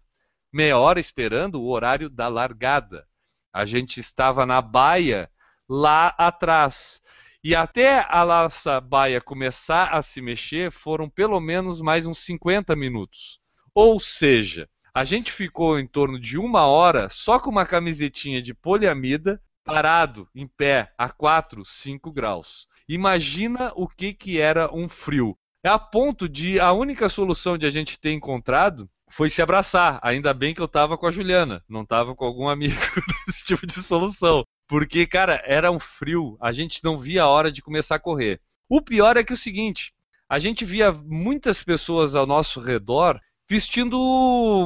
Meia 0.52 0.78
hora 0.78 1.00
esperando 1.00 1.60
o 1.60 1.68
horário 1.68 2.08
da 2.08 2.28
largada. 2.28 3.06
A 3.52 3.64
gente 3.64 3.98
estava 3.98 4.46
na 4.46 4.62
baia 4.62 5.28
lá 5.68 6.14
atrás. 6.16 7.02
E 7.42 7.54
até 7.54 8.06
a 8.08 8.24
nossa 8.24 8.80
baia 8.80 9.20
começar 9.20 9.92
a 9.92 10.02
se 10.02 10.20
mexer, 10.20 10.70
foram 10.70 11.08
pelo 11.08 11.40
menos 11.40 11.80
mais 11.80 12.06
uns 12.06 12.18
50 12.18 12.74
minutos. 12.76 13.40
Ou 13.74 13.98
seja, 14.00 14.68
a 14.94 15.04
gente 15.04 15.30
ficou 15.30 15.78
em 15.78 15.86
torno 15.86 16.18
de 16.18 16.38
uma 16.38 16.66
hora 16.66 17.08
só 17.08 17.38
com 17.38 17.50
uma 17.50 17.66
camisetinha 17.66 18.40
de 18.40 18.54
poliamida, 18.54 19.40
parado, 19.66 20.28
em 20.32 20.46
pé, 20.46 20.92
a 20.96 21.08
4, 21.08 21.64
5 21.64 22.12
graus. 22.12 22.68
Imagina 22.88 23.72
o 23.74 23.88
que, 23.88 24.14
que 24.14 24.38
era 24.38 24.72
um 24.72 24.88
frio. 24.88 25.36
É 25.62 25.68
a 25.68 25.78
ponto 25.78 26.28
de 26.28 26.60
a 26.60 26.72
única 26.72 27.08
solução 27.08 27.58
de 27.58 27.66
a 27.66 27.70
gente 27.70 27.98
ter 27.98 28.12
encontrado 28.12 28.88
foi 29.10 29.28
se 29.28 29.42
abraçar. 29.42 29.98
Ainda 30.02 30.32
bem 30.32 30.54
que 30.54 30.60
eu 30.60 30.68
tava 30.68 30.96
com 30.96 31.06
a 31.06 31.10
Juliana, 31.10 31.64
não 31.68 31.84
tava 31.84 32.14
com 32.14 32.24
algum 32.24 32.48
amigo 32.48 32.74
desse 33.26 33.44
tipo 33.44 33.66
de 33.66 33.72
solução. 33.72 34.44
Porque, 34.68 35.04
cara, 35.04 35.42
era 35.44 35.72
um 35.72 35.80
frio, 35.80 36.38
a 36.40 36.52
gente 36.52 36.82
não 36.84 36.96
via 36.96 37.24
a 37.24 37.28
hora 37.28 37.50
de 37.50 37.60
começar 37.60 37.96
a 37.96 38.00
correr. 38.00 38.40
O 38.68 38.80
pior 38.80 39.16
é 39.16 39.24
que 39.24 39.32
é 39.32 39.34
o 39.34 39.38
seguinte, 39.38 39.92
a 40.28 40.38
gente 40.38 40.64
via 40.64 40.92
muitas 40.92 41.64
pessoas 41.64 42.14
ao 42.14 42.26
nosso 42.26 42.60
redor 42.60 43.20
vestindo 43.48 43.96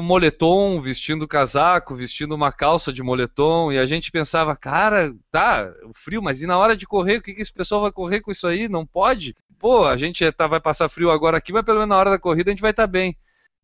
moletom, 0.03 0.81
vestindo 0.81 1.29
casaco, 1.29 1.95
vestindo 1.95 2.35
uma 2.35 2.51
calça 2.51 2.93
de 2.93 3.03
moletom, 3.03 3.71
e 3.71 3.79
a 3.79 3.85
gente 3.85 4.11
pensava, 4.11 4.57
cara, 4.57 5.15
tá, 5.31 5.71
o 5.85 5.93
frio, 5.95 6.23
mas 6.23 6.43
e 6.43 6.47
na 6.47 6.57
hora 6.57 6.77
de 6.77 6.87
correr, 6.87 7.19
o 7.19 7.23
que, 7.23 7.35
que 7.35 7.43
esse 7.43 7.53
pessoal 7.53 7.83
vai 7.83 7.93
correr 7.93 8.21
com 8.21 8.31
isso 8.31 8.47
aí? 8.47 8.69
Não 8.69 8.87
pode? 8.87 9.37
Pô, 9.59 9.85
a 9.85 9.97
gente 9.97 10.31
tá, 10.33 10.47
vai 10.47 10.61
passar 10.61 10.89
frio 10.89 11.11
agora 11.11 11.37
aqui, 11.37 11.53
mas 11.53 11.65
pelo 11.65 11.79
menos 11.79 11.91
na 11.91 11.99
hora 11.99 12.11
da 12.11 12.19
corrida 12.19 12.51
a 12.51 12.53
gente 12.53 12.63
vai 12.63 12.71
estar 12.71 12.85
tá 12.85 12.87
bem. 12.87 13.15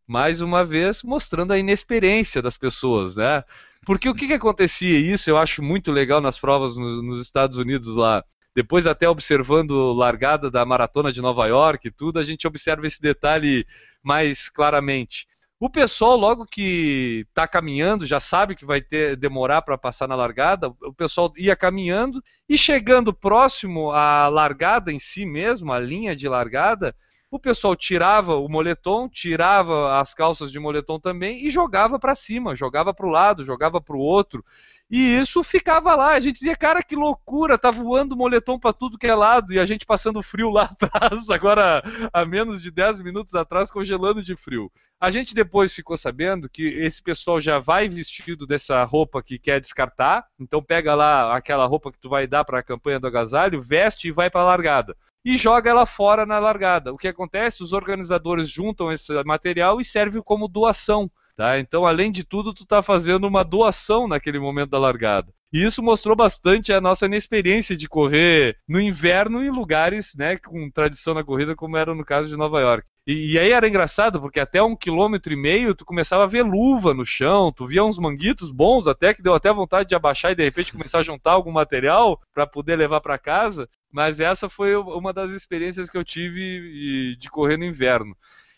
Mais 0.07 0.41
uma 0.41 0.65
vez, 0.65 1.03
mostrando 1.03 1.53
a 1.53 1.59
inexperiência 1.59 2.43
das 2.43 2.57
pessoas, 2.57 3.17
né? 3.17 3.43
Porque 3.85 4.09
o 4.09 4.15
que, 4.15 4.27
que 4.27 4.35
acontecia? 4.35 4.99
Isso 4.99 5.31
eu 5.31 5.39
acho 5.39 5.63
muito 5.63 5.91
legal 5.91 6.21
nas 6.21 6.39
provas 6.39 6.77
nos, 6.77 7.03
nos 7.03 7.21
Estados 7.21 7.57
Unidos 7.57 7.97
lá. 7.97 8.23
Depois, 8.55 8.87
até 8.87 9.09
observando 9.09 9.93
largada 9.93 10.51
da 10.51 10.65
maratona 10.65 11.13
de 11.13 11.21
Nova 11.21 11.47
York 11.47 11.89
e 11.89 11.91
tudo, 11.91 12.19
a 12.19 12.23
gente 12.23 12.47
observa 12.47 12.87
esse 12.87 13.03
detalhe 13.03 13.67
mais 14.07 14.49
claramente. 14.49 15.27
O 15.59 15.69
pessoal, 15.69 16.17
logo 16.17 16.47
que 16.47 17.27
está 17.29 17.49
caminhando, 17.49 18.07
já 18.07 18.21
sabe 18.21 18.55
que 18.55 18.65
vai 18.65 18.81
ter 18.81 19.17
demorar 19.17 19.63
para 19.63 19.77
passar 19.77 20.07
na 20.07 20.15
largada, 20.15 20.69
o 20.69 20.95
pessoal 20.95 21.33
ia 21.37 21.57
caminhando 21.57 22.23
e 22.49 22.57
chegando 22.57 23.13
próximo 23.13 23.91
à 23.91 24.29
largada 24.29 24.93
em 24.93 24.99
si 24.99 25.27
mesmo, 25.27 25.73
a 25.73 25.81
linha 25.81 26.15
de 26.15 26.29
largada, 26.29 26.95
o 27.31 27.39
pessoal 27.41 27.75
tirava 27.75 28.37
o 28.37 28.49
moletom, 28.49 29.09
tirava 29.09 30.01
as 30.01 30.15
calças 30.15 30.51
de 30.51 30.61
moletom 30.61 31.01
também 31.01 31.45
e 31.45 31.51
jogava 31.51 31.99
para 31.99 32.15
cima, 32.15 32.55
jogava 32.55 32.95
para 32.95 33.07
o 33.07 33.11
lado, 33.11 33.45
jogava 33.45 33.81
para 33.81 33.97
o 33.97 34.01
outro. 34.01 34.45
E 34.89 35.19
isso 35.19 35.43
ficava 35.43 35.97
lá. 35.97 36.13
A 36.13 36.21
gente 36.21 36.37
dizia, 36.37 36.55
cara, 36.55 36.81
que 36.83 36.95
loucura, 36.95 37.59
tá 37.59 37.73
voando 37.73 38.17
moletom 38.17 38.59
para 38.59 38.73
tudo 38.73 38.97
que 38.97 39.09
é 39.09 39.15
lado 39.15 39.53
e 39.53 39.59
a 39.59 39.67
gente 39.67 39.85
passando 39.85 40.23
frio 40.23 40.51
lá 40.51 40.71
atrás, 40.81 41.29
agora 41.29 41.83
a 42.13 42.25
menos 42.25 42.63
de 42.63 42.71
10 42.71 43.01
minutos 43.01 43.35
atrás, 43.35 43.71
congelando 43.71 44.23
de 44.23 44.37
frio. 44.37 44.71
A 45.01 45.11
gente 45.11 45.35
depois 45.35 45.75
ficou 45.75 45.97
sabendo 45.97 46.49
que 46.49 46.63
esse 46.63 47.03
pessoal 47.03 47.41
já 47.41 47.59
vai 47.59 47.89
vestido 47.89 48.47
dessa 48.47 48.83
roupa 48.85 49.23
que 49.23 49.39
quer 49.39 49.61
descartar, 49.61 50.25
então 50.39 50.63
pega 50.63 50.95
lá 50.95 51.37
aquela 51.37 51.67
roupa 51.67 51.93
que 51.93 51.99
tu 51.99 52.09
vai 52.09 52.27
dar 52.27 52.45
para 52.45 52.61
a 52.61 52.63
campanha 52.63 52.99
do 52.99 53.07
agasalho, 53.07 53.61
veste 53.61 54.09
e 54.09 54.13
vai 54.13 54.31
para 54.31 54.41
a 54.41 54.45
largada 54.45 54.97
e 55.27 55.37
joga 55.37 55.69
ela 55.69 55.85
fora 55.85 56.25
na 56.25 56.39
largada. 56.39 56.93
O 56.93 56.97
que 56.97 57.09
acontece? 57.09 57.61
Os 57.61 57.73
organizadores 57.73 58.49
juntam 58.49 58.93
esse 58.93 59.13
material 59.25 59.81
e 59.81 59.85
serve 59.85 60.23
como 60.23 60.47
doação. 60.47 61.11
Tá? 61.37 61.59
Então, 61.59 61.85
além 61.85 62.13
de 62.13 62.23
tudo, 62.23 62.55
tu 62.55 62.63
está 62.63 62.81
fazendo 62.81 63.27
uma 63.27 63.43
doação 63.43 64.07
naquele 64.07 64.39
momento 64.39 64.71
da 64.71 64.79
largada. 64.79 65.35
E 65.53 65.65
isso 65.65 65.83
mostrou 65.83 66.15
bastante 66.15 66.73
a 66.73 66.81
nossa 66.81 67.07
inexperiência 67.07 67.77
de 67.77 67.89
correr 67.89 68.57
no 68.69 68.81
inverno 68.81 69.45
em 69.45 69.51
lugares 69.51 70.15
né, 70.17 70.37
com 70.37 70.71
tradição 70.71 71.13
na 71.13 71.25
corrida, 71.25 71.57
como 71.57 71.77
era 71.77 71.93
no 71.93 72.05
caso 72.05 72.29
de 72.29 72.37
Nova 72.37 72.61
York. 72.61 72.87
E, 73.07 73.33
e, 73.33 73.39
aí 73.39 73.53
era 73.53 73.69
engraçado, 73.69 74.21
porque 74.21 74.41
até 74.41 74.61
um 74.61 74.75
quilômetro 74.75 75.33
e 75.33 75.37
meio 75.37 75.75
tu 75.77 75.85
começava 75.85 76.25
a 76.25 76.27
ver 76.27 76.43
luva 76.43 76.93
no 76.93 77.07
chão, 77.07 77.53
tu 77.53 77.65
via 77.65 77.85
uns 77.85 77.99
manguitos 77.99 78.51
bons 78.51 78.89
até 78.89 79.15
que 79.15 79.23
deu 79.23 79.33
até 79.33 79.53
vontade 79.53 79.89
de 79.89 79.95
abaixar 79.95 80.33
e 80.33 80.35
de 80.35 80.43
repente 80.43 80.73
começar 80.73 80.99
a 80.99 81.03
juntar 81.03 81.33
algum 81.33 81.53
material 81.53 82.21
para 82.35 82.47
poder 82.47 82.75
levar 82.75 83.01
para 83.01 83.17
casa. 83.17 83.69
Mas 83.97 84.21
essa 84.21 84.47
foi 84.47 84.77
uma 84.77 85.11
das 85.11 85.31
experiências 85.31 85.89
que 85.89 85.97
eu 85.97 86.05
tive 86.05 87.17
de 87.17 87.31
correr 87.31 87.57
no 87.57 87.65
inverno. 87.65 88.15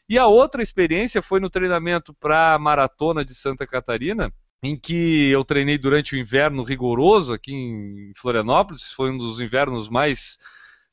E 0.09 0.19
a 0.19 0.27
outra 0.27 0.61
experiência 0.61 1.23
foi 1.23 1.39
no 1.39 1.49
treinamento 1.49 2.13
para 2.13 2.55
a 2.55 2.59
maratona 2.59 3.25
de 3.25 3.37
Santa 3.37 3.65
Catarina, 3.65 4.33
em 4.61 4.77
que 4.77 5.31
eu 5.31 5.45
treinei 5.45 5.79
durante 5.79 6.17
o 6.17 6.19
inverno 6.19 6.65
rigoroso 6.65 7.33
aqui 7.33 7.55
em 7.55 8.13
Florianópolis. 8.17 8.91
Foi 8.91 9.13
um 9.13 9.17
dos 9.17 9.41
invernos 9.41 9.89
mais 9.89 10.39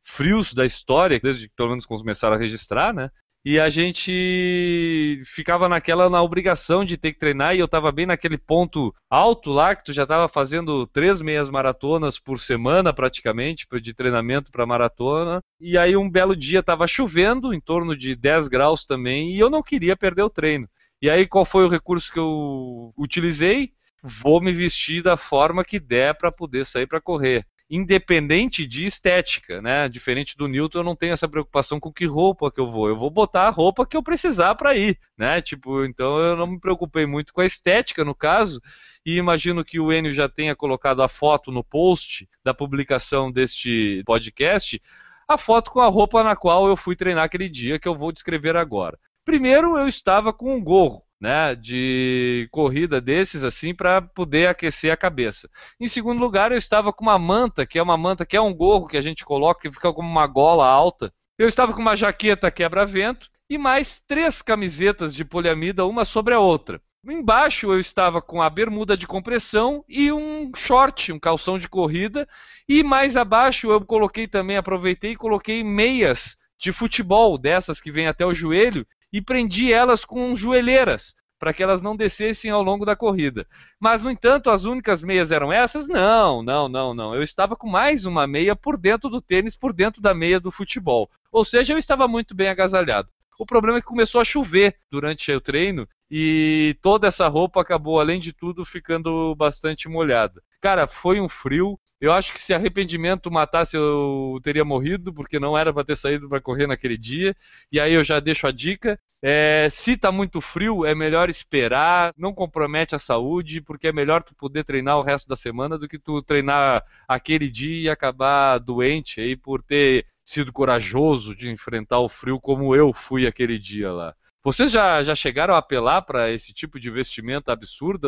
frios 0.04 0.54
da 0.54 0.64
história, 0.64 1.20
desde 1.20 1.50
que 1.50 1.56
pelo 1.56 1.70
menos 1.70 1.88
começaram 1.88 2.36
a 2.36 2.40
registrar, 2.40 2.94
né? 2.94 3.10
E 3.46 3.60
a 3.60 3.70
gente 3.70 5.22
ficava 5.24 5.70
naquela 5.70 6.10
na 6.10 6.20
obrigação 6.20 6.84
de 6.84 6.98
ter 6.98 7.14
que 7.14 7.20
treinar 7.20 7.56
e 7.56 7.60
eu 7.60 7.66
estava 7.66 7.92
bem 7.92 8.08
naquele 8.08 8.40
ponto 8.40 8.92
alto 9.08 9.52
lá 9.52 9.76
que 9.76 9.84
tu 9.84 9.94
já 9.94 10.02
estava 10.02 10.28
fazendo 10.28 10.88
três 10.88 11.22
meias 11.22 11.48
maratonas 11.48 12.18
por 12.18 12.40
semana 12.40 12.92
praticamente 12.92 13.68
de 13.80 13.94
treinamento 13.94 14.52
para 14.52 14.66
maratona. 14.66 15.42
E 15.62 15.78
aí 15.78 15.96
um 15.96 16.10
belo 16.10 16.36
dia 16.36 16.62
estava 16.62 16.88
chovendo 16.88 17.54
em 17.54 17.60
torno 17.62 17.96
de 17.96 18.16
10 18.16 18.48
graus 18.48 18.84
também 18.84 19.30
e 19.30 19.40
eu 19.40 19.50
não 19.50 19.62
queria 19.62 19.96
perder 19.96 20.24
o 20.24 20.30
treino. 20.30 20.68
E 21.00 21.08
aí 21.08 21.28
qual 21.28 21.46
foi 21.46 21.66
o 21.66 21.70
recurso 21.70 22.12
que 22.12 22.18
eu 22.18 22.92
utilizei? 22.98 23.74
Vou 24.02 24.42
me 24.42 24.52
vestir 24.52 25.04
da 25.04 25.18
forma 25.18 25.64
que 25.64 25.80
der 25.80 26.18
para 26.18 26.32
poder 26.32 26.66
sair 26.66 26.88
para 26.88 27.00
correr 27.00 27.46
independente 27.70 28.66
de 28.66 28.86
estética, 28.86 29.62
né? 29.62 29.90
Diferente 29.90 30.38
do 30.38 30.48
Newton, 30.48 30.80
eu 30.80 30.84
não 30.84 30.96
tenho 30.96 31.14
essa 31.14 31.28
preocupação 31.28 31.80
com 31.80 31.92
que 31.92 32.06
roupa 32.06 32.52
que 32.52 32.60
eu 32.60 32.70
vou. 32.70 32.88
Eu 32.88 32.96
vou 32.96 33.10
botar 33.10 33.48
a 33.48 33.50
roupa 33.50 33.86
que 33.86 33.98
eu 33.98 34.04
precisar 34.04 34.56
para 34.56 34.76
ir, 34.76 34.98
né? 35.18 35.42
Tipo, 35.42 35.84
então 35.84 36.20
eu 36.20 36.36
não 36.36 36.48
me 36.48 36.60
preocupei 36.60 37.06
muito 37.06 37.34
com 37.34 37.42
a 37.42 37.46
estética 37.46 38.06
no 38.06 38.14
caso. 38.14 38.62
E 39.06 39.18
imagino 39.18 39.64
que 39.64 39.80
o 39.80 39.92
Enio 39.92 40.14
já 40.14 40.28
tenha 40.28 40.56
colocado 40.56 41.02
a 41.02 41.08
foto 41.08 41.52
no 41.52 41.64
post 41.64 42.28
da 42.44 42.54
publicação 42.54 43.32
deste 43.32 44.04
podcast, 44.06 44.82
a 45.28 45.38
foto 45.38 45.72
com 45.72 45.80
a 45.80 45.88
roupa 45.88 46.24
na 46.24 46.36
qual 46.36 46.68
eu 46.68 46.78
fui 46.78 46.96
treinar 46.96 47.24
aquele 47.24 47.50
dia 47.50 47.80
que 47.80 47.88
eu 47.88 47.96
vou 47.96 48.12
descrever 48.12 48.56
agora. 48.56 48.98
Primeiro, 49.24 49.78
eu 49.78 49.88
estava 49.88 50.32
com 50.32 50.56
um 50.56 50.64
gorro 50.64 51.05
né, 51.20 51.56
de 51.56 52.48
corrida 52.52 53.00
desses 53.00 53.44
assim 53.44 53.74
para 53.74 54.02
poder 54.02 54.48
aquecer 54.48 54.92
a 54.92 54.98
cabeça. 54.98 55.50
Em 55.80 55.88
segundo 55.88 56.20
lugar, 56.22 56.52
eu 56.52 56.58
estava 56.58 56.92
com 56.92 57.04
uma 57.04 57.18
manta, 57.18 57.66
que 57.66 57.80
é 57.80 57.84
uma 57.84 57.98
manta 57.98 58.26
que 58.26 58.36
é 58.36 58.42
um 58.42 58.54
gorro 58.54 58.88
que 58.88 58.98
a 58.98 59.02
gente 59.02 59.24
coloca 59.24 59.62
que 59.62 59.74
fica 59.74 59.94
como 59.94 60.10
uma 60.10 60.28
gola 60.28 60.68
alta. 60.68 61.14
Eu 61.38 61.48
estava 61.48 61.74
com 61.74 61.82
uma 61.82 61.96
jaqueta 61.96 62.52
quebra-vento 62.52 63.30
e 63.50 63.58
mais 63.58 64.02
três 64.02 64.42
camisetas 64.42 65.16
de 65.16 65.24
poliamida 65.24 65.86
uma 65.86 66.06
sobre 66.06 66.34
a 66.34 66.40
outra. 66.40 66.82
Embaixo 67.08 67.72
eu 67.72 67.80
estava 67.80 68.20
com 68.20 68.42
a 68.42 68.50
bermuda 68.50 68.98
de 68.98 69.06
compressão 69.06 69.86
e 69.88 70.12
um 70.12 70.52
short, 70.56 71.14
um 71.14 71.20
calção 71.20 71.60
de 71.60 71.70
corrida, 71.70 72.28
e 72.68 72.84
mais 72.84 73.16
abaixo 73.16 73.70
eu 73.70 73.80
coloquei 73.86 74.28
também, 74.28 74.58
aproveitei 74.58 75.12
e 75.12 75.16
coloquei 75.16 75.64
meias 75.64 76.36
de 76.58 76.72
futebol, 76.72 77.38
dessas 77.38 77.80
que 77.80 77.92
vêm 77.92 78.08
até 78.08 78.26
o 78.26 78.34
joelho, 78.34 78.88
e 79.12 79.22
prendi 79.22 79.72
elas 79.72 80.04
com 80.04 80.36
joelheiras 80.36 81.16
para 81.40 81.54
que 81.54 81.62
elas 81.62 81.82
não 81.82 81.96
descessem 81.96 82.50
ao 82.50 82.64
longo 82.64 82.86
da 82.86 82.96
corrida. 82.96 83.46
Mas, 83.80 84.04
no 84.04 84.10
entanto, 84.10 84.50
as 84.50 84.64
únicas 84.64 85.04
meias 85.04 85.32
eram 85.32 85.52
essas? 85.52 85.88
Não, 85.88 86.42
não, 86.42 86.68
não, 86.68 86.94
não. 86.94 87.14
Eu 87.14 87.22
estava 87.22 87.56
com 87.56 87.70
mais 87.70 88.06
uma 88.06 88.26
meia 88.26 88.56
por 88.56 88.78
dentro 88.78 89.10
do 89.10 89.22
tênis, 89.22 89.56
por 89.56 89.74
dentro 89.74 90.02
da 90.02 90.14
meia 90.14 90.40
do 90.40 90.50
futebol. 90.50 91.10
Ou 91.32 91.44
seja, 91.44 91.74
eu 91.74 91.78
estava 91.78 92.08
muito 92.08 92.34
bem 92.34 92.48
agasalhado. 92.48 93.10
O 93.38 93.46
problema 93.46 93.78
é 93.78 93.82
que 93.82 93.88
começou 93.88 94.22
a 94.22 94.26
chover 94.26 94.78
durante 94.90 95.30
o 95.32 95.42
treino 95.42 95.88
e 96.10 96.78
toda 96.82 97.08
essa 97.08 97.28
roupa 97.28 97.62
acabou, 97.62 98.00
além 98.00 98.20
de 98.20 98.32
tudo, 98.32 98.64
ficando 98.64 99.36
bastante 99.36 99.90
molhada. 99.90 100.42
Cara, 100.62 100.88
foi 100.88 101.20
um 101.20 101.28
frio. 101.28 101.78
Eu 102.06 102.14
acho 102.14 102.32
que 102.34 102.44
se 102.44 102.54
arrependimento 102.54 103.32
matasse, 103.32 103.76
eu 103.76 104.40
teria 104.44 104.64
morrido, 104.64 105.12
porque 105.12 105.40
não 105.40 105.58
era 105.58 105.74
para 105.74 105.84
ter 105.84 105.96
saído 105.96 106.30
para 106.30 106.40
correr 106.40 106.68
naquele 106.68 106.98
dia. 106.98 107.36
E 107.72 107.80
aí 107.80 107.94
eu 107.94 108.04
já 108.04 108.20
deixo 108.20 108.46
a 108.46 108.52
dica. 108.52 109.00
É, 109.24 109.68
se 109.72 109.94
está 109.94 110.12
muito 110.12 110.40
frio, 110.40 110.86
é 110.86 110.94
melhor 110.94 111.32
esperar, 111.32 112.14
não 112.16 112.32
compromete 112.32 112.94
a 112.94 113.00
saúde, 113.00 113.60
porque 113.60 113.88
é 113.88 113.92
melhor 113.92 114.22
tu 114.22 114.36
poder 114.36 114.64
treinar 114.64 115.00
o 115.00 115.02
resto 115.02 115.28
da 115.28 115.36
semana 115.36 115.80
do 115.80 115.88
que 115.88 115.98
tu 115.98 116.22
treinar 116.22 116.84
aquele 117.08 117.50
dia 117.50 117.82
e 117.82 117.90
acabar 117.90 118.60
doente 118.60 119.20
aí 119.20 119.36
por 119.36 119.64
ter 119.64 120.06
sido 120.24 120.54
corajoso 120.54 121.36
de 121.36 121.50
enfrentar 121.50 122.00
o 122.02 122.10
frio 122.10 122.40
como 122.40 122.76
eu 122.76 122.94
fui 122.94 123.26
aquele 123.26 123.58
dia 123.58 123.92
lá. 123.92 124.16
Vocês 124.44 124.72
já, 124.72 125.02
já 125.02 125.16
chegaram 125.16 125.56
a 125.56 125.58
apelar 125.58 126.04
para 126.04 126.32
esse 126.32 126.54
tipo 126.54 126.80
de 126.80 126.92
vestimenta 126.92 127.52
absurda, 127.52 128.08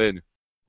Enio? 0.00 0.22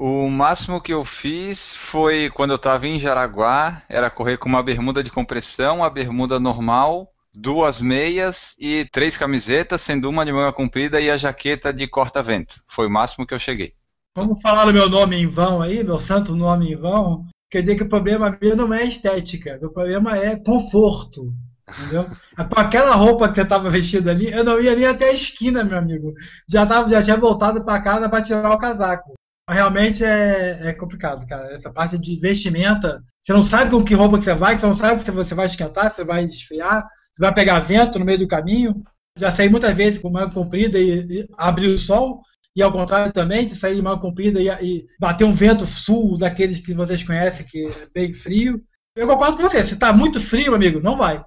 O 0.05 0.29
máximo 0.29 0.81
que 0.81 0.93
eu 0.93 1.05
fiz 1.05 1.73
foi 1.73 2.29
quando 2.29 2.49
eu 2.49 2.57
estava 2.57 2.85
em 2.85 2.99
Jaraguá, 2.99 3.83
era 3.87 4.09
correr 4.09 4.35
com 4.35 4.49
uma 4.49 4.61
bermuda 4.61 5.01
de 5.01 5.09
compressão, 5.09 5.81
a 5.81 5.89
bermuda 5.89 6.41
normal, 6.41 7.07
duas 7.33 7.79
meias 7.79 8.53
e 8.59 8.83
três 8.91 9.15
camisetas, 9.15 9.81
sendo 9.81 10.09
uma 10.09 10.25
de 10.25 10.33
manga 10.33 10.51
comprida 10.51 10.99
e 10.99 11.09
a 11.09 11.15
jaqueta 11.15 11.71
de 11.71 11.87
corta-vento. 11.87 12.61
Foi 12.67 12.87
o 12.87 12.91
máximo 12.91 13.25
que 13.25 13.33
eu 13.33 13.39
cheguei. 13.39 13.75
Vamos 14.13 14.41
falar 14.41 14.65
do 14.65 14.73
meu 14.73 14.89
nome 14.89 15.15
em 15.15 15.25
vão 15.25 15.61
aí, 15.61 15.81
meu 15.85 15.97
santo 15.97 16.35
nome 16.35 16.73
em 16.73 16.75
vão? 16.75 17.25
Quer 17.49 17.61
dizer 17.61 17.77
que 17.77 17.83
o 17.83 17.89
problema 17.89 18.37
meu 18.41 18.57
não 18.57 18.73
é 18.73 18.83
estética, 18.83 19.57
o 19.61 19.69
problema 19.69 20.17
é 20.17 20.35
conforto. 20.35 21.33
Entendeu? 21.79 22.07
Com 22.53 22.59
aquela 22.59 22.93
roupa 22.93 23.29
que 23.29 23.35
você 23.35 23.43
estava 23.43 23.69
vestido 23.69 24.09
ali, 24.09 24.29
eu 24.29 24.43
não 24.43 24.59
ia 24.59 24.75
nem 24.75 24.85
até 24.85 25.11
a 25.11 25.13
esquina, 25.13 25.63
meu 25.63 25.77
amigo. 25.77 26.13
Já, 26.45 26.65
tava, 26.65 26.89
já 26.89 27.01
tinha 27.01 27.15
voltado 27.15 27.63
para 27.63 27.81
casa 27.81 28.09
para 28.09 28.21
tirar 28.21 28.51
o 28.51 28.57
casaco. 28.57 29.13
Realmente 29.49 30.03
é, 30.03 30.69
é, 30.69 30.73
complicado, 30.73 31.27
cara. 31.27 31.53
Essa 31.53 31.71
parte 31.71 31.97
de 31.97 32.19
vestimenta, 32.19 33.03
você 33.21 33.33
não 33.33 33.43
sabe 33.43 33.71
com 33.71 33.83
que 33.83 33.93
roupa 33.93 34.17
que 34.17 34.23
você 34.23 34.33
vai, 34.33 34.57
você 34.57 34.65
não 34.65 34.77
sabe 34.77 35.03
se 35.03 35.11
você 35.11 35.35
vai 35.35 35.47
esquentar, 35.47 35.89
se 35.89 35.97
você 35.97 36.05
vai 36.05 36.23
esfriar, 36.25 36.85
você 37.11 37.21
vai 37.21 37.33
pegar 37.33 37.59
vento 37.59 37.99
no 37.99 38.05
meio 38.05 38.19
do 38.19 38.27
caminho. 38.27 38.81
Já 39.17 39.31
saí 39.31 39.49
muitas 39.49 39.75
vezes 39.75 39.99
com 39.99 40.09
manga 40.09 40.33
comprida 40.33 40.79
e, 40.79 40.99
e 41.01 41.29
abrir 41.37 41.67
o 41.67 41.77
sol, 41.77 42.21
e 42.55 42.63
ao 42.63 42.71
contrário 42.71 43.11
também, 43.11 43.45
de 43.45 43.55
sair 43.55 43.75
de 43.75 43.81
manga 43.81 43.99
comprida 43.99 44.41
e, 44.41 44.47
e 44.47 44.85
bater 44.99 45.25
um 45.25 45.33
vento 45.33 45.65
sul 45.67 46.17
daqueles 46.17 46.59
que 46.59 46.73
vocês 46.73 47.03
conhecem, 47.03 47.45
que 47.45 47.67
é 47.67 47.87
bem 47.93 48.13
frio. 48.13 48.61
Eu 48.95 49.07
concordo 49.07 49.37
com 49.37 49.43
você, 49.43 49.65
se 49.65 49.73
está 49.73 49.91
muito 49.91 50.21
frio, 50.21 50.55
amigo, 50.55 50.79
não 50.79 50.95
vai. 50.95 51.21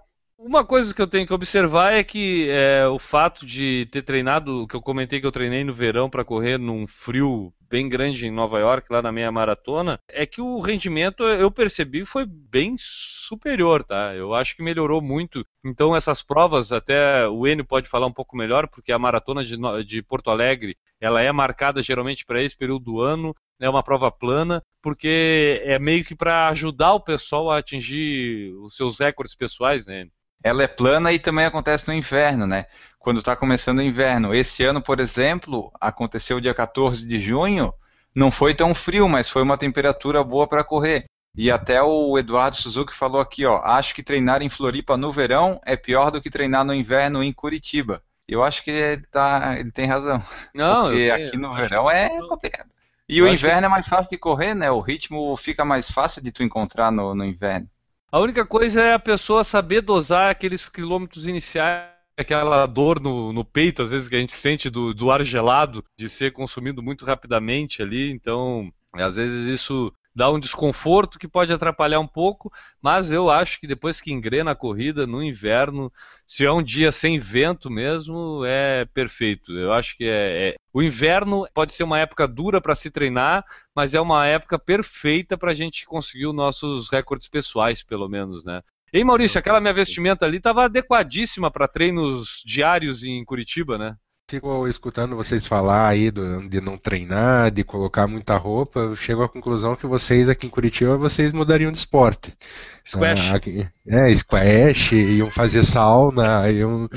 Uma 0.46 0.64
coisa 0.64 0.94
que 0.94 1.02
eu 1.02 1.08
tenho 1.08 1.26
que 1.26 1.34
observar 1.34 1.92
é 1.92 2.04
que 2.04 2.48
é, 2.48 2.86
o 2.86 3.00
fato 3.00 3.44
de 3.44 3.88
ter 3.90 4.02
treinado, 4.02 4.64
que 4.68 4.76
eu 4.76 4.80
comentei 4.80 5.20
que 5.20 5.26
eu 5.26 5.32
treinei 5.32 5.64
no 5.64 5.74
verão 5.74 6.08
para 6.08 6.24
correr 6.24 6.56
num 6.56 6.86
frio 6.86 7.52
bem 7.68 7.88
grande 7.88 8.28
em 8.28 8.30
Nova 8.30 8.60
York, 8.60 8.86
lá 8.88 9.02
na 9.02 9.10
meia 9.10 9.32
maratona, 9.32 9.98
é 10.08 10.24
que 10.24 10.40
o 10.40 10.60
rendimento 10.60 11.24
eu 11.24 11.50
percebi 11.50 12.04
foi 12.04 12.24
bem 12.24 12.76
superior, 12.78 13.82
tá? 13.82 14.14
Eu 14.14 14.34
acho 14.34 14.54
que 14.54 14.62
melhorou 14.62 15.02
muito. 15.02 15.44
Então 15.64 15.96
essas 15.96 16.22
provas, 16.22 16.72
até 16.72 17.26
o 17.26 17.44
Enio 17.44 17.64
pode 17.64 17.88
falar 17.88 18.06
um 18.06 18.12
pouco 18.12 18.36
melhor, 18.36 18.68
porque 18.68 18.92
a 18.92 18.98
maratona 19.00 19.44
de, 19.44 19.56
de 19.84 20.00
Porto 20.00 20.30
Alegre, 20.30 20.76
ela 21.00 21.20
é 21.20 21.32
marcada 21.32 21.82
geralmente 21.82 22.24
para 22.24 22.40
esse 22.40 22.56
período 22.56 22.84
do 22.84 23.00
ano, 23.00 23.34
é 23.60 23.68
uma 23.68 23.82
prova 23.82 24.10
plana, 24.10 24.62
porque 24.82 25.62
é 25.64 25.78
meio 25.78 26.04
que 26.04 26.14
para 26.14 26.48
ajudar 26.48 26.94
o 26.94 27.00
pessoal 27.00 27.50
a 27.50 27.58
atingir 27.58 28.52
os 28.56 28.76
seus 28.76 28.98
recordes 28.98 29.34
pessoais, 29.34 29.86
né? 29.86 30.08
ela 30.46 30.62
é 30.62 30.68
plana 30.68 31.12
e 31.12 31.18
também 31.18 31.44
acontece 31.44 31.88
no 31.88 31.94
inverno, 31.94 32.46
né? 32.46 32.66
Quando 32.98 33.18
está 33.18 33.34
começando 33.34 33.78
o 33.78 33.82
inverno. 33.82 34.34
Esse 34.34 34.64
ano, 34.64 34.80
por 34.80 35.00
exemplo, 35.00 35.72
aconteceu 35.80 36.40
dia 36.40 36.54
14 36.54 37.06
de 37.06 37.18
junho, 37.18 37.72
não 38.14 38.30
foi 38.30 38.54
tão 38.54 38.74
frio, 38.74 39.08
mas 39.08 39.28
foi 39.28 39.42
uma 39.42 39.58
temperatura 39.58 40.22
boa 40.22 40.46
para 40.46 40.64
correr. 40.64 41.04
E 41.36 41.50
até 41.50 41.82
o 41.82 42.16
Eduardo 42.16 42.56
Suzuki 42.56 42.94
falou 42.94 43.20
aqui, 43.20 43.44
ó, 43.44 43.60
acho 43.62 43.94
que 43.94 44.02
treinar 44.02 44.40
em 44.40 44.48
Floripa 44.48 44.96
no 44.96 45.12
verão 45.12 45.60
é 45.66 45.76
pior 45.76 46.10
do 46.10 46.20
que 46.20 46.30
treinar 46.30 46.64
no 46.64 46.72
inverno 46.72 47.22
em 47.22 47.32
Curitiba. 47.32 48.02
Eu 48.26 48.42
acho 48.42 48.62
que 48.64 48.70
ele, 48.70 49.04
tá, 49.10 49.56
ele 49.58 49.70
tem 49.70 49.86
razão. 49.86 50.22
Não, 50.54 50.84
porque 50.84 51.10
aqui 51.10 51.36
no 51.36 51.54
verão 51.54 51.90
é 51.90 52.08
complicado. 52.28 52.70
E 53.08 53.22
o 53.22 53.28
inverno 53.28 53.60
que... 53.60 53.66
é 53.66 53.68
mais 53.68 53.86
fácil 53.86 54.10
de 54.10 54.18
correr, 54.18 54.54
né? 54.54 54.70
O 54.70 54.80
ritmo 54.80 55.36
fica 55.36 55.64
mais 55.64 55.90
fácil 55.90 56.22
de 56.22 56.32
tu 56.32 56.42
encontrar 56.42 56.90
no, 56.90 57.14
no 57.14 57.24
inverno. 57.24 57.68
A 58.10 58.18
única 58.18 58.44
coisa 58.44 58.80
é 58.80 58.94
a 58.94 58.98
pessoa 58.98 59.44
saber 59.44 59.80
dosar 59.80 60.30
aqueles 60.30 60.68
quilômetros 60.68 61.26
iniciais 61.26 61.96
aquela 62.16 62.66
dor 62.66 62.98
no, 62.98 63.32
no, 63.32 63.44
peito, 63.44 63.82
às 63.82 63.90
vezes, 63.90 64.08
que 64.08 64.16
a 64.16 64.18
gente 64.18 64.32
sente 64.32 64.70
do, 64.70 64.94
do, 64.94 65.10
ar 65.10 65.22
gelado, 65.22 65.84
de 65.98 66.08
ser 66.08 66.32
consumido 66.32 66.82
muito 66.82 67.04
rapidamente 67.04 67.82
ali. 67.82 68.10
Então, 68.10 68.72
às 68.94 69.16
vezes 69.16 69.46
isso 69.46 69.92
dá 70.16 70.30
um 70.30 70.40
desconforto 70.40 71.18
que 71.18 71.28
pode 71.28 71.52
atrapalhar 71.52 72.00
um 72.00 72.06
pouco, 72.06 72.50
mas 72.80 73.12
eu 73.12 73.28
acho 73.28 73.60
que 73.60 73.66
depois 73.66 74.00
que 74.00 74.10
engrena 74.10 74.52
a 74.52 74.56
corrida 74.56 75.06
no 75.06 75.22
inverno, 75.22 75.92
se 76.26 76.46
é 76.46 76.50
um 76.50 76.62
dia 76.62 76.90
sem 76.90 77.18
vento 77.18 77.68
mesmo, 77.68 78.42
é 78.46 78.86
perfeito. 78.86 79.52
Eu 79.52 79.74
acho 79.74 79.94
que 79.94 80.04
é, 80.04 80.48
é... 80.48 80.54
o 80.72 80.82
inverno 80.82 81.46
pode 81.52 81.74
ser 81.74 81.84
uma 81.84 81.98
época 81.98 82.26
dura 82.26 82.62
para 82.62 82.74
se 82.74 82.90
treinar, 82.90 83.44
mas 83.74 83.92
é 83.92 84.00
uma 84.00 84.26
época 84.26 84.58
perfeita 84.58 85.36
para 85.36 85.50
a 85.50 85.54
gente 85.54 85.84
conseguir 85.84 86.26
os 86.26 86.34
nossos 86.34 86.88
recordes 86.88 87.28
pessoais, 87.28 87.82
pelo 87.82 88.08
menos, 88.08 88.42
né? 88.42 88.62
Ei, 88.90 89.04
Maurício, 89.04 89.38
aquela 89.38 89.60
minha 89.60 89.74
vestimenta 89.74 90.24
ali 90.24 90.38
estava 90.38 90.64
adequadíssima 90.64 91.50
para 91.50 91.68
treinos 91.68 92.42
diários 92.46 93.04
em 93.04 93.22
Curitiba, 93.22 93.76
né? 93.76 93.94
Fico 94.28 94.66
escutando 94.66 95.14
vocês 95.14 95.46
falar 95.46 95.86
aí 95.86 96.10
do, 96.10 96.48
de 96.48 96.60
não 96.60 96.76
treinar, 96.76 97.48
de 97.48 97.62
colocar 97.62 98.08
muita 98.08 98.36
roupa, 98.36 98.80
eu 98.80 98.96
chego 98.96 99.22
à 99.22 99.28
conclusão 99.28 99.76
que 99.76 99.86
vocês 99.86 100.28
aqui 100.28 100.48
em 100.48 100.50
Curitiba 100.50 100.96
vocês 100.96 101.32
mudariam 101.32 101.70
de 101.70 101.78
esporte. 101.78 102.36
Squash. 102.84 103.30
Ah, 103.30 103.36
aqui, 103.36 103.68
é, 103.86 104.12
squash, 104.16 104.90
iam 104.96 105.30
fazer 105.30 105.62
sauna, 105.62 106.50
iam, 106.50 106.88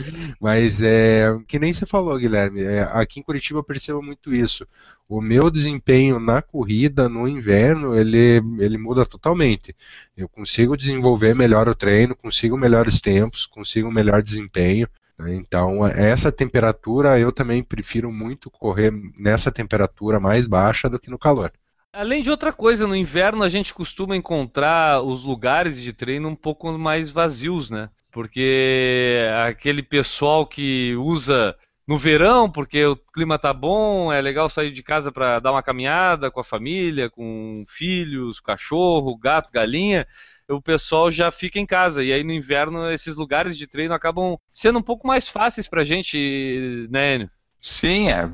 mas 0.42 0.82
é 0.82 1.38
que 1.48 1.60
nem 1.60 1.72
você 1.72 1.86
falou, 1.86 2.18
Guilherme. 2.18 2.64
É, 2.64 2.82
aqui 2.94 3.20
em 3.20 3.24
Curitiba 3.24 3.60
eu 3.60 3.64
percebo 3.64 4.02
muito 4.02 4.34
isso. 4.34 4.68
O 5.08 5.22
meu 5.22 5.52
desempenho 5.52 6.20
na 6.20 6.42
corrida 6.42 7.08
no 7.08 7.28
inverno 7.28 7.96
ele, 7.96 8.42
ele 8.58 8.78
muda 8.80 9.06
totalmente. 9.06 9.76
Eu 10.18 10.28
consigo 10.28 10.76
desenvolver 10.76 11.36
melhor 11.36 11.70
o 11.70 11.76
treino, 11.76 12.16
consigo 12.16 12.58
melhores 12.58 13.00
tempos, 13.00 13.46
consigo 13.46 13.92
melhor 13.92 14.24
desempenho. 14.24 14.88
Né? 15.20 15.36
Então, 15.36 15.86
essa 15.86 16.32
temperatura 16.32 17.20
eu 17.20 17.32
também 17.32 17.61
prefiro 17.61 18.11
muito 18.11 18.49
correr 18.49 18.91
nessa 19.17 19.51
temperatura 19.51 20.20
mais 20.20 20.47
baixa 20.47 20.89
do 20.89 20.97
que 20.97 21.09
no 21.09 21.20
calor. 21.20 21.51
Além 21.91 22.22
de 22.22 22.32
outra 22.32 22.53
coisa, 22.53 22.88
no 22.88 22.95
inverno 22.95 23.43
a 23.43 23.49
gente 23.49 23.74
costuma 23.74 24.15
encontrar 24.15 25.01
os 25.01 25.24
lugares 25.24 25.82
de 25.82 25.91
treino 25.91 26.30
um 26.30 26.36
pouco 26.36 26.72
mais 26.78 27.09
vazios, 27.09 27.70
né? 27.70 27.89
Porque 28.11 29.20
aquele 29.45 29.84
pessoal 29.84 30.45
que 30.45 30.95
usa 30.97 31.55
no 31.88 31.97
verão, 31.97 32.49
porque 32.49 32.86
o 32.86 32.95
clima 32.95 33.39
tá 33.39 33.51
bom, 33.51 34.13
é 34.13 34.22
legal 34.22 34.47
sair 34.49 34.72
de 34.72 34.84
casa 34.84 35.11
para 35.11 35.39
dar 35.39 35.51
uma 35.51 35.63
caminhada 35.63 36.30
com 36.30 36.39
a 36.39 36.43
família, 36.43 37.09
com 37.09 37.65
filhos, 37.67 38.39
cachorro, 38.39 39.17
gato, 39.17 39.51
galinha 39.51 40.05
o 40.50 40.62
pessoal 40.62 41.12
já 41.12 41.32
fica 41.32 41.60
em 41.60 41.66
casa. 41.66 42.04
E 42.04 42.12
aí 42.12 42.24
no 42.24 42.34
inverno 42.34 42.89
esses 42.91 43.16
lugares 43.16 43.58
de 43.58 43.68
treino 43.68 43.93
acabam 43.93 44.38
sendo 44.52 44.80
um 44.80 44.84
pouco 44.84 45.08
mais 45.08 45.28
fáceis 45.30 45.68
pra 45.68 45.84
gente, 45.84 46.88
né, 46.89 47.16
Enio? 47.16 47.30
Sim, 47.62 48.10
é, 48.10 48.26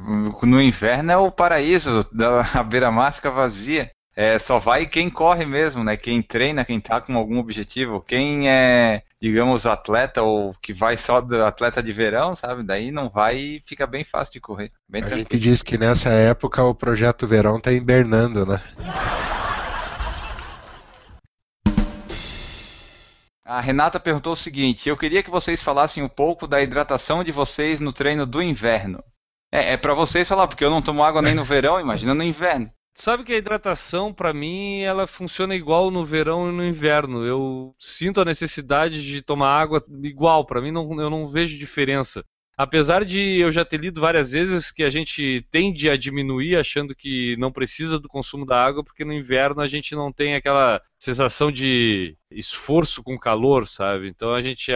no 0.43 0.61
inverno 0.61 1.11
é 1.11 1.17
o 1.17 1.31
paraíso, 1.31 2.07
a 2.53 2.63
beira-mar 2.63 3.13
fica 3.13 3.31
vazia. 3.31 3.89
É, 4.15 4.39
só 4.39 4.59
vai 4.59 4.85
quem 4.85 5.09
corre 5.09 5.45
mesmo, 5.45 5.83
né? 5.83 5.97
Quem 5.97 6.21
treina, 6.21 6.63
quem 6.63 6.79
tá 6.79 7.01
com 7.01 7.17
algum 7.17 7.37
objetivo. 7.37 7.99
Quem 7.99 8.47
é, 8.49 9.01
digamos, 9.21 9.65
atleta 9.65 10.21
ou 10.21 10.55
que 10.61 10.71
vai 10.71 10.95
só 10.95 11.19
do 11.19 11.43
atleta 11.43 11.83
de 11.83 11.91
verão, 11.91 12.33
sabe? 12.33 12.63
Daí 12.63 12.91
não 12.91 13.09
vai 13.09 13.37
e 13.37 13.63
fica 13.65 13.85
bem 13.85 14.05
fácil 14.05 14.33
de 14.33 14.39
correr. 14.39 14.71
Bem 14.87 15.03
a 15.03 15.17
gente 15.17 15.37
diz 15.37 15.61
que 15.61 15.77
nessa 15.77 16.11
época 16.11 16.63
o 16.63 16.73
projeto 16.73 17.27
verão 17.27 17.59
tá 17.59 17.73
hibernando, 17.73 18.45
né? 18.45 18.61
A 23.45 23.61
Renata 23.61 23.99
perguntou 23.99 24.33
o 24.33 24.37
seguinte: 24.37 24.89
eu 24.89 24.97
queria 24.97 25.21
que 25.21 25.29
vocês 25.29 25.61
falassem 25.61 26.01
um 26.01 26.09
pouco 26.09 26.47
da 26.47 26.61
hidratação 26.63 27.23
de 27.23 27.31
vocês 27.31 27.79
no 27.79 27.93
treino 27.93 28.25
do 28.25 28.41
inverno. 28.41 29.03
É, 29.51 29.73
é 29.73 29.77
para 29.77 29.93
vocês 29.93 30.27
falar, 30.27 30.47
porque 30.47 30.65
eu 30.65 30.69
não 30.71 30.81
tomo 30.81 31.03
água 31.03 31.21
nem 31.21 31.35
no 31.35 31.43
verão, 31.43 31.79
imagina 31.79 32.15
no 32.15 32.23
inverno. 32.23 32.71
Sabe 32.97 33.23
que 33.23 33.33
a 33.33 33.37
hidratação, 33.37 34.13
para 34.13 34.33
mim, 34.33 34.79
ela 34.79 35.05
funciona 35.05 35.53
igual 35.53 35.91
no 35.91 36.03
verão 36.03 36.49
e 36.49 36.53
no 36.53 36.65
inverno. 36.65 37.23
Eu 37.25 37.75
sinto 37.77 38.21
a 38.21 38.25
necessidade 38.25 39.05
de 39.05 39.21
tomar 39.21 39.49
água 39.49 39.83
igual. 40.01 40.45
Para 40.45 40.61
mim, 40.61 40.71
não, 40.71 40.99
eu 40.99 41.09
não 41.09 41.27
vejo 41.27 41.59
diferença. 41.59 42.23
Apesar 42.57 43.03
de 43.03 43.19
eu 43.39 43.51
já 43.51 43.65
ter 43.65 43.81
lido 43.81 43.99
várias 43.99 44.31
vezes 44.31 44.71
que 44.71 44.81
a 44.81 44.89
gente 44.89 45.45
tende 45.51 45.89
a 45.89 45.97
diminuir 45.97 46.55
achando 46.55 46.95
que 46.95 47.35
não 47.37 47.51
precisa 47.51 47.99
do 47.99 48.07
consumo 48.07 48.45
da 48.45 48.63
água, 48.63 48.81
porque 48.81 49.03
no 49.03 49.11
inverno 49.11 49.59
a 49.59 49.67
gente 49.67 49.93
não 49.93 50.09
tem 50.09 50.35
aquela 50.35 50.81
sensação 50.97 51.51
de 51.51 52.15
esforço 52.31 53.03
com 53.03 53.19
calor, 53.19 53.67
sabe? 53.67 54.07
Então 54.07 54.33
a 54.33 54.41
gente 54.41 54.71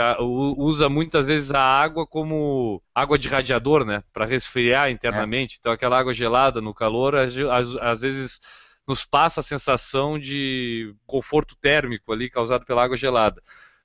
usa 0.58 0.90
muitas 0.90 1.30
vezes 1.30 1.54
a 1.54 1.62
água 1.62 2.06
como 2.06 2.84
água 2.94 3.18
de 3.18 3.30
radiador, 3.30 3.86
né? 3.86 4.04
Para 4.12 4.26
resfriar 4.26 4.92
internamente. 4.92 5.56
É. 5.56 5.58
Então 5.60 5.72
aquela 5.72 5.98
água 5.98 6.14
gelada 6.14 6.60
no 6.60 6.74
calor, 6.74 7.16
às, 7.16 8.02
vezes 8.02 8.42
nos 8.86 9.06
passa 9.06 9.40
a 9.40 9.44
sensação 9.44 10.20
de 10.20 10.94
conforto 11.08 11.56
térmico 11.56 12.12
ali 12.12 12.30
causado 12.30 12.66
pela 12.66 12.84
água 12.84 12.98
gelada. 12.98 13.42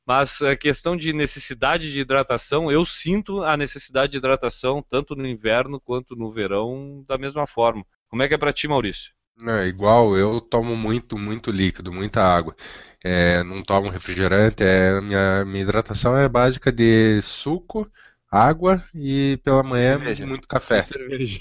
Mas 0.07 0.43
a 0.43 0.55
questão 0.55 0.97
de 0.97 1.13
necessidade 1.13 1.91
de 1.91 2.01
hidratação, 2.01 2.71
eu 2.71 2.85
sinto 2.85 3.43
a 3.43 3.57
necessidade 3.57 4.13
de 4.13 4.19
hidratação 4.19 4.83
tanto 4.83 5.17
no 5.17 5.27
inverno 5.27 5.81
quanto 5.81 6.15
no 6.15 6.31
verão 6.31 7.05
da 7.09 7.17
mesma 7.17 7.47
forma. 7.47 7.85
Como 8.09 8.23
é 8.23 8.29
que 8.29 8.35
é 8.35 8.39
para 8.39 8.53
ti, 8.53 8.69
Maurício? 8.69 9.13
É 9.49 9.67
igual, 9.67 10.17
eu 10.17 10.41
tomo 10.41 10.77
muito, 10.77 11.19
muito 11.19 11.51
líquido, 11.51 11.93
muita 11.93 12.23
água. 12.23 12.55
É, 13.03 13.43
não 13.43 13.63
tomo 13.63 13.91
refrigerante, 13.91 14.63
é, 14.63 15.01
minha, 15.01 15.45
minha 15.45 15.63
hidratação 15.63 16.17
é 16.17 16.29
básica 16.29 16.71
de 16.71 17.21
suco, 17.21 17.91
água 18.31 18.83
e 18.95 19.39
pela 19.43 19.63
manhã 19.63 19.97
cerveja. 19.99 20.27
muito 20.27 20.47
café. 20.47 20.81
Cerveja. 20.83 21.41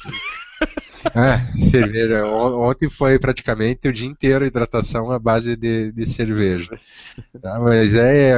É, 1.14 1.59
cerveja. 1.70 2.26
Ontem 2.26 2.89
foi 2.89 3.20
praticamente 3.20 3.89
o 3.89 3.93
dia 3.93 4.07
inteiro 4.07 4.45
hidratação 4.45 5.11
à 5.11 5.20
base 5.20 5.55
de, 5.57 5.91
de 5.91 6.05
cerveja. 6.05 6.80
Tá? 7.41 7.59
Mas 7.59 7.93
é, 7.93 8.34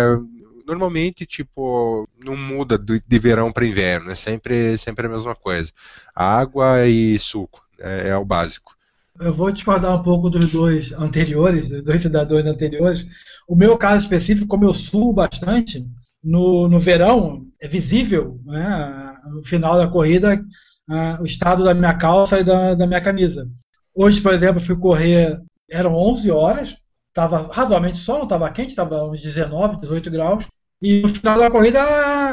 normalmente, 0.65 1.25
tipo, 1.25 2.09
não 2.23 2.35
muda 2.35 2.77
de 2.77 3.19
verão 3.19 3.51
para 3.51 3.67
inverno, 3.67 4.11
é 4.11 4.15
sempre, 4.15 4.77
sempre 4.77 5.05
a 5.05 5.09
mesma 5.09 5.35
coisa. 5.35 5.71
Água 6.13 6.87
e 6.87 7.17
suco 7.19 7.61
é, 7.79 8.09
é, 8.09 8.17
o 8.17 8.25
básico. 8.25 8.73
Eu 9.19 9.33
vou 9.33 9.51
discordar 9.51 9.97
um 9.97 10.03
pouco 10.03 10.29
dos 10.29 10.51
dois 10.51 10.91
anteriores, 10.91 11.69
dos 11.69 11.83
dois 11.83 12.01
cidadãos 12.01 12.45
anteriores. 12.45 13.05
O 13.47 13.55
meu 13.55 13.77
caso 13.77 14.01
específico, 14.01 14.47
como 14.47 14.65
eu 14.65 14.73
suo 14.73 15.13
bastante, 15.13 15.85
no, 16.23 16.67
no 16.67 16.79
verão 16.79 17.45
é 17.61 17.67
visível, 17.67 18.39
né, 18.43 19.15
no 19.31 19.43
final 19.43 19.77
da 19.77 19.87
corrida, 19.87 20.43
uh, 20.89 21.21
o 21.21 21.25
estado 21.25 21.63
da 21.63 21.73
minha 21.73 21.93
calça 21.93 22.39
e 22.39 22.43
da, 22.43 22.75
da 22.75 22.87
minha 22.87 23.01
camisa. 23.01 23.47
Hoje, 23.93 24.21
por 24.21 24.33
exemplo, 24.33 24.61
fui 24.61 24.75
correr, 24.75 25.39
eram 25.69 25.95
11 25.95 26.31
horas, 26.31 26.77
estava 27.07 27.37
razoavelmente 27.51 27.97
sol, 27.97 28.17
não 28.17 28.23
estava 28.23 28.51
quente, 28.51 28.69
estava 28.69 29.07
uns 29.07 29.21
19, 29.21 29.79
18 29.79 30.11
graus, 30.11 30.47
E 30.81 31.01
no 31.01 31.09
final 31.09 31.39
da 31.39 31.49
corrida, 31.49 31.81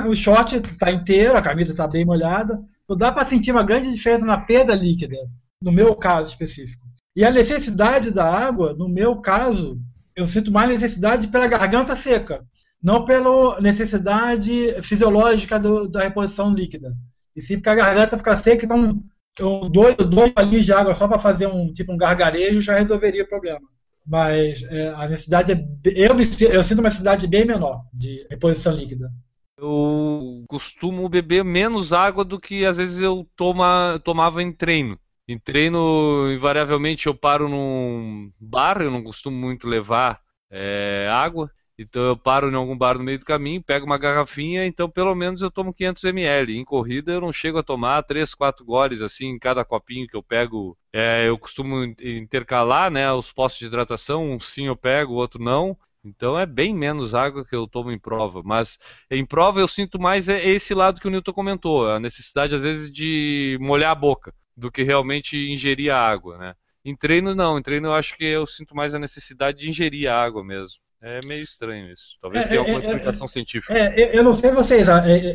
o 0.09 0.16
short 0.16 0.57
está 0.57 0.90
inteiro, 0.90 1.36
a 1.36 1.42
camisa 1.42 1.70
está 1.72 1.86
bem 1.86 2.05
molhada. 2.05 2.61
Então 2.84 2.96
dá 2.96 3.12
para 3.12 3.26
sentir 3.26 3.53
uma 3.53 3.62
grande 3.62 3.92
diferença 3.92 4.26
na 4.26 4.38
perda 4.38 4.74
líquida, 4.74 5.16
no 5.61 5.70
meu 5.70 5.94
caso 5.94 6.30
específico. 6.30 6.84
E 7.14 7.24
a 7.24 7.30
necessidade 7.30 8.11
da 8.11 8.24
água, 8.24 8.74
no 8.74 8.88
meu 8.88 9.20
caso, 9.20 9.78
eu 10.16 10.26
sinto 10.26 10.50
mais 10.50 10.68
necessidade 10.68 11.28
pela 11.28 11.46
garganta 11.46 11.94
seca, 11.94 12.44
não 12.82 13.05
pela 13.05 13.61
necessidade 13.61 14.82
fisiológica 14.82 15.59
do, 15.59 15.88
da 15.88 16.03
reposição 16.03 16.53
líquida. 16.53 16.92
E 17.37 17.57
porque 17.57 17.68
a 17.68 17.74
garganta 17.74 18.18
fica 18.18 18.37
seca, 18.43 18.64
então 18.64 19.03
eu, 19.39 19.68
dois, 19.68 19.97
dois 19.97 20.33
palinhos 20.33 20.64
de 20.64 20.72
água 20.72 20.95
só 20.95 21.09
para 21.09 21.18
fazer 21.18 21.47
um 21.47 21.72
tipo 21.72 21.93
um 21.93 21.97
gargarejo 21.97 22.61
já 22.61 22.76
resolveria 22.76 23.24
o 23.24 23.28
problema. 23.28 23.61
Mas 24.07 24.62
é, 24.64 24.89
a 24.89 25.09
necessidade 25.09 25.53
é. 25.53 25.64
Eu, 25.85 26.16
eu 26.51 26.64
sinto 26.64 26.80
uma 26.80 26.89
necessidade 26.89 27.26
bem 27.26 27.45
menor 27.45 27.85
de 27.93 28.26
reposição 28.28 28.74
líquida. 28.74 29.11
Eu 29.57 30.45
costumo 30.49 31.09
beber 31.09 31.45
menos 31.45 31.93
água 31.93 32.24
do 32.24 32.41
que 32.41 32.66
às 32.66 32.78
vezes 32.78 33.01
eu 33.01 33.26
toma, 33.37 34.01
tomava 34.05 34.43
em 34.43 34.53
treino. 34.53 34.99
Em 35.28 35.39
treino, 35.39 36.33
invariavelmente, 36.33 37.07
eu 37.07 37.14
paro 37.14 37.49
num 37.49 38.33
bar, 38.41 38.83
eu 38.83 38.91
não 38.91 39.05
costumo 39.05 39.37
muito 39.37 39.68
levar 39.68 40.20
é, 40.51 41.09
água. 41.11 41.49
Então 41.83 42.03
eu 42.03 42.16
paro 42.16 42.51
em 42.51 42.55
algum 42.55 42.76
bar 42.76 42.97
no 42.99 43.05
meio 43.05 43.18
do 43.18 43.24
caminho, 43.24 43.62
pego 43.62 43.87
uma 43.87 43.99
garrafinha, 43.99 44.64
então 44.64 44.89
pelo 44.89 45.14
menos 45.14 45.43
eu 45.43 45.51
tomo 45.51 45.72
500 45.74 46.05
ml. 46.05 46.57
Em 46.59 46.64
corrida 46.64 47.12
eu 47.12 47.20
não 47.20 47.33
chego 47.33 47.59
a 47.59 47.62
tomar 47.62 48.03
3, 48.03 48.35
4 48.35 48.64
goles 48.64 49.03
assim 49.03 49.28
em 49.28 49.39
cada 49.39 49.64
copinho 49.64 50.07
que 50.07 50.16
eu 50.16 50.22
pego. 50.22 50.76
É, 50.93 51.28
eu 51.28 51.39
costumo 51.39 51.85
intercalar 51.85 52.91
né, 52.91 53.11
os 53.12 53.33
postos 53.33 53.61
de 53.61 53.66
hidratação, 53.66 54.33
um 54.33 54.41
sim 54.41 54.66
eu 54.66 54.76
pego, 54.76 55.12
o 55.14 55.16
outro 55.16 55.43
não. 55.43 55.76
Então 56.05 56.39
é 56.39 56.45
bem 56.45 56.74
menos 56.74 57.14
água 57.14 57.45
que 57.45 57.55
eu 57.55 57.66
tomo 57.66 57.91
em 57.93 57.99
prova. 57.99 58.43
Mas 58.45 58.78
em 59.11 59.24
prova 59.24 59.61
eu 59.61 59.68
sinto 59.68 60.01
mais 60.01 60.28
é 60.28 60.49
esse 60.49 60.74
lado 60.74 61.01
que 61.01 61.07
o 61.07 61.11
Newton 61.11 61.33
comentou, 61.33 61.89
a 61.89 62.01
necessidade 62.01 62.55
às 62.55 62.64
vezes 62.64 62.91
de 62.91 63.57
molhar 63.61 63.93
a 63.93 63.95
boca 63.95 64.35
do 64.57 64.70
que 64.70 64.83
realmente 64.83 65.37
ingerir 65.37 65.93
a 65.93 65.99
água. 65.99 66.39
Né? 66.39 66.55
Em 66.85 66.97
treino 66.97 67.35
não, 67.35 67.59
em 67.59 67.62
treino 67.62 67.89
eu 67.89 67.95
acho 67.95 68.16
que 68.16 68.24
eu 68.24 68.47
sinto 68.47 68.74
mais 68.74 68.95
a 68.95 68.99
necessidade 68.99 69.59
de 69.59 69.68
ingerir 69.68 70.09
a 70.11 70.20
água 70.22 70.45
mesmo. 70.45 70.80
É 71.03 71.18
meio 71.26 71.42
estranho 71.42 71.92
isso. 71.92 72.16
Talvez 72.20 72.44
é, 72.44 72.48
tenha 72.48 72.61
alguma 72.61 72.78
é, 72.78 72.80
é, 72.80 72.86
explicação 72.86 73.24
é, 73.24 73.28
científica. 73.28 73.74
É, 73.76 74.16
eu 74.16 74.22
não 74.22 74.32
sei 74.32 74.53
vocês, 74.53 74.86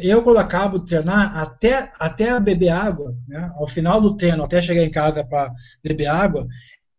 eu 0.01 0.23
quando 0.23 0.37
acabo 0.37 0.79
de 0.79 0.85
treinar, 0.85 1.37
até, 1.37 1.91
até 1.99 2.39
beber 2.39 2.69
água, 2.69 3.13
né, 3.27 3.49
ao 3.57 3.67
final 3.67 3.99
do 3.99 4.15
treino, 4.15 4.45
até 4.45 4.61
chegar 4.61 4.81
em 4.81 4.91
casa 4.91 5.25
para 5.25 5.51
beber 5.83 6.07
água, 6.07 6.47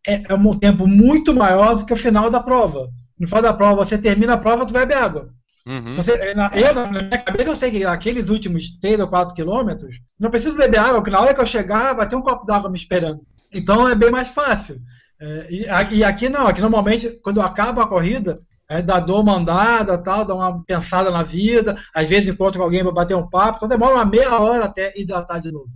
é, 0.07 0.21
é, 0.29 0.35
um 0.35 0.59
tempo 0.59 0.85
muito 0.85 1.33
maior 1.33 1.75
do 1.75 1.85
que 1.85 1.93
o 1.93 1.97
final 1.97 2.29
da 2.29 2.41
prova. 2.41 2.91
No 3.19 3.27
final 3.27 3.41
da 3.41 3.53
prova, 3.53 3.83
você 3.83 3.97
termina 3.97 4.33
a 4.33 4.37
prova, 4.37 4.67
tu 4.67 4.71
bebe 4.71 4.93
água. 4.93 5.29
Uhum. 5.65 5.95
Você, 5.95 6.11
eu, 6.13 6.35
na 6.35 6.87
minha 6.87 7.17
cabeça, 7.17 7.49
eu 7.49 7.55
sei 7.55 7.71
que 7.71 7.85
aqueles 7.85 8.29
últimos 8.29 8.77
3 8.79 8.99
ou 8.99 9.07
4 9.07 9.33
quilômetros, 9.33 9.99
não 10.19 10.29
preciso 10.29 10.55
beber 10.55 10.79
água, 10.79 10.95
porque 10.95 11.11
na 11.11 11.19
hora 11.19 11.33
que 11.33 11.41
eu 11.41 11.45
chegar, 11.45 11.93
vai 11.93 12.07
ter 12.07 12.15
um 12.15 12.21
copo 12.21 12.45
d'água 12.45 12.69
me 12.69 12.77
esperando. 12.77 13.21
Então 13.51 13.89
é 13.89 13.95
bem 13.95 14.11
mais 14.11 14.27
fácil. 14.27 14.79
É, 15.19 15.47
e, 15.49 15.97
e, 15.97 16.03
aqui 16.03 16.29
não, 16.29 16.47
aqui 16.47 16.61
normalmente, 16.61 17.09
quando 17.21 17.37
eu 17.37 17.43
acabo 17.43 17.81
a 17.81 17.87
corrida, 17.87 18.39
é, 18.69 18.81
dá 18.83 18.99
dor 18.99 19.21
uma 19.21 19.35
andada, 19.35 19.97
tal, 19.97 20.23
dá 20.23 20.35
uma 20.35 20.63
pensada 20.63 21.09
na 21.09 21.23
vida, 21.23 21.75
às 21.93 22.07
vezes 22.07 22.29
encontra 22.29 22.59
com 22.59 22.63
alguém 22.63 22.83
para 22.83 22.91
bater 22.91 23.15
um 23.15 23.27
papo, 23.27 23.57
então 23.57 23.67
demora 23.67 23.95
uma 23.95 24.05
meia 24.05 24.39
hora 24.39 24.65
até 24.65 24.93
hidratar 24.95 25.39
de 25.39 25.51
novo. 25.51 25.69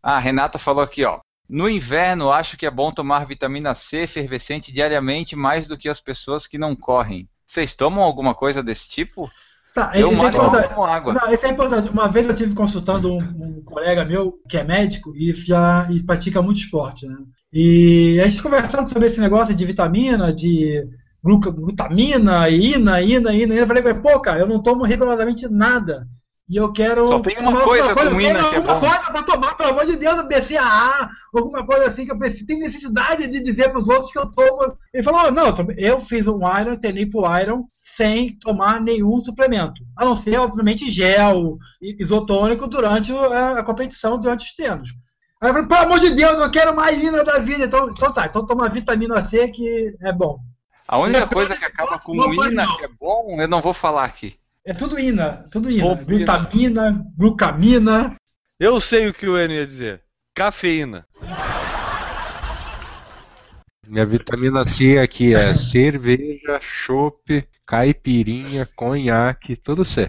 Ah, 0.00 0.16
a 0.16 0.18
Renata 0.18 0.58
falou 0.58 0.82
aqui, 0.82 1.04
ó. 1.04 1.18
No 1.48 1.68
inverno, 1.68 2.30
acho 2.30 2.56
que 2.56 2.64
é 2.64 2.70
bom 2.70 2.92
tomar 2.92 3.26
vitamina 3.26 3.74
C 3.74 4.02
efervescente 4.02 4.72
diariamente 4.72 5.36
mais 5.36 5.66
do 5.66 5.76
que 5.76 5.88
as 5.88 6.00
pessoas 6.00 6.46
que 6.46 6.56
não 6.56 6.74
correm. 6.74 7.28
Vocês 7.44 7.74
tomam 7.74 8.02
alguma 8.02 8.34
coisa 8.34 8.62
desse 8.62 8.88
tipo? 8.88 9.30
Tá, 9.74 9.92
eu 9.94 10.12
isso 10.12 10.24
é 10.24 10.28
importante. 10.28 10.72
água. 10.72 11.12
Não, 11.14 11.32
isso 11.32 11.46
é 11.46 11.48
importante. 11.48 11.88
Uma 11.88 12.08
vez 12.08 12.28
eu 12.28 12.36
tive 12.36 12.54
consultando 12.54 13.12
um, 13.12 13.18
um, 13.18 13.62
colega 13.64 14.04
meu 14.04 14.38
que 14.48 14.56
é 14.56 14.64
médico 14.64 15.14
e 15.16 15.34
já 15.34 15.86
e 15.90 16.02
pratica 16.02 16.42
muito 16.42 16.58
esporte, 16.58 17.06
né? 17.06 17.16
E 17.52 18.18
a 18.20 18.28
gente 18.28 18.42
conversando 18.42 18.88
sobre 18.88 19.08
esse 19.08 19.20
negócio 19.20 19.54
de 19.54 19.64
vitamina, 19.66 20.32
de 20.32 20.88
glutamina, 21.22 22.48
ina, 22.48 23.00
ina, 23.00 23.32
ina, 23.32 23.54
eu 23.54 23.66
falei, 23.66 23.94
pô, 23.94 24.18
cara, 24.20 24.40
eu 24.40 24.46
não 24.46 24.62
tomo 24.62 24.84
rigorosamente 24.84 25.46
nada. 25.48 26.06
E 26.48 26.56
eu 26.56 26.72
quero. 26.72 27.08
Só 27.08 27.20
tem 27.20 27.36
uma 27.40 27.62
coisa 27.62 27.94
com 27.94 28.20
ina 28.20 28.50
que 28.50 28.56
é 28.56 28.60
bom. 28.60 28.80
coisa 28.80 29.10
pra 29.10 29.22
tomar, 29.22 29.56
pelo 29.56 29.70
amor 29.70 29.86
de 29.86 29.96
Deus, 29.96 30.26
BCAA, 30.26 31.08
alguma 31.32 31.64
coisa 31.64 31.86
assim 31.86 32.04
que 32.04 32.12
eu 32.12 32.18
preciso. 32.18 32.46
Tem 32.46 32.58
necessidade 32.58 33.28
de 33.28 33.42
dizer 33.42 33.70
pros 33.70 33.88
outros 33.88 34.10
que 34.10 34.18
eu 34.18 34.30
tomo. 34.30 34.76
Ele 34.92 35.02
falou: 35.02 35.30
não, 35.30 35.54
eu 35.78 36.00
fiz 36.00 36.26
um 36.26 36.40
Iron, 36.60 36.76
treinei 36.76 37.06
pro 37.06 37.24
Iron 37.40 37.64
sem 37.96 38.36
tomar 38.38 38.80
nenhum 38.80 39.20
suplemento. 39.20 39.82
A 39.96 40.04
não 40.04 40.16
ser, 40.16 40.36
obviamente, 40.38 40.90
gel 40.90 41.56
isotônico 41.80 42.66
durante 42.66 43.12
a 43.12 43.62
competição, 43.62 44.20
durante 44.20 44.44
os 44.44 44.54
treinos. 44.54 44.90
Aí 45.42 45.48
eu 45.48 45.54
falei, 45.54 45.68
pelo 45.68 45.80
amor 45.80 45.98
de 45.98 46.14
Deus, 46.14 46.40
eu 46.40 46.50
quero 46.52 46.76
mais 46.76 47.02
ina 47.02 47.24
da 47.24 47.40
vida. 47.40 47.64
Então, 47.64 47.90
então 47.90 48.14
tá, 48.14 48.26
então 48.26 48.46
toma 48.46 48.68
vitamina 48.68 49.24
C 49.24 49.48
que 49.48 49.92
é 50.00 50.12
bom. 50.12 50.38
A 50.86 50.98
única 50.98 51.26
coisa 51.26 51.56
que 51.56 51.64
acaba 51.64 51.98
com 51.98 52.14
ina 52.14 52.64
que 52.76 52.84
é 52.84 52.88
bom, 53.00 53.40
eu 53.40 53.48
não 53.48 53.60
vou 53.60 53.72
falar 53.72 54.04
aqui. 54.04 54.36
É 54.64 54.72
tudo 54.72 55.00
ina, 55.00 55.44
tudo 55.50 55.68
ina. 55.68 55.96
Glutamina, 55.96 57.04
glucamina. 57.18 58.14
Eu 58.60 58.78
sei 58.78 59.08
o 59.08 59.12
que 59.12 59.26
o 59.26 59.36
Enio 59.36 59.56
ia 59.56 59.66
dizer. 59.66 60.00
Cafeína. 60.32 61.04
Minha 63.84 64.06
vitamina 64.06 64.64
C 64.64 64.96
aqui 64.98 65.34
é 65.34 65.54
cerveja, 65.56 66.60
chope, 66.60 67.44
caipirinha, 67.66 68.68
conhaque, 68.76 69.56
tudo 69.56 69.84
C. 69.84 70.08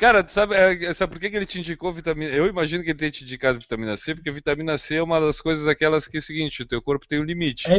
Cara, 0.00 0.24
tu 0.24 0.32
sabe, 0.32 0.54
é, 0.54 0.94
sabe 0.94 1.12
por 1.12 1.20
que, 1.20 1.28
que 1.28 1.36
ele 1.36 1.44
te 1.44 1.58
indicou 1.58 1.92
vitamina 1.92 2.32
Eu 2.32 2.46
imagino 2.46 2.82
que 2.82 2.88
ele 2.88 2.98
tenha 2.98 3.10
te 3.10 3.22
indicado 3.22 3.58
vitamina 3.58 3.98
C, 3.98 4.14
porque 4.14 4.30
vitamina 4.30 4.78
C 4.78 4.94
é 4.94 5.02
uma 5.02 5.20
das 5.20 5.42
coisas 5.42 5.66
aquelas 5.66 6.08
que 6.08 6.16
é 6.16 6.20
o 6.20 6.22
seguinte, 6.22 6.62
o 6.62 6.66
teu 6.66 6.80
corpo 6.80 7.06
tem 7.06 7.20
um 7.20 7.24
limite. 7.24 7.70
É. 7.70 7.74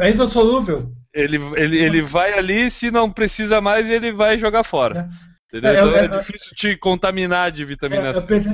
É 0.00 0.10
indissolúvel. 0.10 0.90
Ele, 1.12 1.36
ele, 1.56 1.78
ele 1.78 2.00
vai 2.00 2.32
ali, 2.32 2.70
se 2.70 2.90
não 2.90 3.12
precisa 3.12 3.60
mais, 3.60 3.90
ele 3.90 4.10
vai 4.10 4.38
jogar 4.38 4.64
fora. 4.64 5.10
É. 5.26 5.30
Entendeu? 5.58 5.70
É, 5.70 5.74
então 5.74 5.94
é, 5.94 6.04
é 6.04 6.18
difícil 6.20 6.54
te 6.56 6.76
contaminar 6.76 7.52
de 7.52 7.62
vitamina 7.66 8.08
é, 8.08 8.14
C. 8.14 8.20
Eu, 8.20 8.26
pensei, 8.26 8.52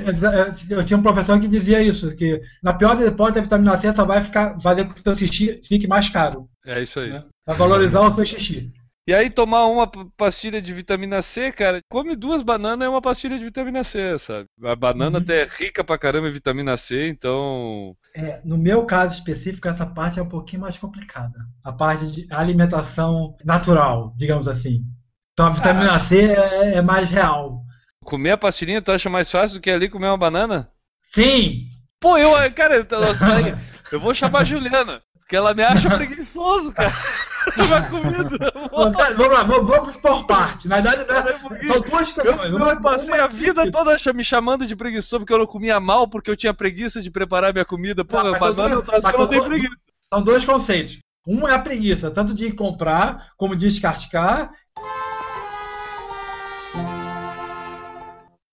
eu, 0.71 0.85
tinha 0.85 0.99
um 0.99 1.03
professor 1.03 1.39
que 1.39 1.47
dizia 1.47 1.81
isso, 1.81 2.17
que 2.17 2.41
na 2.61 2.75
pior 2.75 2.97
das 2.97 3.09
hipóteses 3.09 3.39
a 3.39 3.45
vitamina 3.45 3.79
C 3.79 3.95
só 3.95 4.05
vai 4.05 4.21
ficar, 4.21 4.59
fazer 4.59 4.85
com 4.85 4.95
que 4.95 5.01
o 5.01 5.03
seu 5.03 5.17
xixi 5.17 5.61
fique 5.63 5.87
mais 5.87 6.09
caro. 6.09 6.49
É 6.67 6.83
isso 6.83 6.99
aí. 6.99 7.11
Né? 7.11 7.23
Pra 7.45 7.55
valorizar 7.55 8.01
o 8.01 8.13
seu 8.17 8.27
xixi. 8.27 8.73
E 9.09 9.15
aí 9.15 9.31
tomar 9.31 9.67
uma 9.67 9.89
pastilha 10.17 10.61
de 10.61 10.75
vitamina 10.75 11.23
C, 11.23 11.53
cara, 11.53 11.81
come 11.89 12.17
duas 12.17 12.43
bananas 12.43 12.87
é 12.87 12.89
uma 12.89 13.01
pastilha 13.01 13.39
de 13.39 13.45
vitamina 13.45 13.85
C, 13.85 14.19
sabe? 14.19 14.47
A 14.65 14.75
banana 14.75 15.19
uhum. 15.19 15.23
até 15.23 15.43
é 15.43 15.49
rica 15.49 15.85
pra 15.85 15.97
caramba 15.97 16.29
em 16.29 16.33
vitamina 16.33 16.77
C, 16.77 17.07
então. 17.07 17.97
É, 18.17 18.41
no 18.45 18.59
meu 18.59 18.85
caso 18.85 19.15
específico, 19.15 19.69
essa 19.69 19.87
parte 19.87 20.19
é 20.19 20.23
um 20.23 20.29
pouquinho 20.29 20.63
mais 20.63 20.77
complicada. 20.77 21.39
A 21.63 21.73
parte 21.73 22.11
de 22.11 22.27
alimentação 22.33 23.37
natural, 23.45 24.13
digamos 24.17 24.49
assim. 24.49 24.83
Então 25.35 25.47
a 25.47 25.51
vitamina 25.51 25.95
ah. 25.95 26.01
C 26.01 26.33
é, 26.33 26.75
é, 26.75 26.83
mais 26.83 27.09
real. 27.09 27.63
Comer 28.05 28.33
a 28.33 28.37
pastilhinha 28.37 28.83
tu 28.83 28.91
acha 28.91 29.09
mais 29.09 29.31
fácil 29.31 29.59
do 29.59 29.61
que 29.61 29.71
ali 29.71 29.89
comer 29.89 30.09
uma 30.09 30.19
banana? 30.19 30.69
Sim! 31.15 31.69
Pô, 32.01 32.19
eu, 32.19 32.33
cara, 32.53 32.75
eu, 32.75 32.87
eu 33.93 34.01
vou 34.01 34.13
chamar 34.13 34.41
a 34.41 34.45
Juliana, 34.45 35.01
porque 35.21 35.37
ela 35.37 35.55
me 35.55 35.63
acha 35.63 35.89
preguiçoso, 35.89 36.73
cara. 36.73 36.93
uma 37.57 37.83
comida. 37.89 38.53
vamos 39.17 39.33
lá, 39.33 39.43
vamos, 39.45 39.97
por 39.97 40.27
parte. 40.27 40.69
Na 40.69 40.81
verdade, 40.81 41.05
né, 41.07 41.69
são 41.69 41.81
duas 41.81 42.13
questões. 42.13 42.53
Eu, 42.53 42.59
eu 42.59 42.83
passei 42.83 43.15
a 43.15 43.27
vida 43.27 43.71
toda 43.71 43.97
me 44.13 44.25
chamando 44.25 44.67
de 44.67 44.75
preguiçoso 44.75 45.21
porque 45.21 45.33
eu 45.33 45.39
não 45.39 45.47
comia 45.47 45.79
mal, 45.79 46.09
porque 46.09 46.31
eu 46.31 46.37
tinha 46.37 46.55
preguiça 46.55 47.01
de 47.01 47.11
preparar 47.11 47.53
minha 47.53 47.65
comida. 47.65 48.05
Pô, 48.05 48.17
tá, 48.17 48.39
banana 48.39 48.75
eu 48.75 49.19
não 49.19 49.29
tenho 49.29 49.45
preguiça. 49.45 49.77
São 50.13 50.23
dois 50.23 50.45
conceitos. 50.45 50.99
Um 51.27 51.49
é 51.49 51.55
a 51.55 51.59
preguiça, 51.59 52.11
tanto 52.11 52.35
de 52.35 52.53
comprar 52.53 53.33
como 53.37 53.57
de 53.57 53.67
descascar. 53.67 54.53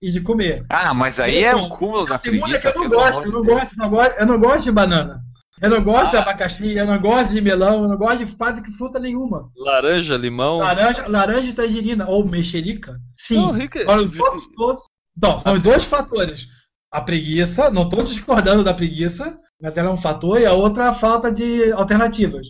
E 0.01 0.11
de 0.11 0.21
comer. 0.21 0.65
Ah, 0.69 0.93
mas 0.93 1.19
aí 1.19 1.43
é 1.43 1.55
o 1.55 1.69
cúmulo 1.69 2.05
da 2.05 2.19
preguiça. 2.19 2.57
É 2.57 2.59
que 2.59 2.67
eu 2.67 2.75
não 2.75 2.89
gosto, 2.89 3.25
eu 3.25 3.31
não 3.31 3.43
gosto, 3.43 3.73
eu 3.73 3.77
não 3.77 3.89
gosto, 3.89 4.19
eu 4.19 4.25
não 4.25 4.39
gosto 4.39 4.63
de 4.63 4.71
banana. 4.71 5.23
Eu 5.61 5.69
não 5.69 5.83
gosto 5.83 6.07
ah. 6.07 6.09
de 6.09 6.17
abacaxi, 6.17 6.73
eu 6.75 6.85
não 6.85 6.99
gosto 6.99 7.31
de 7.31 7.41
melão, 7.41 7.83
eu 7.83 7.89
não 7.89 7.97
gosto 7.97 8.25
de 8.25 8.35
quase 8.35 8.61
que 8.61 8.71
fruta 8.71 8.99
nenhuma. 8.99 9.51
Laranja, 9.55 10.17
limão. 10.17 10.57
Laranja, 10.57 11.07
laranja 11.07 11.49
e 11.49 11.53
tangerina, 11.53 12.07
ou 12.07 12.25
mexerica. 12.25 12.99
Sim. 13.15 13.35
Não, 13.35 13.51
Rick... 13.51 13.79
Agora, 13.79 14.01
os 14.01 14.19
outros 14.19 14.47
todos. 14.55 14.83
Então, 15.15 15.39
são 15.39 15.53
os 15.53 15.61
dois 15.61 15.85
fatores. 15.85 16.47
A 16.91 17.01
preguiça, 17.01 17.69
não 17.69 17.83
estou 17.83 18.03
discordando 18.03 18.63
da 18.63 18.73
preguiça, 18.73 19.39
mas 19.61 19.77
ela 19.77 19.89
é 19.89 19.91
um 19.93 19.97
fator, 19.97 20.39
e 20.39 20.45
a 20.45 20.53
outra 20.53 20.85
é 20.85 20.87
a 20.87 20.93
falta 20.93 21.31
de 21.31 21.71
alternativas. 21.71 22.47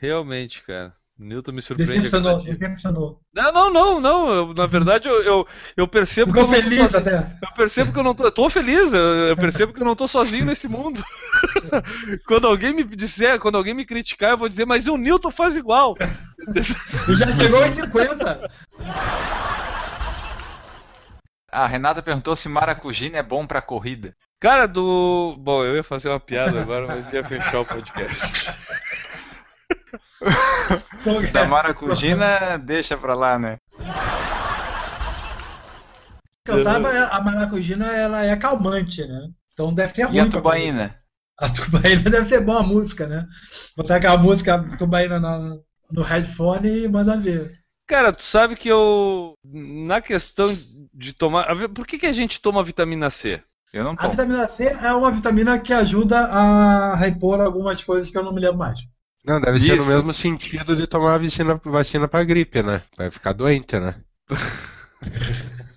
Realmente, 0.00 0.62
cara. 0.62 0.94
Newton 1.20 1.52
me 1.52 1.60
surpreende. 1.60 2.02
Decepcionou, 2.02 2.42
decepcionou. 2.42 3.20
Não, 3.34 3.52
não, 3.52 3.70
não, 3.70 4.00
não. 4.00 4.30
Eu, 4.30 4.54
na 4.54 4.66
verdade, 4.66 5.08
eu, 5.08 5.22
eu, 5.22 5.46
eu 5.76 5.86
percebo 5.86 6.32
Ficou 6.32 6.48
que 6.48 6.50
eu 6.50 6.62
não 6.62 6.62
tô 6.62 6.62
feliz 6.62 6.90
sozinho. 6.90 7.00
até. 7.00 7.36
Eu 7.42 7.52
percebo 7.54 7.92
que 7.92 7.98
eu 7.98 8.02
não 8.02 8.14
tô. 8.14 8.24
Eu 8.24 8.32
tô 8.32 8.48
feliz, 8.48 8.92
eu, 8.92 9.00
eu 9.00 9.36
percebo 9.36 9.72
que 9.72 9.80
eu 9.80 9.84
não 9.84 9.94
tô 9.94 10.08
sozinho 10.08 10.46
nesse 10.46 10.66
mundo. 10.66 11.02
quando 12.26 12.46
alguém 12.46 12.72
me 12.72 12.84
disser, 12.84 13.38
quando 13.38 13.56
alguém 13.56 13.74
me 13.74 13.84
criticar, 13.84 14.30
eu 14.30 14.38
vou 14.38 14.48
dizer, 14.48 14.64
mas 14.64 14.86
o 14.86 14.96
Newton 14.96 15.30
faz 15.30 15.56
igual. 15.56 15.94
E 17.08 17.14
já 17.14 17.36
chegou 17.36 17.64
em 17.66 17.74
50. 17.74 18.50
A 21.52 21.66
Renata 21.66 22.02
perguntou 22.02 22.34
se 22.34 22.48
maracujina 22.48 23.18
é 23.18 23.22
bom 23.22 23.46
pra 23.46 23.60
corrida. 23.60 24.14
Cara, 24.40 24.66
do. 24.66 25.36
Bom, 25.38 25.62
eu 25.64 25.76
ia 25.76 25.82
fazer 25.82 26.08
uma 26.08 26.18
piada 26.18 26.58
agora, 26.62 26.86
mas 26.86 27.12
ia 27.12 27.22
fechar 27.22 27.60
o 27.60 27.64
podcast. 27.66 28.50
Da 31.32 31.46
maracujina, 31.46 32.58
deixa 32.58 32.96
pra 32.96 33.14
lá, 33.14 33.38
né? 33.38 33.56
Saiba, 36.46 36.88
a 37.06 37.22
maracujina 37.22 37.86
ela 37.86 38.24
é 38.24 38.36
calmante, 38.36 39.06
né? 39.06 39.28
Então 39.52 39.72
deve 39.72 39.94
ser 39.94 40.04
ruim. 40.04 40.16
E 40.16 40.20
a 40.20 40.28
tubaína? 40.28 40.96
A 41.38 41.48
tubaína 41.48 42.10
deve 42.10 42.26
ser 42.26 42.40
boa 42.40 42.60
a 42.60 42.62
música, 42.62 43.06
né? 43.06 43.26
Botar 43.76 43.96
aquela 43.96 44.18
música 44.18 44.62
tubaína 44.76 45.20
na- 45.20 45.56
no 45.90 46.02
headphone 46.02 46.68
e 46.84 46.88
manda 46.88 47.16
ver. 47.16 47.58
Cara, 47.86 48.12
tu 48.12 48.22
sabe 48.22 48.56
que 48.56 48.68
eu. 48.68 49.34
Na 49.44 50.00
questão 50.00 50.56
de 50.94 51.12
tomar. 51.12 51.46
Por 51.74 51.86
que, 51.86 51.98
que 51.98 52.06
a 52.06 52.12
gente 52.12 52.40
toma 52.40 52.62
vitamina 52.62 53.10
C? 53.10 53.42
Eu 53.72 53.84
não 53.84 53.94
A 53.98 54.08
vitamina 54.08 54.48
C 54.48 54.64
é 54.64 54.92
uma 54.92 55.10
vitamina 55.12 55.58
que 55.58 55.72
ajuda 55.72 56.18
a 56.18 56.96
repor 56.96 57.40
algumas 57.40 57.82
coisas 57.84 58.10
que 58.10 58.18
eu 58.18 58.22
não 58.24 58.32
me 58.32 58.40
lembro 58.40 58.58
mais. 58.58 58.78
Não, 59.24 59.40
deve 59.40 59.60
ser 59.60 59.76
no 59.76 59.82
Isso. 59.82 59.92
mesmo 59.92 60.12
sentido 60.12 60.74
de 60.74 60.86
tomar 60.86 61.14
a 61.14 61.18
vacina, 61.18 61.60
vacina 61.64 62.08
pra 62.08 62.24
gripe, 62.24 62.62
né? 62.62 62.82
Vai 62.96 63.10
ficar 63.10 63.32
doente, 63.32 63.78
né? 63.78 64.02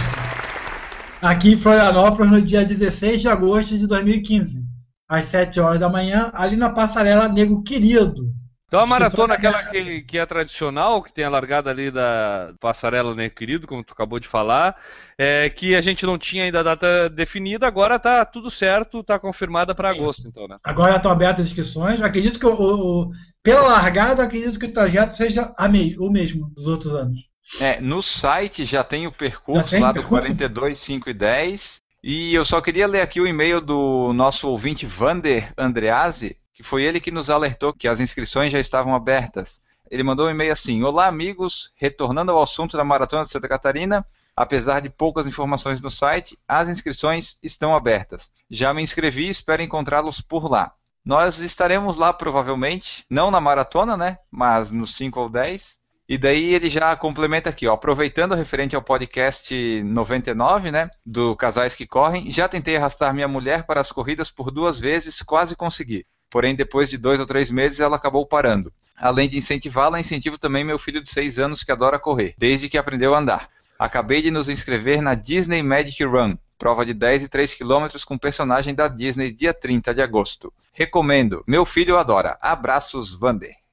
aqui 1.22 1.54
em 1.54 1.56
Florianópolis 1.56 2.30
no 2.30 2.42
dia 2.42 2.64
16 2.64 3.22
de 3.22 3.28
agosto 3.28 3.76
de 3.76 3.86
2015, 3.86 4.64
às 5.08 5.24
7 5.26 5.60
horas 5.60 5.80
da 5.80 5.88
manhã, 5.88 6.30
ali 6.34 6.56
na 6.56 6.68
passarela 6.68 7.28
Nego 7.28 7.62
Querido. 7.62 8.35
Então 8.68 8.80
a 8.80 8.86
maratona, 8.86 9.34
aquela 9.34 9.62
que, 9.62 10.02
que, 10.02 10.18
é 10.18 10.26
tradicional, 10.26 11.00
que 11.00 11.12
tem 11.12 11.24
a 11.24 11.30
largada 11.30 11.70
ali 11.70 11.88
da 11.88 12.52
passarela 12.58 13.14
né, 13.14 13.28
querido, 13.28 13.64
como 13.64 13.84
tu 13.84 13.92
acabou 13.92 14.18
de 14.18 14.26
falar, 14.26 14.76
é, 15.16 15.48
que 15.48 15.76
a 15.76 15.80
gente 15.80 16.04
não 16.04 16.18
tinha 16.18 16.42
ainda 16.42 16.60
a 16.60 16.64
data 16.64 17.08
definida, 17.08 17.64
agora 17.64 17.96
tá 17.96 18.24
tudo 18.24 18.50
certo, 18.50 19.04
tá 19.04 19.20
confirmada 19.20 19.72
para 19.72 19.90
agosto, 19.90 20.26
então, 20.26 20.48
né? 20.48 20.56
Agora 20.64 20.96
estão 20.96 21.12
abertas 21.12 21.44
as 21.44 21.46
inscrições. 21.46 22.02
Acredito 22.02 22.40
que 22.40 22.46
o, 22.46 22.54
o, 22.54 23.10
pela 23.40 23.62
largada, 23.62 24.24
acredito 24.24 24.58
que 24.58 24.66
o 24.66 24.72
trajeto 24.72 25.16
seja 25.16 25.54
o 26.00 26.10
mesmo 26.10 26.50
dos 26.50 26.66
outros 26.66 26.92
anos. 26.92 27.20
É, 27.60 27.80
no 27.80 28.02
site 28.02 28.64
já 28.64 28.82
tem 28.82 29.06
o 29.06 29.12
percurso 29.12 29.70
tem 29.70 29.80
lá 29.80 29.92
do 29.92 30.00
percurso? 30.00 30.26
42, 30.26 30.76
5 30.76 31.10
e 31.10 31.14
10. 31.14 31.80
E 32.02 32.34
eu 32.34 32.44
só 32.44 32.60
queria 32.60 32.88
ler 32.88 33.00
aqui 33.00 33.20
o 33.20 33.26
e-mail 33.26 33.60
do 33.60 34.12
nosso 34.12 34.48
ouvinte 34.48 34.86
Vander 34.86 35.52
Andreazzi, 35.56 36.36
que 36.56 36.62
foi 36.62 36.84
ele 36.84 36.98
que 36.98 37.10
nos 37.10 37.28
alertou 37.28 37.74
que 37.74 37.86
as 37.86 38.00
inscrições 38.00 38.50
já 38.50 38.58
estavam 38.58 38.94
abertas. 38.94 39.60
Ele 39.90 40.02
mandou 40.02 40.26
um 40.26 40.30
e-mail 40.30 40.54
assim: 40.54 40.82
Olá, 40.82 41.06
amigos, 41.06 41.70
retornando 41.76 42.32
ao 42.32 42.42
assunto 42.42 42.78
da 42.78 42.82
Maratona 42.82 43.24
de 43.24 43.30
Santa 43.30 43.46
Catarina, 43.46 44.04
apesar 44.34 44.80
de 44.80 44.88
poucas 44.88 45.26
informações 45.26 45.82
no 45.82 45.90
site, 45.90 46.38
as 46.48 46.70
inscrições 46.70 47.38
estão 47.42 47.76
abertas. 47.76 48.32
Já 48.50 48.72
me 48.72 48.80
inscrevi 48.82 49.26
e 49.26 49.30
espero 49.30 49.62
encontrá-los 49.62 50.22
por 50.22 50.50
lá. 50.50 50.72
Nós 51.04 51.38
estaremos 51.40 51.98
lá 51.98 52.10
provavelmente, 52.10 53.04
não 53.08 53.30
na 53.30 53.40
maratona, 53.40 53.94
né? 53.94 54.18
Mas 54.30 54.70
nos 54.70 54.96
5 54.96 55.20
ou 55.20 55.28
10. 55.28 55.78
E 56.08 56.16
daí 56.16 56.54
ele 56.54 56.70
já 56.70 56.96
complementa 56.96 57.50
aqui, 57.50 57.66
ó, 57.66 57.74
aproveitando 57.74 58.34
referente 58.34 58.74
ao 58.74 58.82
podcast 58.82 59.82
99, 59.82 60.70
né, 60.70 60.88
do 61.04 61.34
Casais 61.34 61.74
que 61.74 61.84
Correm, 61.84 62.30
já 62.30 62.48
tentei 62.48 62.76
arrastar 62.76 63.12
minha 63.12 63.26
mulher 63.26 63.66
para 63.66 63.80
as 63.80 63.90
corridas 63.90 64.30
por 64.30 64.52
duas 64.52 64.78
vezes, 64.78 65.20
quase 65.20 65.56
consegui. 65.56 66.06
Porém, 66.30 66.54
depois 66.54 66.88
de 66.88 66.98
dois 66.98 67.20
ou 67.20 67.26
três 67.26 67.50
meses, 67.50 67.80
ela 67.80 67.96
acabou 67.96 68.26
parando. 68.26 68.72
Além 68.96 69.28
de 69.28 69.38
incentivá-la, 69.38 70.00
incentivo 70.00 70.38
também 70.38 70.64
meu 70.64 70.78
filho 70.78 71.02
de 71.02 71.10
seis 71.10 71.38
anos 71.38 71.62
que 71.62 71.72
adora 71.72 71.98
correr, 71.98 72.34
desde 72.38 72.68
que 72.68 72.78
aprendeu 72.78 73.14
a 73.14 73.18
andar. 73.18 73.50
Acabei 73.78 74.22
de 74.22 74.30
nos 74.30 74.48
inscrever 74.48 75.02
na 75.02 75.14
Disney 75.14 75.62
Magic 75.62 76.02
Run, 76.02 76.36
prova 76.58 76.84
de 76.86 76.94
10 76.94 77.24
e 77.24 77.28
3 77.28 77.54
km 77.54 77.88
com 78.06 78.16
personagem 78.16 78.74
da 78.74 78.88
Disney, 78.88 79.30
dia 79.30 79.52
30 79.52 79.94
de 79.94 80.00
agosto. 80.00 80.52
Recomendo, 80.72 81.44
meu 81.46 81.66
filho 81.66 81.98
adora. 81.98 82.38
Abraços, 82.40 83.12
Vander. 83.12 83.65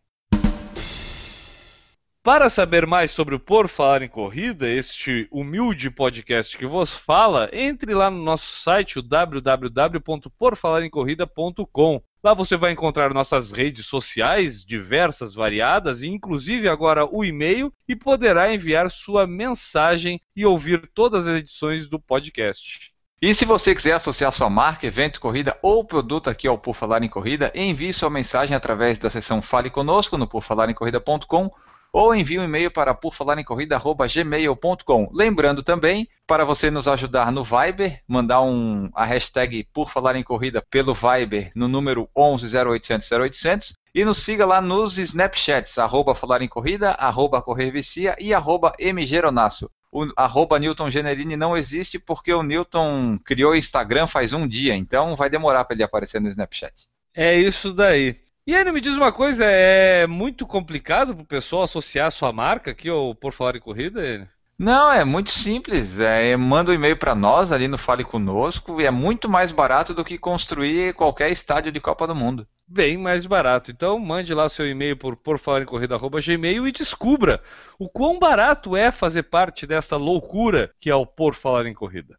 Para 2.23 2.49
saber 2.49 2.87
mais 2.87 3.11
sobre 3.11 3.35
o 3.35 3.39
Por 3.39 3.67
Falar 3.67 4.01
em 4.01 4.07
Corrida, 4.07 4.69
este 4.69 5.27
humilde 5.29 5.91
podcast 5.91 6.57
que 6.57 6.65
vos 6.65 6.89
fala, 6.89 7.49
entre 7.51 7.93
lá 7.93 8.09
no 8.09 8.23
nosso 8.23 8.61
site, 8.61 8.97
o 8.97 9.01
www.porfalaremcorrida.com. 9.01 12.01
Lá 12.23 12.33
você 12.33 12.55
vai 12.55 12.71
encontrar 12.71 13.13
nossas 13.13 13.51
redes 13.51 13.87
sociais, 13.87 14.63
diversas, 14.63 15.35
variadas, 15.35 16.01
e 16.01 16.07
inclusive 16.07 16.69
agora 16.69 17.05
o 17.05 17.25
e-mail, 17.25 17.73
e 17.89 17.93
poderá 17.93 18.53
enviar 18.53 18.89
sua 18.89 19.27
mensagem 19.27 20.17
e 20.33 20.45
ouvir 20.45 20.89
todas 20.93 21.27
as 21.27 21.39
edições 21.39 21.89
do 21.89 21.99
podcast. 21.99 22.93
E 23.21 23.33
se 23.33 23.43
você 23.43 23.75
quiser 23.75 23.95
associar 23.95 24.31
sua 24.31 24.49
marca, 24.49 24.87
evento, 24.87 25.19
corrida 25.19 25.57
ou 25.61 25.83
produto 25.83 26.29
aqui 26.29 26.47
ao 26.47 26.57
Por 26.57 26.73
Falar 26.73 27.03
em 27.03 27.09
Corrida, 27.09 27.51
envie 27.53 27.91
sua 27.91 28.09
mensagem 28.09 28.55
através 28.55 28.97
da 28.97 29.09
seção 29.09 29.41
Fale 29.41 29.69
Conosco 29.69 30.17
no 30.17 30.25
porfalaremcorrida.com 30.25 31.51
ou 31.93 32.13
envie 32.15 32.39
um 32.39 32.43
e-mail 32.43 32.71
para 32.71 32.95
porfalarencorrida.gmail.com. 32.95 35.11
Lembrando 35.13 35.61
também, 35.61 36.07
para 36.25 36.43
você 36.43 36.71
nos 36.71 36.87
ajudar 36.87 37.31
no 37.31 37.43
Viber, 37.43 38.01
mandar 38.07 38.41
um, 38.41 38.89
a 38.95 39.05
hashtag 39.05 39.67
Por 39.71 39.91
Falar 39.91 40.15
em 40.15 40.23
Corrida 40.23 40.65
pelo 40.71 40.95
Viber 40.95 41.51
no 41.53 41.67
número 41.67 42.09
11 42.17 42.47
0800 42.57 43.11
0800 43.11 43.75
e 43.93 44.03
nos 44.03 44.17
siga 44.17 44.43
lá 44.43 44.59
nos 44.59 44.97
Snapchats, 44.97 45.77
arroba 45.77 46.15
Falar 46.15 46.41
em 46.41 46.47
Corrida, 46.47 46.93
arroba 46.93 47.43
Correr 47.43 47.69
Vicia 47.69 48.15
e 48.19 48.33
arroba 48.33 48.73
mgeronasso. 48.79 49.69
O 49.91 50.11
arroba 50.17 50.57
Newton 50.57 50.89
Generini 50.89 51.37
não 51.37 51.55
existe 51.55 51.99
porque 51.99 52.33
o 52.33 52.41
Newton 52.41 53.19
criou 53.23 53.51
o 53.51 53.55
Instagram 53.55 54.07
faz 54.07 54.33
um 54.33 54.47
dia, 54.47 54.75
então 54.75 55.15
vai 55.15 55.29
demorar 55.29 55.63
para 55.65 55.75
ele 55.75 55.83
aparecer 55.83 56.19
no 56.19 56.27
Snapchat. 56.27 56.73
É 57.13 57.35
isso 57.35 57.71
daí. 57.71 58.22
E 58.45 58.53
aí, 58.53 58.69
me 58.73 58.81
diz 58.81 58.97
uma 58.97 59.11
coisa, 59.13 59.45
é 59.45 60.05
muito 60.05 60.45
complicado 60.45 61.15
para 61.15 61.23
o 61.23 61.25
pessoal 61.25 61.63
associar 61.63 62.07
a 62.07 62.11
sua 62.11 62.33
marca 62.33 62.71
aqui 62.71 62.89
ao 62.89 63.15
Por 63.15 63.31
Falar 63.31 63.55
em 63.55 63.61
Corrida? 63.61 64.29
Não, 64.59 64.91
é 64.91 65.05
muito 65.05 65.31
simples. 65.31 65.97
É, 65.97 66.35
manda 66.35 66.69
um 66.69 66.73
e-mail 66.73 66.97
para 66.97 67.15
nós 67.15 67.53
ali 67.53 67.69
no 67.69 67.77
Fale 67.77 68.03
Conosco 68.03 68.81
e 68.81 68.85
é 68.85 68.91
muito 68.91 69.29
mais 69.29 69.53
barato 69.53 69.93
do 69.93 70.03
que 70.03 70.17
construir 70.17 70.93
qualquer 70.93 71.31
estádio 71.31 71.71
de 71.71 71.79
Copa 71.79 72.05
do 72.05 72.13
Mundo. 72.13 72.45
Bem 72.67 72.97
mais 72.97 73.25
barato. 73.25 73.71
Então 73.71 73.97
mande 73.97 74.33
lá 74.33 74.49
seu 74.49 74.67
e-mail 74.67 74.97
por 74.97 75.15
porfalarencorrida.gmail 75.15 76.67
e 76.67 76.71
descubra 76.73 77.41
o 77.79 77.87
quão 77.87 78.19
barato 78.19 78.75
é 78.75 78.91
fazer 78.91 79.23
parte 79.23 79.65
dessa 79.65 79.95
loucura 79.95 80.69
que 80.81 80.89
é 80.89 80.95
o 80.95 81.05
Por 81.05 81.33
Falar 81.33 81.65
em 81.65 81.73
Corrida. 81.73 82.17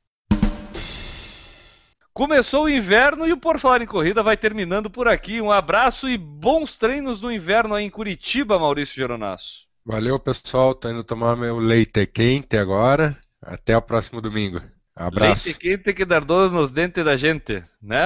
Começou 2.14 2.66
o 2.66 2.70
inverno 2.70 3.26
e 3.26 3.32
o 3.32 3.36
Por 3.36 3.58
Falar 3.58 3.82
em 3.82 3.86
Corrida 3.86 4.22
vai 4.22 4.36
terminando 4.36 4.88
por 4.88 5.08
aqui. 5.08 5.40
Um 5.40 5.50
abraço 5.50 6.08
e 6.08 6.16
bons 6.16 6.78
treinos 6.78 7.20
no 7.20 7.32
inverno 7.32 7.74
aí 7.74 7.84
em 7.84 7.90
Curitiba, 7.90 8.56
Maurício 8.56 8.94
Geronasso. 8.94 9.66
Valeu, 9.84 10.16
pessoal. 10.20 10.76
Tô 10.76 10.88
indo 10.88 11.02
tomar 11.02 11.34
meu 11.34 11.56
leite 11.56 12.06
quente 12.06 12.56
agora. 12.56 13.18
Até 13.42 13.76
o 13.76 13.82
próximo 13.82 14.20
domingo. 14.20 14.62
Abraço. 14.94 15.46
Leite 15.46 15.58
quente 15.58 15.92
que 15.92 16.04
dar 16.04 16.24
dor 16.24 16.52
nos 16.52 16.70
dentes 16.70 17.04
da 17.04 17.16
gente, 17.16 17.64
né, 17.82 17.98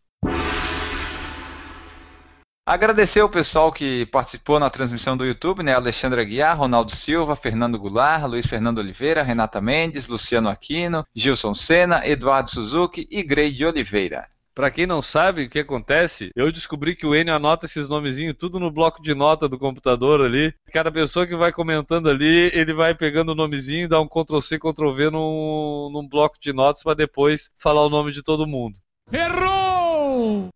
Agradecer 2.64 3.20
o 3.20 3.28
pessoal 3.28 3.72
que 3.72 4.06
participou 4.06 4.60
na 4.60 4.70
transmissão 4.70 5.16
do 5.16 5.26
YouTube, 5.26 5.64
né? 5.64 5.74
Alexandre 5.74 6.20
Aguiar, 6.20 6.56
Ronaldo 6.56 6.92
Silva, 6.92 7.34
Fernando 7.34 7.76
Goulart, 7.76 8.24
Luiz 8.28 8.46
Fernando 8.46 8.78
Oliveira, 8.78 9.24
Renata 9.24 9.60
Mendes, 9.60 10.06
Luciano 10.06 10.48
Aquino, 10.48 11.04
Gilson 11.12 11.56
Sena, 11.56 12.06
Eduardo 12.06 12.50
Suzuki 12.50 13.08
e 13.10 13.20
Grey 13.24 13.64
Oliveira. 13.64 14.28
Pra 14.54 14.70
quem 14.70 14.86
não 14.86 15.02
sabe 15.02 15.44
o 15.44 15.50
que 15.50 15.58
acontece, 15.58 16.30
eu 16.36 16.52
descobri 16.52 16.94
que 16.94 17.04
o 17.04 17.16
Enio 17.16 17.34
anota 17.34 17.66
esses 17.66 17.88
nomezinhos 17.88 18.36
tudo 18.38 18.60
no 18.60 18.70
bloco 18.70 19.02
de 19.02 19.12
nota 19.12 19.48
do 19.48 19.58
computador 19.58 20.20
ali. 20.20 20.54
Cada 20.72 20.92
pessoa 20.92 21.26
que 21.26 21.34
vai 21.34 21.50
comentando 21.50 22.08
ali, 22.08 22.48
ele 22.54 22.72
vai 22.72 22.94
pegando 22.94 23.32
o 23.32 23.34
nomezinho, 23.34 23.88
dá 23.88 24.00
um 24.00 24.06
Ctrl 24.06 24.40
C, 24.40 24.56
Ctrl 24.58 24.92
V 24.92 25.10
num, 25.10 25.90
num 25.92 26.06
bloco 26.06 26.36
de 26.40 26.52
notas 26.52 26.84
para 26.84 26.94
depois 26.94 27.50
falar 27.58 27.84
o 27.84 27.90
nome 27.90 28.12
de 28.12 28.22
todo 28.22 28.46
mundo. 28.46 28.78
Errou! 29.10 30.51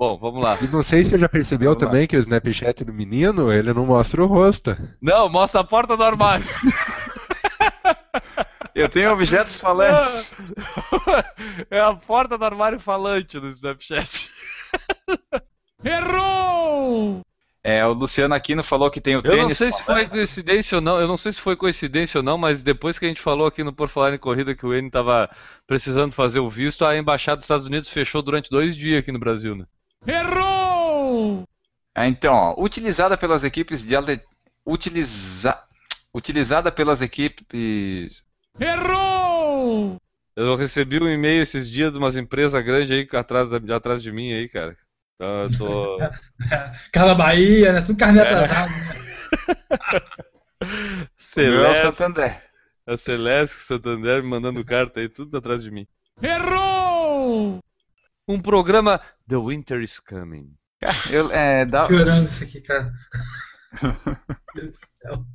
Bom, 0.00 0.16
vamos 0.16 0.42
lá. 0.42 0.56
E 0.62 0.66
não 0.68 0.82
sei 0.82 1.04
se 1.04 1.10
você 1.10 1.18
já 1.18 1.28
percebeu 1.28 1.72
Vamos 1.72 1.82
lá. 1.82 1.90
também 1.90 2.06
que 2.06 2.16
o 2.16 2.20
Snapchat 2.20 2.84
do 2.84 2.90
menino, 2.90 3.52
ele 3.52 3.74
não 3.74 3.84
mostra 3.84 4.24
o 4.24 4.26
rosto. 4.26 4.74
Não, 4.98 5.28
mostra 5.28 5.60
a 5.60 5.64
porta 5.64 5.94
do 5.94 6.02
armário. 6.02 6.46
Eu 8.74 8.88
tenho 8.88 9.12
objetos 9.12 9.56
falantes. 9.56 10.32
é 11.70 11.78
a 11.78 11.92
porta 11.92 12.38
do 12.38 12.44
armário 12.46 12.80
falante 12.80 13.38
do 13.38 13.50
Snapchat. 13.50 14.30
Errou! 15.84 17.20
É, 17.62 17.84
o 17.84 17.92
Luciano 17.92 18.34
Aquino 18.34 18.64
falou 18.64 18.90
que 18.90 19.02
tem 19.02 19.16
o 19.16 19.18
Eu 19.18 19.32
tênis. 19.32 19.48
não 19.48 19.54
sei 19.54 19.70
se 19.70 19.82
foi 19.82 20.08
coincidência 20.08 20.76
ou 20.76 20.80
não, 20.80 20.98
eu 20.98 21.06
não 21.06 21.18
sei 21.18 21.32
se 21.32 21.42
foi 21.42 21.56
coincidência 21.56 22.20
ou 22.20 22.24
não, 22.24 22.38
mas 22.38 22.64
depois 22.64 22.98
que 22.98 23.04
a 23.04 23.08
gente 23.08 23.20
falou 23.20 23.46
aqui 23.46 23.62
no 23.62 23.70
Por 23.70 23.90
Falar 23.90 24.14
em 24.14 24.18
Corrida 24.18 24.54
que 24.54 24.64
o 24.64 24.72
N 24.72 24.86
estava 24.86 25.28
precisando 25.66 26.14
fazer 26.14 26.40
o 26.40 26.48
visto, 26.48 26.86
a 26.86 26.96
embaixada 26.96 27.36
dos 27.36 27.44
Estados 27.44 27.66
Unidos 27.66 27.90
fechou 27.90 28.22
durante 28.22 28.48
dois 28.48 28.74
dias 28.74 29.00
aqui 29.00 29.12
no 29.12 29.18
Brasil, 29.18 29.54
né? 29.54 29.66
Errou! 30.06 31.44
Ah, 31.94 32.06
então, 32.08 32.32
ó, 32.34 32.54
utilizada 32.62 33.16
pelas 33.16 33.44
equipes 33.44 33.84
de 33.84 33.94
ale... 33.94 34.20
utiliza... 34.64 35.58
utilizada 36.14 36.70
pelas 36.72 37.02
equipes 37.02 38.22
Errou! 38.58 39.96
Eu 40.36 40.56
recebi 40.56 41.02
um 41.02 41.08
e-mail 41.08 41.42
esses 41.42 41.68
dias 41.70 41.92
de 41.92 41.98
umas 41.98 42.16
empresas 42.16 42.64
grandes 42.64 42.90
aí 42.90 43.06
atrás, 43.18 43.50
da- 43.50 43.76
atrás 43.76 44.02
de 44.02 44.10
mim 44.10 44.32
aí, 44.32 44.48
cara. 44.48 44.76
Então 45.16 45.42
eu 45.42 45.58
tô. 45.58 45.98
Casa 46.92 47.14
Bahia, 47.14 47.72
né? 47.74 47.82
Tudo 47.82 47.98
carne 47.98 48.20
É. 48.20 48.22
atrasado. 48.22 48.70
Né? 48.70 48.96
Meu 51.36 51.64
é 51.66 51.74
Celeste, 51.74 51.80
Santander. 51.82 52.42
a 52.86 52.96
Celeste, 52.96 53.56
Santander 53.56 54.22
me 54.22 54.28
mandando 54.28 54.64
carta 54.64 55.00
aí, 55.00 55.08
tudo 55.08 55.36
atrás 55.36 55.62
de 55.62 55.70
mim. 55.70 55.86
Errou! 56.22 56.89
Um 58.30 58.40
programa 58.40 59.00
The 59.28 59.36
Winter 59.36 59.82
is 59.82 59.98
Coming. 59.98 60.52
Eu, 61.10 61.32
é, 61.32 61.64
dá... 61.64 61.86
Piorando 61.86 62.28
isso 62.28 62.44
aqui, 62.44 62.60
cara. 62.60 62.92
Meu 63.82 63.96
Deus 64.54 64.70
do 64.70 64.76
céu. 65.02 65.26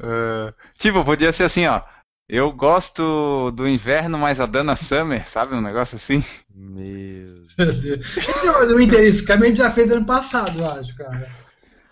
Ah, 0.00 0.54
tipo, 0.78 1.04
podia 1.04 1.32
ser 1.32 1.42
assim, 1.42 1.66
ó. 1.66 1.82
Eu 2.28 2.52
gosto 2.52 3.50
do 3.50 3.66
inverno, 3.66 4.16
mas 4.16 4.38
a 4.38 4.46
Dana 4.46 4.76
Summer, 4.76 5.28
sabe? 5.28 5.56
Um 5.56 5.60
negócio 5.60 5.96
assim. 5.96 6.24
Meu. 6.54 7.42
Deus. 7.58 8.16
Esse 8.16 8.46
do 8.68 8.86
que 8.86 8.96
a 8.96 9.04
gente 9.04 9.58
já 9.58 9.72
fez 9.72 9.90
ano 9.92 10.06
passado, 10.06 10.60
eu 10.60 10.70
acho, 10.70 10.96
cara. 10.96 11.28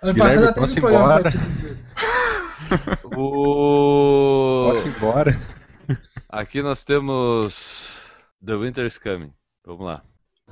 Ano 0.02 0.14
Guilherme, 0.14 0.36
passado 0.36 0.54
posso 0.54 0.78
ir 0.78 0.78
programa 0.80 0.84
embora? 0.84 1.32
O... 3.16 4.70
Posso 4.72 4.86
ir 4.86 4.96
embora? 4.96 5.40
Aqui 6.28 6.62
nós 6.62 6.84
temos 6.84 7.99
The 8.44 8.56
Winter 8.56 8.86
is 8.86 8.98
Coming. 8.98 9.32
Vamos 9.64 9.84
lá. 9.84 10.02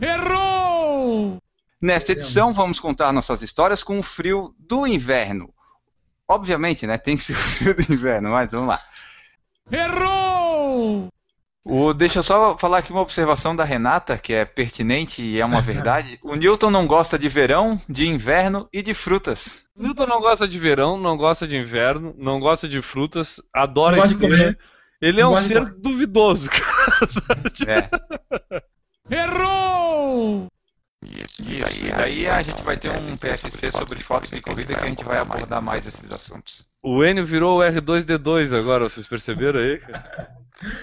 Errou! 0.00 1.38
Nesta 1.80 2.12
edição, 2.12 2.52
vamos 2.52 2.78
contar 2.78 3.12
nossas 3.12 3.42
histórias 3.42 3.82
com 3.82 3.98
o 3.98 4.02
frio 4.02 4.54
do 4.58 4.86
inverno. 4.86 5.52
Obviamente, 6.26 6.86
né? 6.86 6.98
Tem 6.98 7.16
que 7.16 7.22
ser 7.24 7.32
o 7.32 7.36
frio 7.36 7.74
do 7.74 7.92
inverno, 7.92 8.30
mas 8.30 8.50
vamos 8.50 8.68
lá. 8.68 8.82
Errou! 9.70 11.08
O, 11.64 11.92
deixa 11.92 12.18
eu 12.18 12.22
só 12.22 12.56
falar 12.56 12.78
aqui 12.78 12.90
uma 12.90 13.02
observação 13.02 13.54
da 13.54 13.64
Renata, 13.64 14.16
que 14.16 14.32
é 14.32 14.44
pertinente 14.44 15.22
e 15.22 15.40
é 15.40 15.44
uma 15.44 15.60
verdade. 15.60 16.18
O 16.24 16.34
Newton 16.34 16.70
não 16.70 16.86
gosta 16.86 17.18
de 17.18 17.28
verão, 17.28 17.80
de 17.88 18.08
inverno 18.08 18.68
e 18.72 18.82
de 18.82 18.94
frutas. 18.94 19.62
Newton 19.76 20.06
não 20.06 20.20
gosta 20.20 20.48
de 20.48 20.58
verão, 20.58 20.98
não 20.98 21.16
gosta 21.16 21.46
de 21.46 21.56
inverno, 21.56 22.14
não 22.18 22.40
gosta 22.40 22.68
de 22.68 22.80
frutas, 22.82 23.40
adora 23.52 23.96
Não 23.96 24.02
Ele 25.00 25.20
é 25.20 25.26
um 25.26 25.36
ser 25.36 25.64
duvidoso, 25.74 26.50
cara. 26.50 27.90
É. 29.10 29.14
Errou! 29.14 30.48
Isso, 31.04 31.42
e 31.84 31.92
aí 31.92 32.26
a 32.26 32.42
gente 32.42 32.62
vai 32.64 32.76
ter 32.76 32.90
um 32.90 33.16
PFC 33.16 33.70
sobre 33.70 34.02
fotos 34.02 34.30
de 34.30 34.40
corrida 34.40 34.74
que 34.74 34.84
a 34.84 34.88
gente 34.88 35.04
vai 35.04 35.18
abordar 35.18 35.62
mais 35.62 35.86
esses 35.86 36.10
assuntos. 36.10 36.64
O 36.82 37.04
Enio 37.04 37.24
virou 37.24 37.58
o 37.58 37.62
R2D2 37.62 38.56
agora, 38.58 38.84
vocês 38.84 39.06
perceberam 39.06 39.60
aí? 39.60 39.78
cara? 39.78 40.28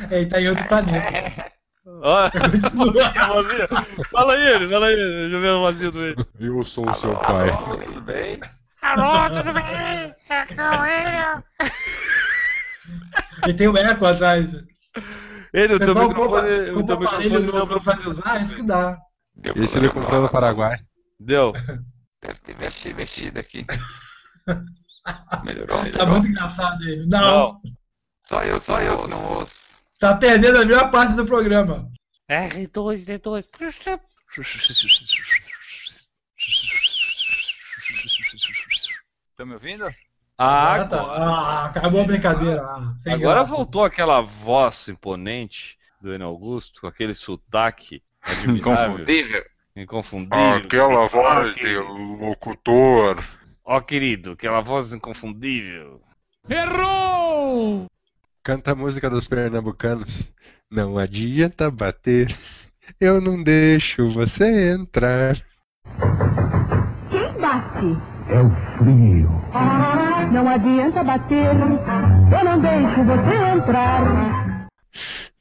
Ele 0.09 0.25
tá 0.27 0.41
em 0.41 0.47
outro 0.47 0.65
planeta. 0.67 1.51
Ó, 1.85 2.25
a 2.25 3.27
vozinha. 3.27 3.67
Fala 4.09 4.33
aí, 4.33 4.47
ele, 4.53 4.69
fala 4.69 4.87
aí, 4.87 4.95
deixa 4.95 5.35
eu 5.35 5.41
ver 5.41 5.49
a 5.49 5.57
vozinha 5.57 5.91
do 5.91 6.03
Enio. 6.03 6.27
Eu 6.39 6.63
sou 6.63 6.89
o 6.89 6.95
seu 6.95 7.15
pai. 7.15 7.49
Alô, 7.49 7.77
tudo 7.77 8.01
bem? 8.01 8.39
Alô, 8.81 9.29
tudo 9.29 9.53
bem? 9.53 10.15
É 10.29 10.45
o 10.71 10.85
Enio. 10.85 11.43
Ele 13.43 13.53
tem 13.53 13.67
o 13.67 13.77
eco 13.77 14.05
atrás. 14.05 14.51
Ele, 15.53 15.73
o 15.75 15.79
teu 15.79 15.87
Pessoal, 15.87 16.07
microfone, 16.09 16.47
o 16.71 16.85
teu 16.85 16.99
microfone 16.99 17.29
novo 17.29 17.51
deu 17.51 17.81
pra 17.81 17.93
problema. 17.93 18.09
usar, 18.09 18.43
isso 18.43 18.55
que 18.55 18.63
dá. 18.63 18.97
Deu 19.35 19.53
Esse 19.63 19.77
ele 19.77 19.89
comprou 19.89 20.21
no. 20.21 20.29
Paraguai. 20.29 20.79
Deu. 21.19 21.53
Deve 22.21 22.39
ter 22.39 22.57
mexido, 22.57 22.95
mexido 22.95 23.39
aqui. 23.39 23.65
Melhorou, 25.43 25.77
Tá 25.77 25.83
melhorou. 25.83 26.07
muito 26.07 26.27
engraçado 26.27 26.81
ele. 26.83 27.05
Não, 27.05 27.61
Só 28.27 28.43
eu, 28.43 28.59
só 28.59 28.81
eu 28.81 29.03
que 29.03 29.09
não 29.09 29.23
ouço. 29.37 29.59
tá 29.99 30.15
perdendo 30.17 30.57
a 30.57 30.65
melhor 30.65 30.89
parte 30.91 31.15
do 31.15 31.25
programa. 31.25 31.87
R2D2. 32.29 33.45
Puxa. 33.51 33.99
Estão 39.31 39.45
me 39.45 39.53
ouvindo? 39.53 39.85
Ah, 40.37 40.73
Agora 40.73 40.87
tá. 40.89 41.01
Ah, 41.01 41.65
acabou 41.65 42.01
a 42.01 42.05
brincadeira. 42.05 42.61
Ah, 42.61 42.93
sem 42.99 43.13
agora 43.13 43.39
graça. 43.39 43.51
voltou 43.55 43.83
aquela 43.85 44.21
voz 44.21 44.87
imponente 44.89 45.77
do 46.01 46.13
Enio 46.13 46.27
Augusto, 46.27 46.81
com 46.81 46.87
aquele 46.87 47.13
sotaque 47.13 48.01
Inconfundível. 48.47 49.43
inconfundível. 49.75 50.55
Aquela 50.57 51.07
voz 51.07 51.55
de 51.55 51.77
locutor. 51.77 53.23
Ó, 53.63 53.79
querido, 53.79 54.31
aquela 54.31 54.61
voz 54.61 54.93
inconfundível. 54.93 56.01
Errou! 56.49 57.85
Canta 58.43 58.71
a 58.73 58.75
música 58.75 59.09
dos 59.09 59.27
pernambucanos. 59.27 60.31
Não 60.69 60.97
adianta 60.97 61.71
bater. 61.71 62.35
Eu 62.99 63.19
não 63.21 63.41
deixo 63.41 64.07
você 64.09 64.73
entrar. 64.73 65.41
Quem 67.09 67.33
bate? 67.41 68.14
É 68.27 68.41
o 68.41 68.49
frio. 68.77 69.29
Não 70.31 70.49
adianta 70.49 71.03
bater. 71.03 71.45
Eu 71.45 72.43
não 72.43 72.59
deixo 72.59 73.03
você 73.03 73.35
entrar. 73.55 74.67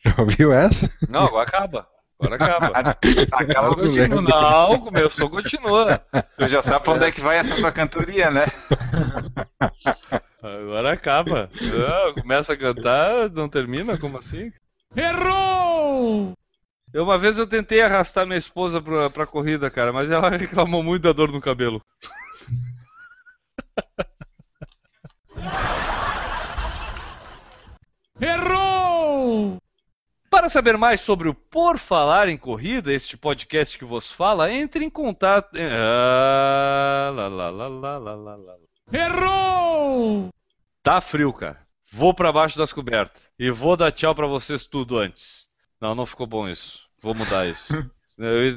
Já 0.04 0.14
ouviu 0.18 0.52
essa? 0.52 0.90
Não, 1.08 1.24
agora 1.24 1.48
acaba. 1.48 1.86
Agora 2.20 2.36
acaba. 2.36 2.96
Acaba 3.32 3.74
continua. 3.74 4.22
Não, 4.22 4.80
começou, 4.80 5.28
continua. 5.28 6.00
Tu 6.38 6.48
já 6.48 6.62
sabe 6.62 6.84
pra 6.84 6.92
onde 6.92 7.04
é 7.06 7.10
que 7.10 7.20
vai 7.20 7.38
essa 7.38 7.56
tua 7.56 7.72
cantoria, 7.72 8.30
né? 8.30 8.46
Agora 10.42 10.92
acaba. 10.92 11.48
Não, 11.60 12.14
começa 12.14 12.52
a 12.52 12.56
cantar, 12.56 13.30
não 13.30 13.48
termina? 13.48 13.98
Como 13.98 14.18
assim? 14.18 14.52
Errou! 14.94 16.34
Eu, 16.92 17.02
uma 17.02 17.18
vez 17.18 17.38
eu 17.38 17.46
tentei 17.46 17.80
arrastar 17.82 18.24
minha 18.24 18.38
esposa 18.38 18.80
pra, 18.80 19.10
pra 19.10 19.26
corrida, 19.26 19.68
cara, 19.68 19.92
mas 19.92 20.10
ela 20.12 20.28
reclamou 20.36 20.82
muito 20.82 21.02
da 21.02 21.12
dor 21.12 21.32
no 21.32 21.40
cabelo. 21.40 21.82
Errou! 28.20 29.58
Para 30.30 30.48
saber 30.48 30.76
mais 30.76 31.00
sobre 31.00 31.28
o 31.28 31.34
Por 31.34 31.78
Falar 31.78 32.28
em 32.28 32.36
Corrida, 32.36 32.92
este 32.92 33.16
podcast 33.16 33.78
que 33.78 33.84
vos 33.84 34.10
fala, 34.10 34.52
entre 34.52 34.84
em 34.84 34.90
contato. 34.90 35.56
Ah, 35.56 37.10
lá, 37.14 37.28
lá, 37.28 37.50
lá, 37.50 37.68
lá, 37.68 37.98
lá, 37.98 38.14
lá, 38.14 38.36
lá. 38.36 38.56
Errou! 38.92 40.28
Tá 40.82 41.00
frio, 41.00 41.32
cara. 41.32 41.64
Vou 41.92 42.12
pra 42.12 42.32
baixo 42.32 42.58
das 42.58 42.72
cobertas. 42.72 43.22
E 43.38 43.50
vou 43.50 43.76
dar 43.76 43.92
tchau 43.92 44.14
pra 44.14 44.26
vocês 44.26 44.64
tudo 44.66 44.98
antes. 44.98 45.46
Não, 45.80 45.94
não 45.94 46.04
ficou 46.04 46.26
bom 46.26 46.48
isso. 46.48 46.80
Vou 47.00 47.14
mudar 47.14 47.46
isso. 47.46 47.72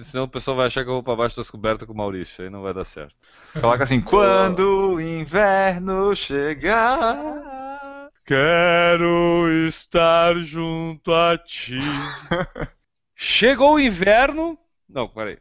Senão 0.04 0.26
o 0.26 0.30
pessoal 0.30 0.56
vai 0.58 0.68
achar 0.68 0.84
que 0.84 0.90
eu 0.90 0.94
vou 0.94 1.04
pra 1.04 1.16
baixo 1.16 1.38
das 1.38 1.50
cobertas 1.50 1.88
com 1.88 1.94
o 1.94 1.98
Maurício. 1.98 2.44
Aí 2.44 2.50
não 2.50 2.62
vai 2.62 2.74
dar 2.74 2.86
certo. 2.86 3.16
Coloca 3.60 3.84
assim, 3.84 4.02
quando 4.02 4.94
o 4.94 5.02
inverno 5.02 6.16
chegar. 6.16 8.10
Quero 8.24 9.48
estar 9.68 10.36
junto 10.36 11.14
a 11.14 11.38
ti. 11.38 11.80
Chegou 13.16 13.76
o 13.76 13.80
inverno. 13.80 14.58
Não, 14.88 15.08
peraí. 15.08 15.40